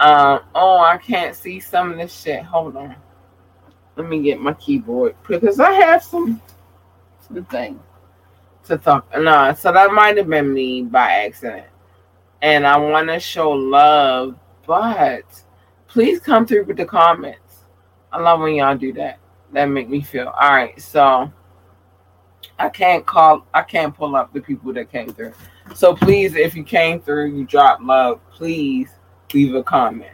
Um, 0.00 0.40
oh, 0.54 0.78
I 0.78 0.98
can't 0.98 1.34
see 1.34 1.60
some 1.60 1.92
of 1.92 1.98
this 1.98 2.20
shit. 2.20 2.42
Hold 2.42 2.76
on. 2.76 2.96
Let 3.96 4.08
me 4.08 4.22
get 4.22 4.40
my 4.40 4.52
keyboard 4.54 5.14
because 5.26 5.58
I 5.58 5.72
have 5.72 6.02
some 6.02 6.42
something 7.26 7.80
to 8.64 8.76
talk. 8.76 9.06
No, 9.16 9.54
so 9.54 9.72
that 9.72 9.92
might 9.92 10.16
have 10.18 10.28
been 10.28 10.52
me 10.52 10.82
by 10.82 11.10
accident. 11.24 11.66
And 12.42 12.66
I 12.66 12.76
want 12.76 13.08
to 13.08 13.18
show 13.18 13.50
love, 13.50 14.36
but 14.66 15.24
please 15.88 16.20
come 16.20 16.46
through 16.46 16.64
with 16.64 16.76
the 16.76 16.84
comments. 16.84 17.64
I 18.12 18.20
love 18.20 18.40
when 18.40 18.54
y'all 18.54 18.76
do 18.76 18.92
that. 18.94 19.18
That 19.52 19.66
make 19.66 19.88
me 19.88 20.00
feel 20.00 20.28
all 20.28 20.50
right. 20.50 20.80
So 20.80 21.32
I 22.58 22.68
can't 22.68 23.06
call 23.06 23.46
I 23.54 23.62
can't 23.62 23.94
pull 23.94 24.16
up 24.16 24.32
the 24.32 24.40
people 24.40 24.72
that 24.74 24.90
came 24.90 25.12
through. 25.12 25.32
So 25.74 25.94
please, 25.94 26.34
if 26.34 26.54
you 26.54 26.64
came 26.64 27.00
through, 27.00 27.36
you 27.36 27.44
drop 27.44 27.80
love, 27.82 28.20
please 28.30 28.90
leave 29.32 29.54
a 29.54 29.62
comment. 29.62 30.12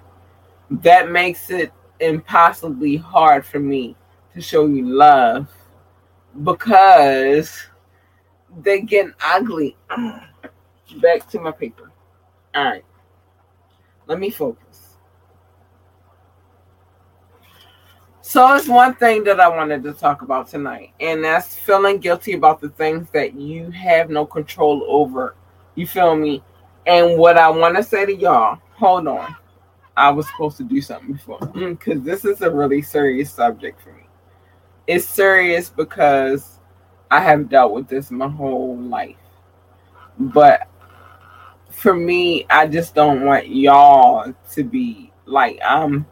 That 0.71 1.11
makes 1.11 1.51
it 1.51 1.73
impossibly 2.01 2.97
hard 2.97 3.45
for 3.45 3.59
me 3.59 3.97
to 4.35 4.41
show 4.41 4.67
you 4.67 4.87
love 4.87 5.49
because 6.43 7.63
they 8.63 8.81
get 8.81 9.07
ugly. 9.23 9.77
Back 11.01 11.29
to 11.31 11.41
my 11.41 11.53
paper. 11.53 11.91
All 12.55 12.65
right. 12.65 12.85
Let 14.07 14.19
me 14.19 14.31
focus. 14.31 14.62
So 18.33 18.55
it's 18.55 18.67
one 18.67 18.95
thing 18.95 19.25
that 19.25 19.41
I 19.41 19.49
wanted 19.49 19.83
to 19.83 19.93
talk 19.93 20.23
about 20.23 20.49
tonight, 20.49 20.95
and 21.01 21.23
that's 21.23 21.55
feeling 21.55 21.99
guilty 21.99 22.33
about 22.33 22.63
the 22.63 22.71
things 22.71 23.11
that 23.11 23.35
you 23.35 23.71
have 23.73 24.09
no 24.09 24.25
control 24.25 24.87
over. 24.89 25.37
You 25.75 25.87
feel 25.87 26.17
me? 26.17 26.43
And 26.87 27.19
what 27.19 27.37
I 27.37 27.51
want 27.51 27.77
to 27.77 27.83
say 27.83 28.07
to 28.07 28.15
y'all, 28.15 28.59
hold 28.71 29.07
on. 29.07 29.37
I 29.99 30.09
was 30.09 30.27
supposed 30.29 30.57
to 30.57 30.65
do 30.65 30.81
something 30.81 31.13
before 31.13 31.41
because 31.55 32.01
this 32.05 32.25
is 32.25 32.41
a 32.41 32.51
really 32.51 32.81
serious 32.81 33.31
subject 33.31 33.83
for 33.83 33.93
me. 33.93 34.09
it's 34.87 35.05
serious 35.05 35.69
because 35.69 36.59
I 37.11 37.21
have 37.21 37.51
dealt 37.51 37.75
with 37.75 37.87
this 37.87 38.11
my 38.11 38.29
whole 38.29 38.79
life. 38.79 39.17
But 40.19 40.69
for 41.69 41.93
me, 41.93 42.47
I 42.49 42.67
just 42.67 42.95
don't 42.95 43.27
want 43.27 43.49
y'all 43.49 44.33
to 44.53 44.65
be 44.65 45.13
like 45.27 45.59
I'm 45.63 46.07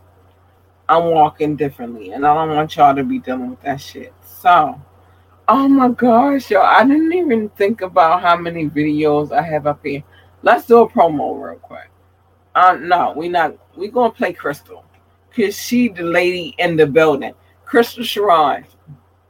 I'm 0.91 1.05
walking 1.05 1.55
differently 1.55 2.11
and 2.11 2.27
I 2.27 2.35
don't 2.35 2.57
want 2.57 2.75
y'all 2.75 2.97
to 2.97 3.05
be 3.05 3.21
dealing 3.21 3.51
with 3.51 3.61
that 3.63 3.81
shit. 3.81 4.13
So 4.25 4.81
oh 5.47 5.69
my 5.69 5.89
gosh, 5.91 6.51
yo, 6.51 6.61
I 6.61 6.85
didn't 6.85 7.13
even 7.13 7.49
think 7.51 7.81
about 7.81 8.23
how 8.23 8.37
many 8.37 8.69
videos 8.69 9.31
I 9.31 9.43
have 9.43 9.69
up 9.69 9.85
here. 9.85 10.03
Let's 10.43 10.67
do 10.67 10.81
a 10.81 10.91
promo 10.91 11.41
real 11.41 11.61
quick. 11.61 11.89
Uh 12.57 12.77
no, 12.81 13.15
we 13.17 13.29
not 13.29 13.57
we 13.77 13.87
gonna 13.87 14.11
play 14.11 14.33
Crystal. 14.33 14.85
Cause 15.35 15.57
she 15.57 15.89
the 15.89 16.03
lady 16.03 16.57
in 16.59 16.75
the 16.77 16.89
building. 16.89 17.35
Crystal 17.65 18.03
Sharon, 18.03 18.65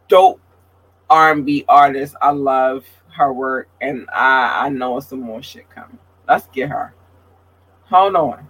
dope 0.09 0.41
R&B 1.11 1.67
artist. 1.69 2.15
I 2.23 2.31
love 2.31 2.87
her 3.11 3.35
work, 3.35 3.69
and 3.83 4.09
I 4.15 4.67
I 4.67 4.69
know 4.71 4.99
some 5.01 5.21
more 5.21 5.43
shit 5.43 5.69
coming. 5.69 5.99
Let's 6.27 6.47
get 6.47 6.71
her. 6.71 6.95
Hold 7.91 8.17
on. 8.17 8.49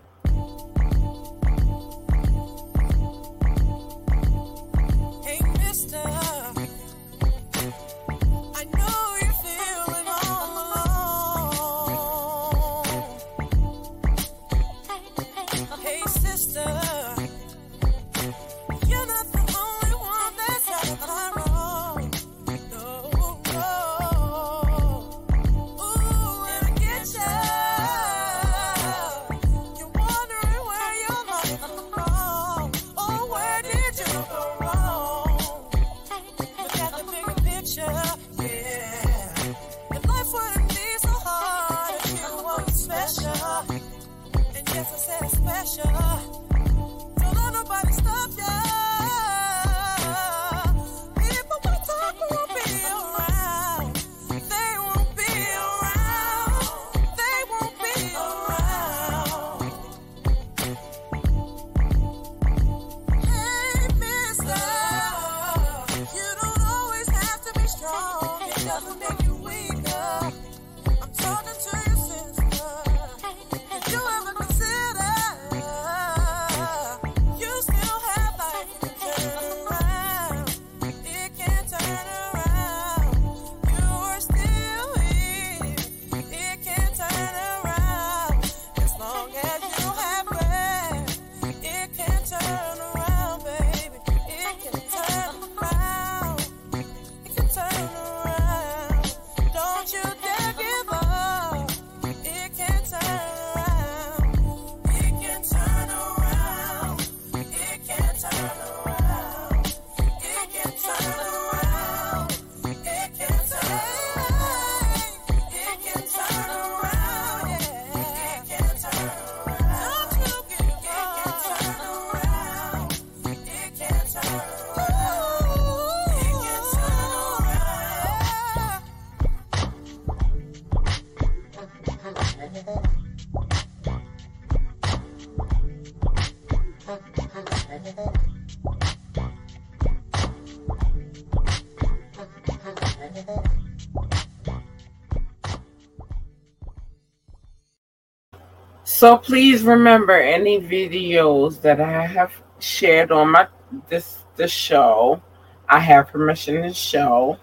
So 149.00 149.16
please 149.16 149.62
remember 149.62 150.12
any 150.12 150.60
videos 150.60 151.62
that 151.62 151.80
I 151.80 152.04
have 152.04 152.34
shared 152.58 153.10
on 153.10 153.30
my 153.30 153.48
this 153.88 154.26
the 154.36 154.46
show. 154.46 155.22
I 155.70 155.78
have 155.78 156.08
permission 156.08 156.60
to 156.64 156.74
show. 156.74 157.38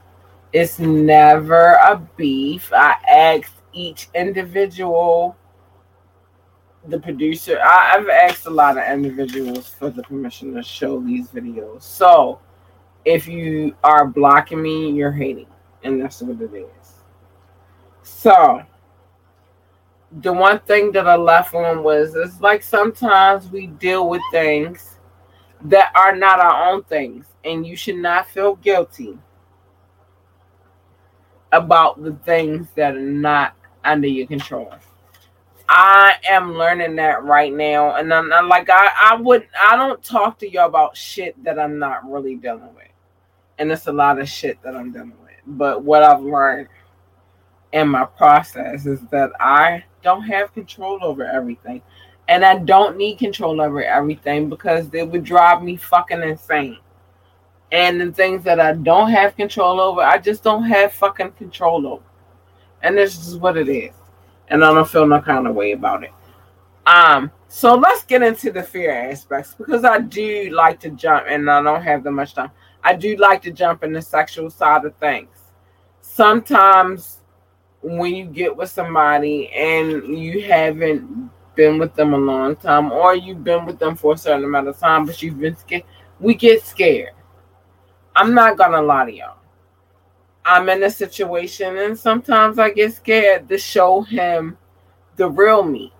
It's 0.54 0.78
never 0.78 1.80
a 1.84 2.00
beef. 2.16 2.72
I 2.72 2.94
asked 3.10 3.56
each 3.74 4.08
individual, 4.14 5.36
the 6.90 7.00
producer. 7.00 7.60
I, 7.60 7.96
I've 7.96 8.08
asked 8.08 8.46
a 8.46 8.52
lot 8.52 8.78
of 8.78 8.84
individuals 8.84 9.68
for 9.68 9.90
the 9.90 10.04
permission 10.04 10.54
to 10.54 10.62
show 10.62 11.00
these 11.00 11.30
videos. 11.30 11.82
So 11.82 12.40
if 13.04 13.28
you 13.28 13.76
are 13.84 14.06
blocking 14.06 14.62
me, 14.62 14.92
you're 14.92 15.12
hating, 15.12 15.50
and 15.84 16.00
that's 16.00 16.22
what 16.22 16.40
it 16.40 16.54
is. 16.54 16.94
So 18.04 18.64
the 20.12 20.32
one 20.32 20.60
thing 20.60 20.92
that 20.94 21.08
I 21.08 21.16
left 21.16 21.54
on 21.54 21.84
was 21.84 22.16
it's 22.16 22.40
like 22.40 22.64
sometimes 22.64 23.50
we 23.50 23.68
deal 23.68 24.08
with 24.08 24.22
things 24.32 24.98
that 25.62 25.92
are 25.96 26.16
not 26.16 26.40
our 26.40 26.72
own 26.72 26.84
things, 26.84 27.26
and 27.44 27.66
you 27.66 27.76
should 27.76 27.98
not 27.98 28.28
feel 28.30 28.56
guilty 28.56 29.18
about 31.52 32.02
the 32.04 32.14
things 32.26 32.68
that 32.76 32.96
are 32.96 33.00
not 33.00 33.56
under 33.84 34.08
your 34.08 34.28
control. 34.28 34.72
I 35.70 36.16
am 36.30 36.54
learning 36.54 36.96
that 36.96 37.24
right 37.24 37.54
now, 37.54 37.96
and 37.96 38.14
I'm, 38.14 38.32
I'm 38.32 38.48
like 38.48 38.70
I, 38.70 38.90
I 39.12 39.16
would 39.16 39.48
I 39.60 39.76
don't 39.76 40.02
talk 40.02 40.40
to 40.40 40.50
you 40.50 40.62
about 40.62 40.96
shit 40.96 41.42
that 41.44 41.60
I'm 41.60 41.78
not 41.80 42.10
really 42.10 42.36
dealing 42.36 42.74
with, 42.76 42.88
and 43.60 43.72
it's 43.72 43.88
a 43.88 43.92
lot 43.92 44.20
of 44.20 44.30
shit 44.30 44.62
that 44.62 44.76
I'm 44.76 44.92
dealing 44.92 45.10
with. 45.10 45.36
But 45.46 45.84
what 45.84 46.04
I've 46.04 46.22
learned 46.22 46.70
in 47.74 47.90
my 47.90 48.06
process 48.06 48.86
is 48.86 49.02
that 49.12 49.32
I 49.40 49.84
don't 50.04 50.24
have 50.24 50.54
control 50.54 51.00
over 51.02 51.26
everything. 51.26 51.82
And 52.30 52.44
I 52.44 52.58
don't 52.60 52.98
need 52.98 53.20
control 53.20 53.62
over 53.62 53.84
everything 53.84 54.50
because 54.50 54.94
it 54.94 55.10
would 55.10 55.24
drive 55.24 55.64
me 55.64 55.78
fucking 55.78 56.22
insane. 56.22 56.78
And 57.72 58.00
the 58.00 58.12
things 58.12 58.44
that 58.44 58.60
I 58.60 58.74
don't 58.74 59.10
have 59.12 59.36
control 59.36 59.80
over, 59.80 60.02
I 60.02 60.18
just 60.18 60.44
don't 60.44 60.64
have 60.64 60.94
fucking 60.94 61.32
control 61.32 61.88
over. 61.88 62.04
And 62.82 62.98
this 62.98 63.28
is 63.28 63.38
what 63.38 63.58
it 63.58 63.70
is. 63.70 63.94
And 64.50 64.64
I 64.64 64.74
don't 64.74 64.88
feel 64.88 65.06
no 65.06 65.22
kind 65.22 65.48
of 65.48 65.56
way 65.56 65.74
about 65.74 66.04
it. 66.04 66.12
Um, 66.86 67.32
so 67.50 67.76
let's 67.76 68.04
get 68.04 68.22
into 68.22 68.52
the 68.52 68.64
fear 68.64 68.94
aspects 68.94 69.54
because 69.54 69.84
I 69.84 70.00
do 70.00 70.50
like 70.52 70.80
to 70.82 70.90
jump 70.90 71.26
and 71.28 71.50
I 71.50 71.62
don't 71.62 71.84
have 71.84 72.04
that 72.04 72.12
much 72.12 72.34
time. 72.34 72.52
I 72.84 72.94
do 72.94 73.18
like 73.18 73.42
to 73.42 73.52
jump 73.52 73.84
in 73.84 73.92
the 73.92 74.02
sexual 74.02 74.50
side 74.50 74.86
of 74.86 74.96
things. 74.96 75.30
Sometimes 76.02 77.20
when 77.82 78.16
you 78.16 78.26
get 78.26 78.56
with 78.56 78.70
somebody 78.70 79.50
and 79.50 80.18
you 80.18 80.44
haven't 80.44 81.30
been 81.56 81.80
with 81.80 81.94
them 81.96 82.14
a 82.14 82.18
long 82.18 82.56
time 82.56 82.92
or 82.92 83.16
you've 83.16 83.44
been 83.44 83.66
with 83.66 83.80
them 83.80 83.96
for 83.96 84.14
a 84.14 84.18
certain 84.18 84.46
amount 84.46 84.68
of 84.68 84.78
time 84.78 85.06
but 85.06 85.22
you've 85.22 85.40
been 85.40 85.56
scared 85.56 85.84
we 86.20 86.34
get 86.34 86.64
scared. 86.64 87.12
I'm 88.16 88.34
not 88.34 88.58
gonna 88.58 88.82
lie 88.82 89.06
to 89.06 89.14
y'all. 89.16 89.38
I'm 90.46 90.70
in 90.70 90.84
a 90.84 90.90
situation 90.90 91.78
and 91.78 91.98
sometimes 91.98 92.58
i 92.58 92.70
get 92.70 92.94
scared 92.94 93.50
to 93.50 93.58
show 93.58 94.02
him 94.02 94.58
the 95.18 95.30
real 95.30 95.64
me. 95.64 95.94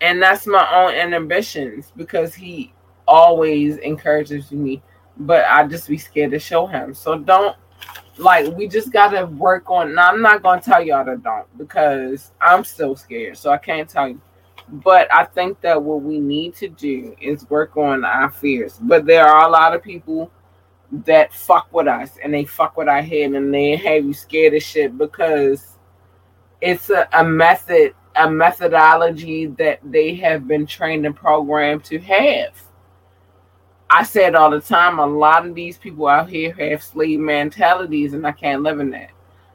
And 0.00 0.20
that's 0.20 0.46
my 0.46 0.68
own 0.74 0.94
inhibitions 0.94 1.92
because 1.96 2.34
he 2.34 2.74
always 3.06 3.78
encourages 3.78 4.50
me 4.52 4.82
but 5.18 5.44
I 5.46 5.66
just 5.66 5.88
be 5.88 5.96
scared 5.96 6.32
to 6.32 6.38
show 6.38 6.66
him. 6.66 6.92
So 6.92 7.18
don't 7.18 7.56
like 8.18 8.54
we 8.56 8.66
just 8.68 8.92
gotta 8.92 9.26
work 9.26 9.70
on. 9.70 9.94
Now 9.94 10.10
I'm 10.10 10.22
not 10.22 10.42
gonna 10.42 10.60
tell 10.60 10.82
y'all 10.82 11.04
to 11.04 11.16
don't 11.16 11.58
because 11.58 12.32
I'm 12.40 12.64
still 12.64 12.96
scared, 12.96 13.36
so 13.36 13.50
I 13.50 13.58
can't 13.58 13.88
tell 13.88 14.08
you. 14.08 14.20
But 14.68 15.12
I 15.12 15.24
think 15.24 15.60
that 15.60 15.80
what 15.80 16.02
we 16.02 16.18
need 16.18 16.54
to 16.56 16.68
do 16.68 17.14
is 17.20 17.48
work 17.50 17.76
on 17.76 18.04
our 18.04 18.30
fears. 18.30 18.78
But 18.80 19.06
there 19.06 19.26
are 19.26 19.46
a 19.46 19.50
lot 19.50 19.74
of 19.74 19.82
people 19.82 20.30
that 20.90 21.32
fuck 21.32 21.72
with 21.72 21.86
us 21.86 22.16
and 22.22 22.32
they 22.32 22.44
fuck 22.44 22.76
with 22.76 22.88
our 22.88 23.02
head 23.02 23.32
and 23.32 23.52
they 23.52 23.76
have 23.76 24.04
you 24.04 24.14
scared 24.14 24.54
of 24.54 24.62
shit 24.62 24.96
because 24.96 25.76
it's 26.60 26.90
a, 26.90 27.08
a 27.12 27.24
method, 27.24 27.94
a 28.16 28.30
methodology 28.30 29.46
that 29.46 29.80
they 29.84 30.14
have 30.14 30.48
been 30.48 30.66
trained 30.66 31.06
and 31.06 31.14
programmed 31.14 31.84
to 31.84 31.98
have. 31.98 32.65
I 33.88 34.02
say 34.02 34.26
it 34.26 34.34
all 34.34 34.50
the 34.50 34.60
time. 34.60 34.98
A 34.98 35.06
lot 35.06 35.46
of 35.46 35.54
these 35.54 35.78
people 35.78 36.06
out 36.08 36.28
here 36.28 36.52
have 36.54 36.82
slave 36.82 37.20
mentalities, 37.20 38.14
and 38.14 38.26
I 38.26 38.32
can't 38.32 38.62
live 38.62 38.80
in 38.80 38.90
that. 38.90 39.10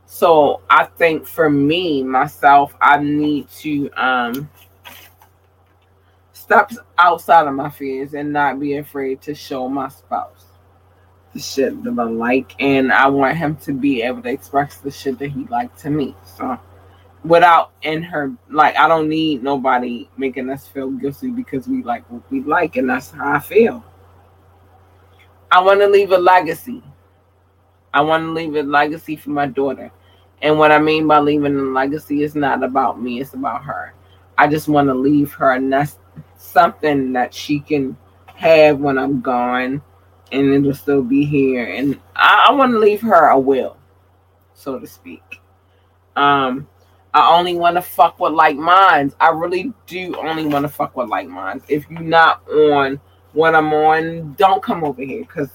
So 0.05 0.61
I 0.69 0.85
think 0.85 1.25
for 1.25 1.49
me, 1.49 2.03
myself, 2.03 2.75
I 2.81 2.97
need 3.01 3.49
to 3.59 3.89
um 3.91 4.49
step 6.33 6.71
outside 6.97 7.47
of 7.47 7.53
my 7.53 7.69
fears 7.69 8.13
and 8.13 8.33
not 8.33 8.59
be 8.59 8.77
afraid 8.77 9.21
to 9.21 9.33
show 9.33 9.69
my 9.69 9.87
spouse 9.87 10.45
the 11.33 11.39
shit 11.39 11.81
that 11.83 11.97
I 11.97 12.03
like, 12.03 12.55
and 12.59 12.91
I 12.91 13.07
want 13.07 13.37
him 13.37 13.55
to 13.57 13.73
be 13.73 14.01
able 14.01 14.21
to 14.23 14.29
express 14.29 14.77
the 14.77 14.91
shit 14.91 15.17
that 15.19 15.29
he 15.29 15.45
like 15.45 15.75
to 15.77 15.89
me. 15.89 16.15
So 16.37 16.59
without 17.23 17.71
in 17.83 18.01
her 18.03 18.33
like 18.49 18.75
I 18.77 18.87
don't 18.87 19.07
need 19.07 19.43
nobody 19.43 20.09
making 20.17 20.49
us 20.49 20.67
feel 20.67 20.89
guilty 20.89 21.29
because 21.29 21.67
we 21.67 21.83
like 21.83 22.09
what 22.11 22.29
we 22.31 22.41
like, 22.41 22.75
and 22.75 22.89
that's 22.89 23.11
how 23.11 23.33
I 23.33 23.39
feel. 23.39 23.83
I 25.51 25.59
want 25.59 25.81
to 25.81 25.87
leave 25.87 26.11
a 26.11 26.17
legacy. 26.17 26.81
I 27.93 28.01
want 28.01 28.23
to 28.23 28.31
leave 28.31 28.55
a 28.55 28.63
legacy 28.63 29.17
for 29.17 29.31
my 29.31 29.47
daughter. 29.47 29.91
And 30.41 30.57
what 30.57 30.71
I 30.71 30.79
mean 30.79 31.07
by 31.07 31.19
leaving 31.19 31.55
a 31.57 31.63
legacy 31.63 32.23
is 32.23 32.35
not 32.35 32.63
about 32.63 33.01
me, 33.01 33.19
it's 33.19 33.33
about 33.33 33.63
her. 33.65 33.93
I 34.37 34.47
just 34.47 34.67
want 34.67 34.87
to 34.87 34.93
leave 34.93 35.33
her 35.33 35.51
and 35.51 35.71
that's 35.71 35.99
something 36.37 37.13
that 37.13 37.33
she 37.33 37.59
can 37.59 37.97
have 38.27 38.79
when 38.79 38.97
I'm 38.97 39.21
gone 39.21 39.81
and 40.31 40.53
it'll 40.53 40.73
still 40.73 41.03
be 41.03 41.25
here. 41.25 41.65
And 41.65 41.99
I, 42.15 42.47
I 42.49 42.53
want 42.53 42.71
to 42.71 42.79
leave 42.79 43.01
her 43.01 43.27
a 43.27 43.39
will, 43.39 43.77
so 44.53 44.79
to 44.79 44.87
speak. 44.87 45.41
Um, 46.15 46.67
I 47.13 47.37
only 47.37 47.55
want 47.55 47.75
to 47.75 47.81
fuck 47.81 48.19
with 48.19 48.31
like 48.31 48.55
minds. 48.55 49.15
I 49.19 49.29
really 49.29 49.73
do 49.85 50.15
only 50.17 50.45
want 50.45 50.63
to 50.63 50.69
fuck 50.69 50.95
with 50.95 51.09
like 51.09 51.27
minds. 51.27 51.65
If 51.67 51.85
you're 51.89 51.99
not 51.99 52.47
on 52.49 52.99
what 53.33 53.55
I'm 53.55 53.73
on, 53.73 54.33
don't 54.33 54.61
come 54.61 54.83
over 54.83 55.01
here 55.01 55.21
because 55.21 55.49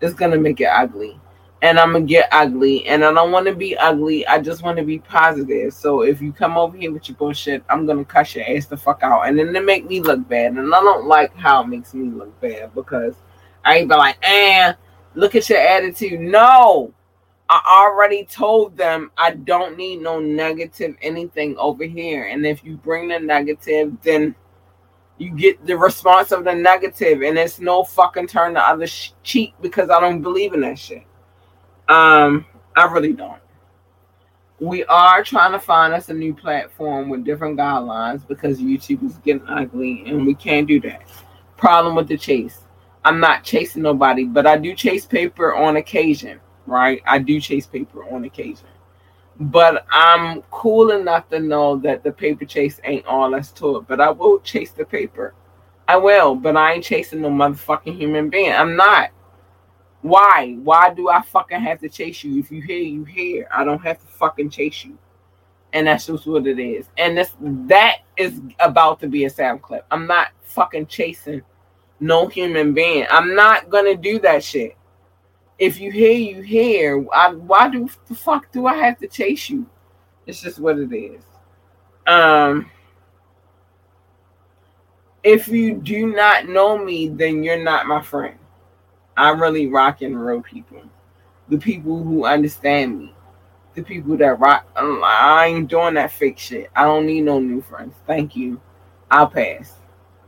it's 0.00 0.14
gonna 0.14 0.38
make 0.38 0.60
it 0.60 0.68
ugly. 0.68 1.18
And 1.62 1.78
I'm 1.78 1.92
gonna 1.92 2.04
get 2.04 2.28
ugly. 2.30 2.86
And 2.86 3.04
I 3.04 3.12
don't 3.12 3.32
want 3.32 3.46
to 3.46 3.54
be 3.54 3.76
ugly. 3.76 4.26
I 4.26 4.38
just 4.38 4.62
want 4.62 4.76
to 4.76 4.84
be 4.84 4.98
positive. 4.98 5.72
So 5.72 6.02
if 6.02 6.20
you 6.20 6.32
come 6.32 6.58
over 6.58 6.76
here 6.76 6.92
with 6.92 7.08
your 7.08 7.16
bullshit, 7.16 7.64
I'm 7.70 7.86
gonna 7.86 8.04
cuss 8.04 8.34
your 8.34 8.44
ass 8.48 8.66
the 8.66 8.76
fuck 8.76 9.02
out. 9.02 9.22
And 9.22 9.38
then 9.38 9.54
it 9.54 9.64
make 9.64 9.86
me 9.88 10.00
look 10.00 10.28
bad. 10.28 10.52
And 10.52 10.74
I 10.74 10.80
don't 10.80 11.06
like 11.06 11.34
how 11.36 11.62
it 11.62 11.68
makes 11.68 11.94
me 11.94 12.10
look 12.10 12.38
bad 12.40 12.74
because 12.74 13.14
I 13.64 13.78
ain't 13.78 13.88
be 13.88 13.94
like, 13.94 14.18
eh, 14.22 14.74
look 15.14 15.34
at 15.34 15.48
your 15.48 15.58
attitude. 15.58 16.20
No. 16.20 16.92
I 17.48 17.86
already 17.86 18.24
told 18.24 18.76
them 18.76 19.10
I 19.18 19.32
don't 19.32 19.76
need 19.76 20.00
no 20.00 20.18
negative 20.18 20.96
anything 21.02 21.56
over 21.58 21.84
here. 21.84 22.26
And 22.26 22.44
if 22.46 22.64
you 22.64 22.76
bring 22.78 23.08
the 23.08 23.18
negative, 23.18 23.92
then 24.02 24.34
you 25.18 25.30
get 25.30 25.64
the 25.64 25.76
response 25.76 26.32
of 26.32 26.44
the 26.44 26.54
negative, 26.54 27.22
and 27.22 27.38
it's 27.38 27.60
no 27.60 27.84
fucking 27.84 28.26
turn 28.26 28.54
the 28.54 28.60
other 28.60 28.86
sh- 28.86 29.12
cheek 29.22 29.54
because 29.60 29.90
I 29.90 30.00
don't 30.00 30.22
believe 30.22 30.54
in 30.54 30.60
that 30.62 30.78
shit. 30.78 31.04
Um, 31.88 32.46
I 32.76 32.86
really 32.86 33.12
don't. 33.12 33.40
We 34.60 34.84
are 34.84 35.22
trying 35.22 35.52
to 35.52 35.58
find 35.58 35.92
us 35.92 36.08
a 36.08 36.14
new 36.14 36.34
platform 36.34 37.08
with 37.08 37.24
different 37.24 37.58
guidelines 37.58 38.26
because 38.26 38.60
YouTube 38.60 39.04
is 39.04 39.16
getting 39.18 39.46
ugly, 39.46 40.04
and 40.06 40.26
we 40.26 40.34
can't 40.34 40.66
do 40.66 40.80
that. 40.80 41.02
Problem 41.56 41.94
with 41.94 42.08
the 42.08 42.16
chase. 42.16 42.60
I'm 43.04 43.20
not 43.20 43.44
chasing 43.44 43.82
nobody, 43.82 44.24
but 44.24 44.46
I 44.46 44.56
do 44.56 44.74
chase 44.74 45.06
paper 45.06 45.54
on 45.54 45.76
occasion, 45.76 46.40
right? 46.66 47.02
I 47.06 47.18
do 47.18 47.40
chase 47.40 47.66
paper 47.66 48.04
on 48.12 48.24
occasion. 48.24 48.66
But 49.40 49.84
I'm 49.90 50.42
cool 50.50 50.92
enough 50.92 51.28
to 51.30 51.40
know 51.40 51.76
that 51.78 52.04
the 52.04 52.12
paper 52.12 52.44
chase 52.44 52.80
ain't 52.84 53.06
all 53.06 53.30
that's 53.30 53.50
to 53.52 53.78
it. 53.78 53.88
But 53.88 54.00
I 54.00 54.10
will 54.10 54.38
chase 54.40 54.70
the 54.70 54.84
paper. 54.84 55.34
I 55.88 55.96
will, 55.96 56.34
but 56.34 56.56
I 56.56 56.74
ain't 56.74 56.84
chasing 56.84 57.20
no 57.20 57.28
motherfucking 57.28 57.96
human 57.96 58.30
being. 58.30 58.52
I'm 58.52 58.76
not. 58.76 59.10
Why? 60.02 60.56
Why 60.62 60.92
do 60.92 61.08
I 61.08 61.22
fucking 61.22 61.60
have 61.60 61.80
to 61.80 61.88
chase 61.88 62.22
you? 62.24 62.38
If 62.38 62.50
you 62.50 62.62
hear, 62.62 62.78
you 62.78 63.04
hear. 63.04 63.48
I 63.54 63.64
don't 63.64 63.82
have 63.82 64.00
to 64.00 64.06
fucking 64.06 64.50
chase 64.50 64.84
you. 64.84 64.98
And 65.72 65.86
that's 65.86 66.06
just 66.06 66.26
what 66.26 66.46
it 66.46 66.58
is. 66.58 66.88
And 66.96 67.16
this 67.16 67.32
that 67.40 67.98
is 68.16 68.40
about 68.60 69.00
to 69.00 69.08
be 69.08 69.24
a 69.24 69.30
sound 69.30 69.62
clip. 69.62 69.84
I'm 69.90 70.06
not 70.06 70.28
fucking 70.42 70.86
chasing 70.86 71.42
no 72.00 72.26
human 72.28 72.74
being. 72.74 73.06
I'm 73.10 73.34
not 73.34 73.70
gonna 73.70 73.96
do 73.96 74.18
that 74.20 74.44
shit. 74.44 74.76
If 75.58 75.80
you 75.80 75.90
hear, 75.90 76.12
you 76.12 76.42
hear. 76.42 77.06
I, 77.12 77.32
why 77.32 77.68
do 77.68 77.88
the 78.08 78.14
fuck 78.14 78.50
do 78.52 78.66
I 78.66 78.74
have 78.74 78.98
to 78.98 79.06
chase 79.06 79.48
you? 79.48 79.66
It's 80.26 80.40
just 80.40 80.58
what 80.58 80.78
it 80.78 80.92
is. 80.92 81.22
Um, 82.06 82.70
if 85.22 85.48
you 85.48 85.74
do 85.74 86.14
not 86.14 86.48
know 86.48 86.76
me, 86.76 87.08
then 87.08 87.42
you're 87.42 87.62
not 87.62 87.86
my 87.86 88.02
friend. 88.02 88.38
I 89.16 89.30
really 89.30 89.68
rock 89.68 90.02
and 90.02 90.20
roll 90.20 90.42
people. 90.42 90.82
The 91.48 91.58
people 91.58 92.02
who 92.02 92.24
understand 92.24 92.98
me. 92.98 93.14
The 93.74 93.82
people 93.82 94.16
that 94.16 94.40
rock. 94.40 94.66
I 94.76 95.46
ain't 95.46 95.68
doing 95.68 95.94
that 95.94 96.12
fake 96.12 96.38
shit. 96.38 96.70
I 96.74 96.84
don't 96.84 97.06
need 97.06 97.22
no 97.22 97.38
new 97.38 97.60
friends. 97.60 97.94
Thank 98.06 98.34
you. 98.36 98.60
I'll 99.10 99.28
pass. 99.28 99.74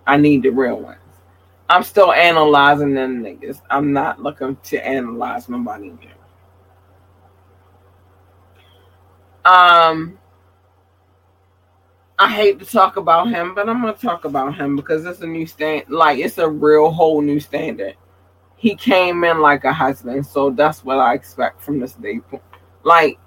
I 0.06 0.16
need 0.16 0.42
the 0.42 0.50
real 0.50 0.80
ones. 0.80 0.98
I'm 1.68 1.82
still 1.82 2.12
analyzing 2.12 2.94
them 2.94 3.22
niggas. 3.22 3.60
I'm 3.70 3.92
not 3.92 4.22
looking 4.22 4.56
to 4.64 4.86
analyze 4.86 5.48
nobody 5.48 5.88
again. 5.88 6.12
Um, 9.44 10.18
I 12.18 12.32
hate 12.32 12.58
to 12.60 12.64
talk 12.64 12.96
about 12.96 13.28
him, 13.28 13.54
but 13.54 13.68
I'm 13.68 13.80
gonna 13.80 13.94
talk 13.94 14.24
about 14.24 14.54
him 14.54 14.76
because 14.76 15.04
it's 15.04 15.20
a 15.20 15.26
new 15.26 15.46
stand. 15.46 15.84
Like 15.88 16.18
it's 16.18 16.38
a 16.38 16.48
real 16.48 16.90
whole 16.90 17.20
new 17.20 17.40
standard. 17.40 17.96
He 18.56 18.74
came 18.74 19.22
in 19.24 19.40
like 19.40 19.64
a 19.64 19.72
husband, 19.72 20.26
so 20.26 20.50
that's 20.50 20.84
what 20.84 20.98
I 20.98 21.14
expect 21.14 21.62
from 21.62 21.80
this 21.80 21.94
day. 21.94 22.20
Like 22.84 23.18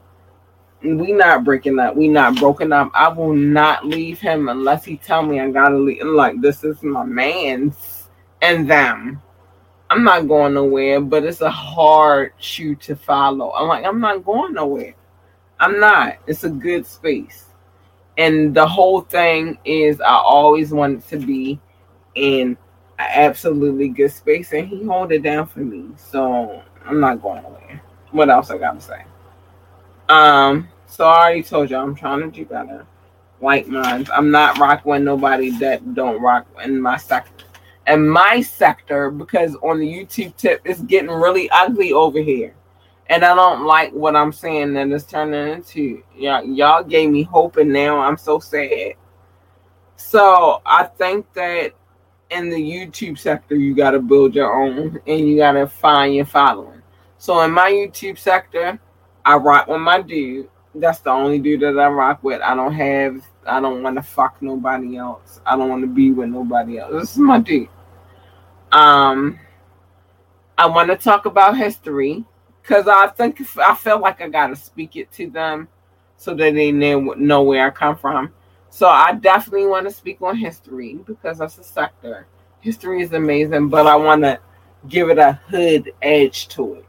we 0.82 1.12
not 1.12 1.44
breaking 1.44 1.78
up. 1.78 1.96
We 1.96 2.08
not 2.08 2.38
broken 2.38 2.72
up. 2.72 2.90
I 2.94 3.10
will 3.10 3.34
not 3.34 3.86
leave 3.86 4.20
him 4.20 4.48
unless 4.48 4.86
he 4.86 4.98
tell 4.98 5.24
me 5.24 5.40
I 5.40 5.52
gotta 5.52 5.78
leave. 5.78 6.06
Like 6.06 6.40
this 6.42 6.64
is 6.64 6.82
my 6.82 7.04
man's 7.04 7.99
and 8.42 8.70
them. 8.70 9.22
I'm 9.90 10.04
not 10.04 10.28
going 10.28 10.54
nowhere, 10.54 11.02
but 11.02 11.24
it's 11.24 11.42
a 11.42 11.50
hard 11.50 12.34
shoe 12.38 12.76
to 12.76 12.96
follow. 12.96 13.52
I'm 13.54 13.68
like, 13.68 13.86
I'm 13.86 14.00
not 14.00 14.24
going 14.24 14.54
nowhere. 14.54 14.94
I'm 15.60 15.80
not. 15.80 16.18
It's 16.28 16.44
a 16.44 16.50
good 16.50 16.86
space. 16.86 17.46
And 18.18 18.54
the 18.54 18.68
whole 18.68 19.02
thing 19.02 19.58
is 19.66 20.00
I 20.00 20.14
always 20.14 20.72
wanted 20.72 21.08
to 21.08 21.18
be 21.18 21.60
in 22.16 22.50
an 23.00 23.08
absolutely 23.10 23.90
good 23.90 24.12
space 24.12 24.54
and 24.54 24.68
he 24.68 24.84
hold 24.84 25.12
it 25.12 25.24
down 25.24 25.48
for 25.48 25.60
me. 25.60 25.90
So 25.96 26.62
I'm 26.86 27.00
not 27.00 27.22
going 27.22 27.42
nowhere. 27.42 27.82
What 28.12 28.30
else 28.30 28.52
I 28.52 28.58
gotta 28.58 28.82
say? 28.82 29.04
Um, 30.08 30.68
so 30.86 31.06
I 31.06 31.18
already 31.18 31.44
told 31.44 31.70
you 31.70 31.78
I'm 31.78 31.96
trying 31.96 32.20
to 32.20 32.30
do 32.30 32.46
better. 32.46 32.86
Like 33.42 33.68
minds. 33.68 34.10
I'm 34.14 34.32
not 34.32 34.58
rocking 34.58 34.92
with 34.92 35.02
nobody 35.04 35.52
that 35.60 35.94
don't 35.94 36.22
rock 36.22 36.46
in 36.64 36.80
my 36.82 36.98
sector 36.98 37.46
and 37.90 38.10
my 38.10 38.40
sector 38.40 39.10
because 39.10 39.56
on 39.64 39.80
the 39.80 39.88
YouTube 39.88 40.36
tip 40.38 40.62
it's 40.64 40.82
getting 40.82 41.10
really 41.10 41.50
ugly 41.50 41.92
over 41.92 42.20
here. 42.20 42.56
And 43.08 43.26
I 43.26 43.34
don't 43.34 43.66
like 43.66 43.92
what 43.92 44.16
I'm 44.16 44.32
saying 44.32 44.74
that 44.76 44.92
it's 44.92 45.06
turning 45.06 45.56
into. 45.56 46.04
Yeah, 46.16 46.42
y'all 46.42 46.84
gave 46.84 47.10
me 47.10 47.24
hope 47.24 47.58
and 47.58 47.74
now 47.74 48.00
I'm 48.00 48.18
so 48.18 48.38
sad. 48.38 48.94
So 49.96 50.62
I 50.68 50.84
think 50.84 51.34
that 51.34 51.74
in 52.30 52.52
the 52.52 52.58
YouTube 52.58 53.18
sector 53.18 53.56
you 53.56 53.74
gotta 53.74 54.00
build 54.00 54.36
your 54.36 54.54
own 54.54 55.00
and 55.08 55.28
you 55.28 55.38
gotta 55.38 55.66
find 55.66 56.14
your 56.14 56.26
following. 56.26 56.84
So 57.18 57.42
in 57.42 57.52
my 57.52 57.72
YouTube 57.72 58.20
sector, 58.20 58.80
I 59.26 59.36
rock 59.38 59.68
with 59.68 59.82
my 59.82 60.04
dude. 60.04 60.48
That's 60.76 61.00
the 61.00 61.10
only 61.10 61.40
dude 61.40 61.62
that 61.62 61.80
I 61.80 61.88
rock 61.88 62.24
with. 62.24 62.40
I 62.42 62.54
don't 62.54 62.74
have 62.74 63.24
I 63.48 63.60
don't 63.60 63.82
want 63.82 63.96
to 63.96 64.04
fuck 64.04 64.40
nobody 64.42 64.98
else. 64.98 65.42
I 65.44 65.58
don't 65.58 65.70
want 65.70 65.82
to 65.82 65.88
be 65.88 66.12
with 66.12 66.30
nobody 66.30 66.78
else. 66.78 66.92
This 66.94 67.12
is 67.14 67.18
my 67.18 67.40
dude. 67.40 67.68
Um, 68.72 69.40
I 70.58 70.68
want 70.68 70.90
to 70.90 70.96
talk 70.96 71.26
about 71.26 71.58
history 71.58 72.24
because 72.62 72.88
I 72.88 73.08
think 73.08 73.42
I 73.58 73.74
feel 73.76 74.00
like 74.00 74.22
I 74.22 74.30
gotta 74.30 74.56
speak 74.56 74.96
it 74.96 75.12
to 75.14 75.30
them 75.30 75.68
so 76.18 76.36
that 76.36 76.54
they 76.54 76.72
know 76.72 77.44
where 77.44 77.66
I 77.66 77.70
come 77.70 77.98
from. 77.98 78.34
So 78.70 78.88
I 78.88 79.14
definitely 79.14 79.68
want 79.68 79.88
to 79.88 79.94
speak 79.94 80.22
on 80.22 80.36
history 80.36 80.96
because 81.08 81.40
that's 81.40 81.58
a 81.58 81.64
sector. 81.64 82.28
History 82.60 83.02
is 83.02 83.14
amazing, 83.14 83.70
but 83.70 83.88
I 83.88 83.96
want 83.96 84.22
to 84.24 84.40
give 84.88 85.10
it 85.10 85.18
a 85.18 85.34
hood 85.48 85.92
edge 86.02 86.50
to 86.50 86.76
it. 86.76 86.86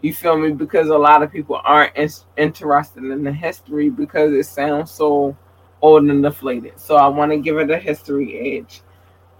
You 0.00 0.14
feel 0.14 0.36
me? 0.38 0.52
Because 0.52 0.88
a 0.88 0.96
lot 0.96 1.22
of 1.22 1.30
people 1.30 1.60
aren't 1.62 1.94
in- 1.96 2.08
interested 2.38 3.04
in 3.04 3.22
the 3.22 3.32
history 3.32 3.90
because 3.90 4.32
it 4.32 4.44
sounds 4.44 4.90
so 4.90 5.36
old 5.82 6.04
and 6.04 6.22
deflated. 6.22 6.80
So 6.80 6.96
I 6.96 7.06
want 7.08 7.32
to 7.32 7.38
give 7.38 7.58
it 7.58 7.70
a 7.70 7.78
history 7.78 8.56
edge. 8.58 8.80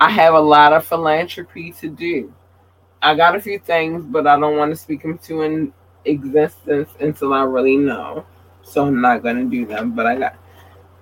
I 0.00 0.08
have 0.10 0.34
a 0.34 0.40
lot 0.40 0.72
of 0.72 0.86
philanthropy 0.86 1.72
to 1.72 1.88
do. 1.88 2.32
I 3.02 3.14
got 3.14 3.36
a 3.36 3.40
few 3.40 3.58
things, 3.58 4.04
but 4.04 4.26
I 4.26 4.38
don't 4.38 4.56
want 4.56 4.70
to 4.72 4.76
speak 4.76 5.02
them 5.02 5.18
to 5.18 5.42
in 5.42 5.72
existence 6.06 6.90
until 7.00 7.34
I 7.34 7.42
really 7.42 7.76
know. 7.76 8.24
So 8.62 8.86
I'm 8.86 9.00
not 9.00 9.22
gonna 9.22 9.44
do 9.44 9.66
them. 9.66 9.94
But 9.94 10.06
I 10.06 10.16
got 10.16 10.36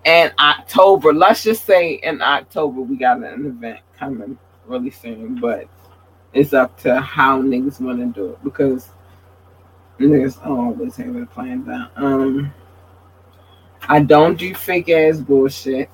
in 0.04 0.32
October. 0.38 1.12
Let's 1.12 1.42
just 1.42 1.64
say 1.64 1.94
in 1.94 2.20
October 2.22 2.80
we 2.80 2.96
got 2.96 3.18
an 3.18 3.46
event 3.46 3.80
coming 3.96 4.38
really 4.66 4.90
soon, 4.90 5.40
but 5.40 5.68
it's 6.32 6.52
up 6.52 6.78
to 6.80 7.00
how 7.00 7.40
niggas 7.40 7.80
want 7.80 7.98
to 8.00 8.06
do 8.06 8.30
it 8.30 8.44
because 8.44 8.88
niggas 9.98 10.44
always 10.46 10.96
have 10.96 11.16
it 11.16 11.30
planned 11.30 11.68
out. 11.70 11.90
Um, 11.96 12.52
I 13.88 14.00
don't 14.00 14.38
do 14.38 14.54
fake 14.54 14.88
ass 14.88 15.18
bullshit. 15.18 15.88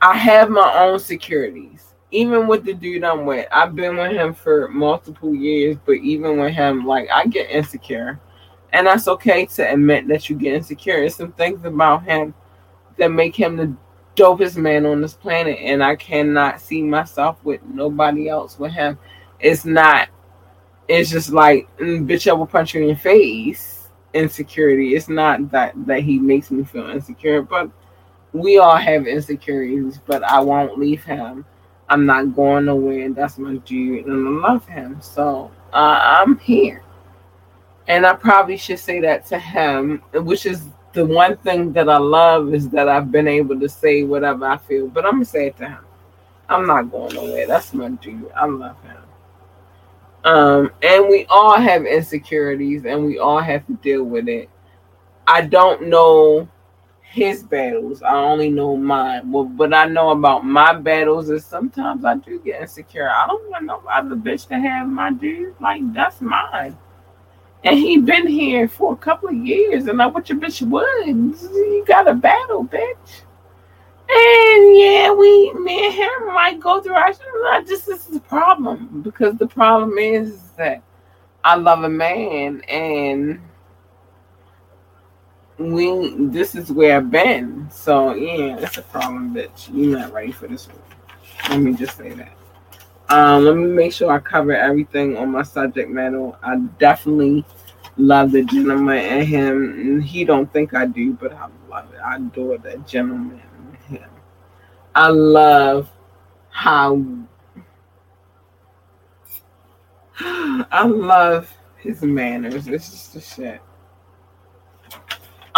I 0.00 0.16
have 0.16 0.48
my 0.50 0.84
own 0.84 0.98
securities. 1.00 1.87
Even 2.10 2.46
with 2.46 2.64
the 2.64 2.72
dude 2.72 3.04
I'm 3.04 3.26
with, 3.26 3.46
I've 3.52 3.76
been 3.76 3.96
with 3.96 4.12
him 4.12 4.32
for 4.32 4.68
multiple 4.68 5.34
years, 5.34 5.76
but 5.84 5.96
even 5.96 6.38
with 6.38 6.54
him, 6.54 6.86
like 6.86 7.08
I 7.14 7.26
get 7.26 7.50
insecure. 7.50 8.18
And 8.72 8.86
that's 8.86 9.08
okay 9.08 9.46
to 9.46 9.72
admit 9.72 10.08
that 10.08 10.28
you 10.28 10.36
get 10.36 10.54
insecure. 10.54 11.00
There's 11.00 11.14
some 11.14 11.32
things 11.32 11.64
about 11.64 12.04
him 12.04 12.34
that 12.96 13.10
make 13.10 13.34
him 13.34 13.56
the 13.56 13.74
dopest 14.16 14.56
man 14.56 14.84
on 14.84 15.00
this 15.00 15.14
planet, 15.14 15.58
and 15.60 15.82
I 15.82 15.96
cannot 15.96 16.60
see 16.60 16.82
myself 16.82 17.42
with 17.44 17.62
nobody 17.62 18.28
else 18.28 18.58
with 18.58 18.72
him. 18.72 18.98
It's 19.40 19.64
not. 19.64 20.08
It's 20.88 21.10
just 21.10 21.30
like, 21.30 21.68
mm, 21.78 22.06
bitch, 22.06 22.28
I 22.28 22.32
will 22.32 22.46
punch 22.46 22.74
you 22.74 22.82
in 22.82 22.88
your 22.88 22.96
face. 22.96 23.88
Insecurity. 24.14 24.96
It's 24.96 25.08
not 25.08 25.50
that 25.50 25.74
that 25.86 26.02
he 26.02 26.18
makes 26.18 26.50
me 26.50 26.64
feel 26.64 26.88
insecure, 26.88 27.42
but 27.42 27.70
we 28.32 28.58
all 28.58 28.76
have 28.76 29.06
insecurities. 29.06 30.00
But 30.04 30.24
I 30.24 30.40
won't 30.40 30.78
leave 30.78 31.04
him. 31.04 31.44
I'm 31.90 32.06
not 32.06 32.34
going 32.34 32.66
nowhere, 32.66 33.10
that's 33.10 33.38
my 33.38 33.56
dude, 33.56 34.06
and 34.06 34.28
I 34.44 34.48
love 34.48 34.66
him. 34.66 35.00
So 35.00 35.50
uh, 35.72 35.98
I'm 36.02 36.38
here. 36.38 36.82
And 37.86 38.04
I 38.04 38.14
probably 38.14 38.58
should 38.58 38.78
say 38.78 39.00
that 39.00 39.24
to 39.26 39.38
him, 39.38 40.02
which 40.12 40.44
is 40.44 40.66
the 40.92 41.06
one 41.06 41.36
thing 41.38 41.72
that 41.72 41.88
I 41.88 41.96
love 41.96 42.52
is 42.52 42.68
that 42.70 42.88
I've 42.88 43.10
been 43.10 43.28
able 43.28 43.58
to 43.60 43.68
say 43.68 44.02
whatever 44.02 44.46
I 44.46 44.58
feel. 44.58 44.88
But 44.88 45.06
I'm 45.06 45.12
gonna 45.12 45.24
say 45.24 45.46
it 45.46 45.56
to 45.58 45.68
him. 45.68 45.84
I'm 46.48 46.66
not 46.66 46.90
going 46.90 47.14
nowhere. 47.14 47.46
That's 47.46 47.72
my 47.72 47.88
dude. 47.88 48.30
I 48.34 48.46
love 48.46 48.76
him. 48.82 48.96
Um, 50.24 50.72
and 50.82 51.08
we 51.08 51.26
all 51.26 51.58
have 51.58 51.84
insecurities 51.86 52.84
and 52.84 53.04
we 53.06 53.18
all 53.18 53.40
have 53.40 53.66
to 53.66 53.74
deal 53.74 54.04
with 54.04 54.28
it. 54.28 54.50
I 55.26 55.42
don't 55.42 55.88
know 55.88 56.48
his 57.10 57.42
battles. 57.42 58.02
I 58.02 58.14
only 58.14 58.50
know 58.50 58.76
mine. 58.76 59.30
Well, 59.30 59.44
what 59.44 59.72
I 59.72 59.86
know 59.86 60.10
about 60.10 60.44
my 60.44 60.74
battles 60.74 61.30
is 61.30 61.44
sometimes 61.44 62.04
I 62.04 62.16
do 62.16 62.38
get 62.40 62.60
insecure. 62.60 63.10
I 63.10 63.26
don't 63.26 63.50
want 63.50 63.64
no 63.64 63.82
other 63.90 64.14
bitch 64.14 64.46
to 64.48 64.58
have 64.58 64.88
my 64.88 65.12
dude. 65.12 65.54
Like 65.60 65.92
that's 65.92 66.20
mine. 66.20 66.76
And 67.64 67.78
he 67.78 67.98
been 67.98 68.26
here 68.26 68.68
for 68.68 68.92
a 68.92 68.96
couple 68.96 69.30
of 69.30 69.34
years, 69.34 69.88
and 69.88 70.00
I 70.00 70.06
what 70.06 70.28
your 70.28 70.38
bitch 70.38 70.62
would. 70.62 71.06
You 71.06 71.84
got 71.86 72.08
a 72.08 72.14
battle, 72.14 72.64
bitch. 72.64 73.22
And 74.10 74.76
yeah, 74.76 75.12
we 75.12 75.52
me 75.54 75.86
and 75.86 75.94
him 75.94 76.34
might 76.34 76.60
go 76.60 76.80
through 76.80 76.94
i 76.94 77.00
our 77.00 77.12
shit. 77.12 77.66
This 77.66 77.88
is 77.88 78.06
the 78.06 78.20
problem 78.20 79.02
because 79.02 79.36
the 79.36 79.46
problem 79.46 79.98
is 79.98 80.40
that 80.56 80.82
I 81.44 81.56
love 81.56 81.84
a 81.84 81.88
man, 81.88 82.62
and 82.68 83.40
we 85.58 86.14
this 86.26 86.54
is 86.54 86.70
where 86.70 86.96
I've 86.96 87.10
been. 87.10 87.68
So 87.70 88.14
yeah, 88.14 88.56
that's 88.56 88.78
a 88.78 88.82
problem, 88.82 89.34
bitch. 89.34 89.68
You're 89.72 89.98
not 89.98 90.12
ready 90.12 90.32
for 90.32 90.46
this 90.46 90.68
one. 90.68 90.78
Let 91.50 91.60
me 91.60 91.72
just 91.74 91.96
say 91.96 92.12
that. 92.12 92.32
Um, 93.08 93.44
let 93.44 93.56
me 93.56 93.66
make 93.66 93.92
sure 93.92 94.10
I 94.10 94.18
cover 94.18 94.54
everything 94.54 95.16
on 95.16 95.30
my 95.30 95.42
subject 95.42 95.90
matter. 95.90 96.32
I 96.42 96.56
definitely 96.78 97.44
love 97.96 98.32
the 98.32 98.44
gentleman 98.44 98.98
and 98.98 99.26
him. 99.26 100.00
He 100.00 100.24
don't 100.24 100.52
think 100.52 100.74
I 100.74 100.86
do, 100.86 101.14
but 101.14 101.32
I 101.32 101.48
love 101.68 101.92
it. 101.92 101.98
I 101.98 102.16
adore 102.16 102.58
that 102.58 102.86
gentleman 102.86 103.40
in 103.88 103.96
him. 103.96 104.10
I 104.94 105.08
love 105.08 105.90
how 106.50 107.02
I 110.20 110.84
love 110.86 111.52
his 111.78 112.02
manners. 112.02 112.68
It's 112.68 112.90
just 112.90 113.16
a 113.16 113.20
shit. 113.20 113.60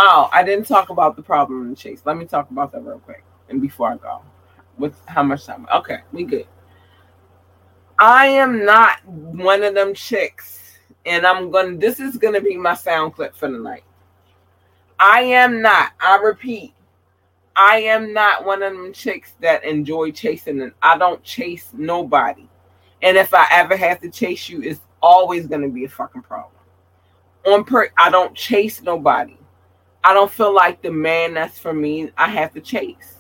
Oh, 0.03 0.31
I 0.33 0.43
didn't 0.43 0.65
talk 0.65 0.89
about 0.89 1.15
the 1.15 1.21
problem 1.23 1.69
in 1.69 1.75
chase. 1.75 2.01
Let 2.07 2.17
me 2.17 2.25
talk 2.25 2.51
about 2.51 2.73
that 2.73 2.81
real 2.81 3.01
quick. 3.01 3.23
And 3.51 3.61
before 3.61 3.93
I 3.93 3.99
go, 3.99 4.23
with 4.79 4.95
how 5.07 5.23
much 5.23 5.45
time? 5.45 5.67
Okay, 5.75 5.99
we 6.11 6.25
good. 6.25 6.47
I 7.99 8.29
am 8.29 8.65
not 8.65 9.07
one 9.07 9.63
of 9.63 9.75
them 9.75 9.93
chicks, 9.93 10.79
and 11.05 11.27
I'm 11.27 11.51
gonna. 11.51 11.77
This 11.77 12.01
is 12.01 12.17
gonna 12.17 12.41
be 12.41 12.57
my 12.57 12.73
sound 12.73 13.13
clip 13.13 13.37
for 13.37 13.51
the 13.51 13.59
night. 13.59 13.85
I 14.99 15.21
am 15.21 15.61
not. 15.61 15.93
I 16.01 16.17
repeat, 16.17 16.73
I 17.55 17.83
am 17.83 18.15
not 18.15 18.47
one 18.47 18.63
of 18.63 18.73
them 18.73 18.95
chicks 18.95 19.35
that 19.43 19.65
enjoy 19.65 20.13
chasing, 20.13 20.63
and 20.63 20.73
I 20.81 20.97
don't 20.97 21.23
chase 21.23 21.73
nobody. 21.75 22.49
And 23.03 23.19
if 23.19 23.35
I 23.35 23.47
ever 23.51 23.77
have 23.77 24.01
to 24.01 24.09
chase 24.09 24.49
you, 24.49 24.63
it's 24.63 24.81
always 25.03 25.47
gonna 25.47 25.69
be 25.69 25.85
a 25.85 25.91
fucking 25.91 26.23
problem. 26.23 26.55
On 27.45 27.65
per, 27.65 27.91
I 27.99 28.09
don't 28.09 28.35
chase 28.35 28.81
nobody. 28.81 29.37
I 30.03 30.15
don't 30.15 30.31
feel 30.31 30.55
like 30.55 30.83
the 30.83 30.91
man 30.91 31.35
that's 31.35 31.59
for 31.59 31.75
me. 31.75 32.11
I 32.17 32.29
have 32.29 32.53
to 32.55 32.61
chase. 32.61 33.17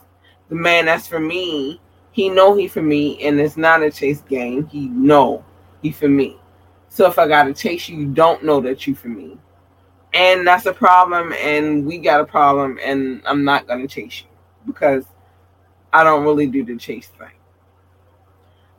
The 0.49 0.55
man 0.55 0.87
that's 0.87 1.07
for 1.07 1.20
me 1.20 1.81
he 2.12 2.28
know 2.28 2.55
he 2.55 2.66
for 2.68 2.83
me 2.83 3.22
and 3.22 3.41
it's 3.41 3.57
not 3.57 3.83
a 3.83 3.91
chase 3.91 4.20
game. 4.22 4.66
He 4.66 4.89
know 4.89 5.45
he 5.83 5.93
for 5.93 6.09
me. 6.09 6.37
So 6.89 7.07
if 7.07 7.18
i 7.18 7.28
gotta 7.28 7.55
chase 7.55 7.89
you 7.89 7.99
you 7.99 8.07
don't 8.07 8.45
know 8.45 8.61
that 8.61 8.87
you 8.87 8.95
for 8.95 9.09
me. 9.09 9.39
And 10.12 10.47
that's 10.47 10.66
a 10.66 10.72
problem 10.72 11.33
and 11.41 11.87
we 11.87 11.99
got 11.99 12.20
a 12.20 12.24
problem 12.24 12.78
and 12.83 13.22
i'm 13.26 13.45
not 13.45 13.68
gonna 13.68 13.87
chase 13.87 14.22
you 14.22 14.28
because 14.66 15.05
i 15.93 16.03
don't 16.03 16.24
really 16.24 16.47
do 16.47 16.64
the 16.64 16.76
chase 16.76 17.09
thing. 17.18 17.28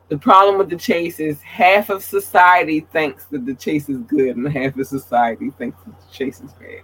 The 0.08 0.18
problem 0.18 0.58
with 0.58 0.68
the 0.68 0.76
chase 0.76 1.20
is 1.20 1.40
half 1.40 1.88
of 1.88 2.04
society 2.04 2.80
thinks 2.92 3.24
that 3.26 3.46
the 3.46 3.54
chase 3.54 3.88
is 3.88 3.98
good 4.02 4.36
and 4.36 4.46
half 4.46 4.76
of 4.76 4.86
society 4.86 5.50
thinks 5.56 5.82
that 5.84 5.98
the 5.98 6.12
chase 6.12 6.40
is 6.40 6.52
bad 6.52 6.82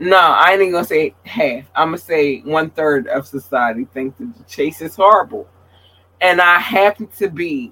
no, 0.00 0.16
I 0.16 0.56
ain't 0.58 0.72
gonna 0.72 0.82
say 0.82 1.14
half. 1.26 1.70
I'm 1.74 1.88
gonna 1.88 1.98
say 1.98 2.40
one 2.40 2.70
third 2.70 3.06
of 3.08 3.26
society 3.26 3.84
thinks 3.84 4.18
that 4.18 4.34
the 4.34 4.44
chase 4.44 4.80
is 4.80 4.96
horrible, 4.96 5.46
and 6.22 6.40
I 6.40 6.58
happen 6.58 7.06
to 7.18 7.28
be 7.28 7.70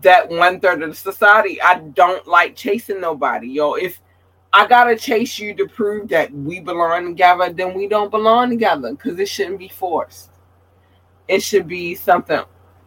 that 0.00 0.30
one 0.30 0.60
third 0.60 0.82
of 0.82 0.88
the 0.88 0.94
society. 0.96 1.60
I 1.60 1.80
don't 1.80 2.26
like 2.26 2.56
chasing 2.56 3.02
nobody, 3.02 3.48
yo. 3.48 3.74
If 3.74 4.00
I 4.54 4.66
gotta 4.66 4.96
chase 4.96 5.38
you 5.38 5.52
to 5.56 5.68
prove 5.68 6.08
that 6.08 6.32
we 6.32 6.60
belong 6.60 7.08
together, 7.08 7.52
then 7.52 7.74
we 7.74 7.86
don't 7.86 8.10
belong 8.10 8.48
together 8.48 8.92
because 8.92 9.18
it 9.18 9.28
shouldn't 9.28 9.58
be 9.58 9.68
forced. 9.68 10.30
It 11.28 11.42
should 11.42 11.68
be 11.68 11.94
something 11.94 12.40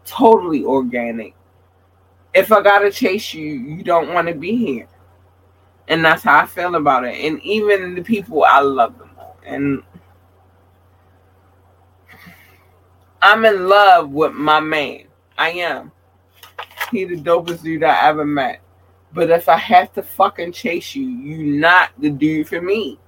totally 0.05 0.63
organic. 0.63 1.35
If 2.33 2.51
I 2.51 2.63
gotta 2.63 2.91
chase 2.91 3.31
you, 3.35 3.45
you 3.45 3.83
don't 3.83 4.11
want 4.11 4.27
to 4.27 4.33
be 4.33 4.55
here 4.55 4.87
and 5.87 6.03
that's 6.03 6.23
how 6.23 6.39
I 6.39 6.45
feel 6.45 6.75
about 6.75 7.05
it. 7.05 7.15
And 7.25 7.41
even 7.43 7.95
the 7.95 8.01
people, 8.01 8.43
I 8.43 8.59
love 8.59 8.97
them, 8.97 9.09
and 9.45 9.83
I'm 13.21 13.45
in 13.45 13.67
love 13.67 14.11
with 14.11 14.33
my 14.33 14.59
man. 14.59 15.03
I 15.37 15.51
am. 15.51 15.91
He 16.91 17.05
the 17.05 17.15
dopest 17.15 17.63
dude 17.63 17.83
I 17.83 18.07
ever 18.07 18.25
met. 18.25 18.61
But 19.13 19.29
if 19.29 19.49
I 19.49 19.57
have 19.57 19.93
to 19.93 20.03
fucking 20.03 20.51
chase 20.51 20.95
you, 20.95 21.07
you 21.07 21.59
not 21.59 21.91
the 21.97 22.09
dude 22.09 22.47
for 22.47 22.61
me, 22.61 22.99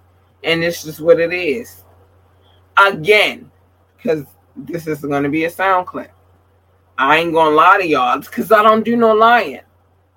and 0.43 0.63
it's 0.63 0.83
just 0.83 1.01
what 1.01 1.19
it 1.19 1.33
is. 1.33 1.83
Again, 2.77 3.51
because 3.97 4.25
this 4.55 4.87
is 4.87 5.01
going 5.01 5.23
to 5.23 5.29
be 5.29 5.45
a 5.45 5.49
sound 5.49 5.87
clip. 5.87 6.11
I 6.99 7.17
ain't 7.19 7.33
gonna 7.33 7.55
lie 7.55 7.77
to 7.77 7.87
y'all 7.87 8.19
because 8.19 8.51
I 8.51 8.61
don't 8.61 8.83
do 8.83 8.97
no 8.97 9.13
lying. 9.13 9.61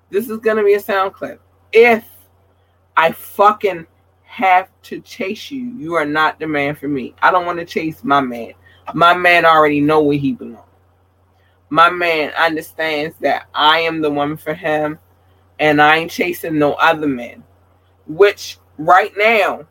This 0.09 0.29
is 0.29 0.39
gonna 0.39 0.65
be 0.65 0.73
a 0.73 0.79
sound 0.81 1.13
clip. 1.13 1.39
If 1.71 2.03
I 2.95 3.11
fucking 3.11 3.87
have 4.23 4.69
to 4.83 4.99
chase 5.01 5.51
you. 5.51 5.73
You 5.77 5.95
are 5.95 6.05
not 6.05 6.39
the 6.39 6.47
man 6.47 6.75
for 6.75 6.87
me. 6.87 7.13
I 7.21 7.31
don't 7.31 7.45
want 7.45 7.59
to 7.59 7.65
chase 7.65 8.03
my 8.03 8.21
man. 8.21 8.53
My 8.93 9.15
man 9.15 9.45
already 9.45 9.79
know 9.79 10.01
where 10.01 10.17
he 10.17 10.33
belongs. 10.33 10.59
My 11.69 11.89
man 11.89 12.31
understands 12.37 13.15
that 13.21 13.47
I 13.53 13.79
am 13.79 14.01
the 14.01 14.11
woman 14.11 14.37
for 14.37 14.53
him 14.53 14.99
and 15.59 15.81
I 15.81 15.97
ain't 15.97 16.11
chasing 16.11 16.59
no 16.59 16.73
other 16.73 17.07
man. 17.07 17.43
Which 18.05 18.57
right 18.77 19.11
now, 19.17 19.65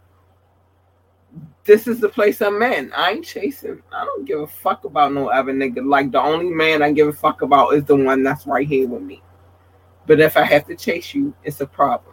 this 1.65 1.87
is 1.87 2.01
the 2.01 2.09
place 2.09 2.41
I'm 2.41 2.61
in. 2.63 2.93
I 2.93 3.13
ain't 3.13 3.25
chasing. 3.25 3.83
I 3.93 4.05
don't 4.05 4.25
give 4.25 4.41
a 4.41 4.47
fuck 4.47 4.85
about 4.85 5.13
no 5.13 5.29
other 5.29 5.53
nigga. 5.53 5.87
Like 5.87 6.11
the 6.11 6.21
only 6.21 6.51
man 6.51 6.83
I 6.83 6.93
give 6.93 7.09
a 7.09 7.13
fuck 7.13 7.43
about 7.43 7.75
is 7.75 7.85
the 7.85 7.97
one 7.97 8.23
that's 8.23 8.47
right 8.47 8.67
here 8.67 8.89
with 8.89 9.03
me. 9.03 9.23
But 10.07 10.19
if 10.19 10.37
I 10.37 10.43
have 10.43 10.67
to 10.67 10.75
chase 10.75 11.15
you, 11.15 11.35
it's 11.45 11.61
a 11.61 11.67
problem. 11.67 12.12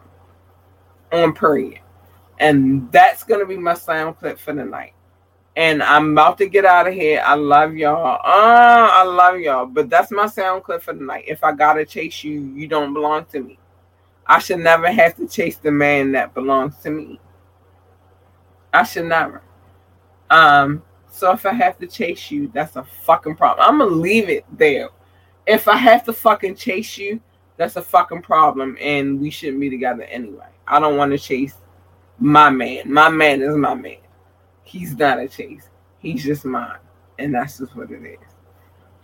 On 1.12 1.32
period. 1.32 1.80
And 2.38 2.90
that's 2.92 3.24
gonna 3.24 3.46
be 3.46 3.56
my 3.56 3.74
sound 3.74 4.18
clip 4.18 4.38
for 4.38 4.52
the 4.52 4.64
night. 4.64 4.94
And 5.56 5.82
I'm 5.82 6.12
about 6.12 6.38
to 6.38 6.48
get 6.48 6.64
out 6.64 6.86
of 6.86 6.94
here. 6.94 7.22
I 7.24 7.34
love 7.34 7.74
y'all. 7.74 8.20
Uh, 8.24 8.88
I 8.92 9.02
love 9.02 9.40
y'all. 9.40 9.66
But 9.66 9.90
that's 9.90 10.10
my 10.10 10.26
sound 10.26 10.62
clip 10.62 10.82
for 10.82 10.94
the 10.94 11.04
night. 11.04 11.24
If 11.26 11.44
I 11.44 11.52
gotta 11.52 11.84
chase 11.84 12.24
you, 12.24 12.40
you 12.54 12.66
don't 12.66 12.94
belong 12.94 13.26
to 13.26 13.40
me. 13.40 13.58
I 14.26 14.38
should 14.38 14.60
never 14.60 14.90
have 14.90 15.16
to 15.16 15.26
chase 15.26 15.56
the 15.56 15.72
man 15.72 16.12
that 16.12 16.34
belongs 16.34 16.76
to 16.78 16.90
me. 16.90 17.20
I 18.72 18.84
should 18.84 19.06
never. 19.06 19.42
Um, 20.30 20.82
so 21.10 21.32
if 21.32 21.44
I 21.44 21.52
have 21.52 21.78
to 21.78 21.86
chase 21.86 22.30
you, 22.30 22.50
that's 22.54 22.76
a 22.76 22.84
fucking 22.84 23.34
problem. 23.34 23.66
I'm 23.68 23.78
gonna 23.78 23.90
leave 23.90 24.28
it 24.28 24.44
there. 24.56 24.88
If 25.46 25.66
I 25.66 25.76
have 25.76 26.04
to 26.04 26.12
fucking 26.12 26.54
chase 26.54 26.96
you, 26.96 27.20
that's 27.56 27.76
a 27.76 27.82
fucking 27.82 28.22
problem, 28.22 28.78
and 28.80 29.20
we 29.20 29.30
shouldn't 29.30 29.60
be 29.60 29.68
together 29.68 30.04
anyway. 30.04 30.46
I 30.70 30.78
don't 30.78 30.96
want 30.96 31.12
to 31.12 31.18
chase 31.18 31.56
my 32.18 32.48
man. 32.48 32.90
My 32.90 33.08
man 33.08 33.42
is 33.42 33.56
my 33.56 33.74
man. 33.74 33.96
He's 34.62 34.96
not 34.96 35.18
a 35.18 35.28
chase. 35.28 35.68
He's 35.98 36.24
just 36.24 36.44
mine, 36.44 36.78
and 37.18 37.34
that's 37.34 37.58
just 37.58 37.74
what 37.76 37.90
it 37.90 38.02
is. 38.02 38.18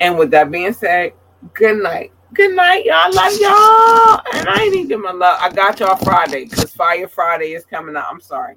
And 0.01 0.17
with 0.17 0.31
that 0.31 0.51
being 0.51 0.73
said, 0.73 1.13
good 1.53 1.83
night. 1.83 2.13
Good 2.35 2.55
night, 2.55 2.85
y'all. 2.85 3.13
Love 3.13 3.33
y'all. 3.41 4.21
And 4.35 4.49
I 4.49 4.65
even 4.67 4.89
give 4.89 5.01
my 5.01 5.13
love. 5.13 5.39
I 5.41 5.51
got 5.51 5.81
y'all 5.81 5.97
Friday 5.97 6.45
because 6.45 6.73
Fire 6.73 7.09
Friday 7.09 7.55
is 7.55 7.65
coming 7.65 7.97
up. 7.97 8.07
I'm 8.11 8.21
sorry. 8.21 8.57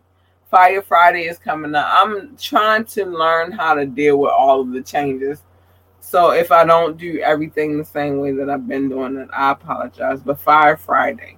Fire 0.51 0.81
Friday 0.81 1.23
is 1.23 1.37
coming 1.37 1.73
up. 1.75 1.87
I'm 1.89 2.35
trying 2.37 2.85
to 2.85 3.05
learn 3.05 3.51
how 3.51 3.73
to 3.73 3.85
deal 3.85 4.17
with 4.17 4.31
all 4.31 4.61
of 4.61 4.71
the 4.71 4.81
changes. 4.81 5.43
So 5.99 6.31
if 6.31 6.51
I 6.51 6.63
don't 6.65 6.97
do 6.97 7.19
everything 7.19 7.77
the 7.77 7.85
same 7.85 8.19
way 8.19 8.31
that 8.33 8.49
I've 8.49 8.67
been 8.67 8.89
doing 8.89 9.17
it, 9.17 9.29
I 9.31 9.51
apologize. 9.51 10.21
But 10.21 10.39
Fire 10.39 10.77
Friday, 10.77 11.37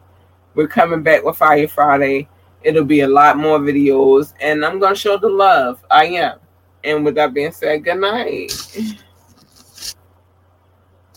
we're 0.56 0.68
coming 0.68 1.04
back 1.04 1.24
with 1.24 1.38
Fire 1.38 1.68
Friday. 1.68 2.28
It'll 2.64 2.86
be 2.86 3.02
a 3.02 3.08
lot 3.08 3.38
more 3.38 3.60
videos, 3.60 4.34
and 4.40 4.64
I'm 4.64 4.80
gonna 4.80 4.96
show 4.96 5.18
the 5.18 5.30
love. 5.30 5.84
I 5.90 6.06
am. 6.06 6.40
And 6.84 7.06
with 7.06 7.16
that 7.16 7.34
being 7.34 7.52
said, 7.52 7.84
good 7.84 8.00
night. 8.00 8.54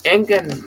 And 0.04 0.26
good 0.26 0.46
night. 0.46 0.66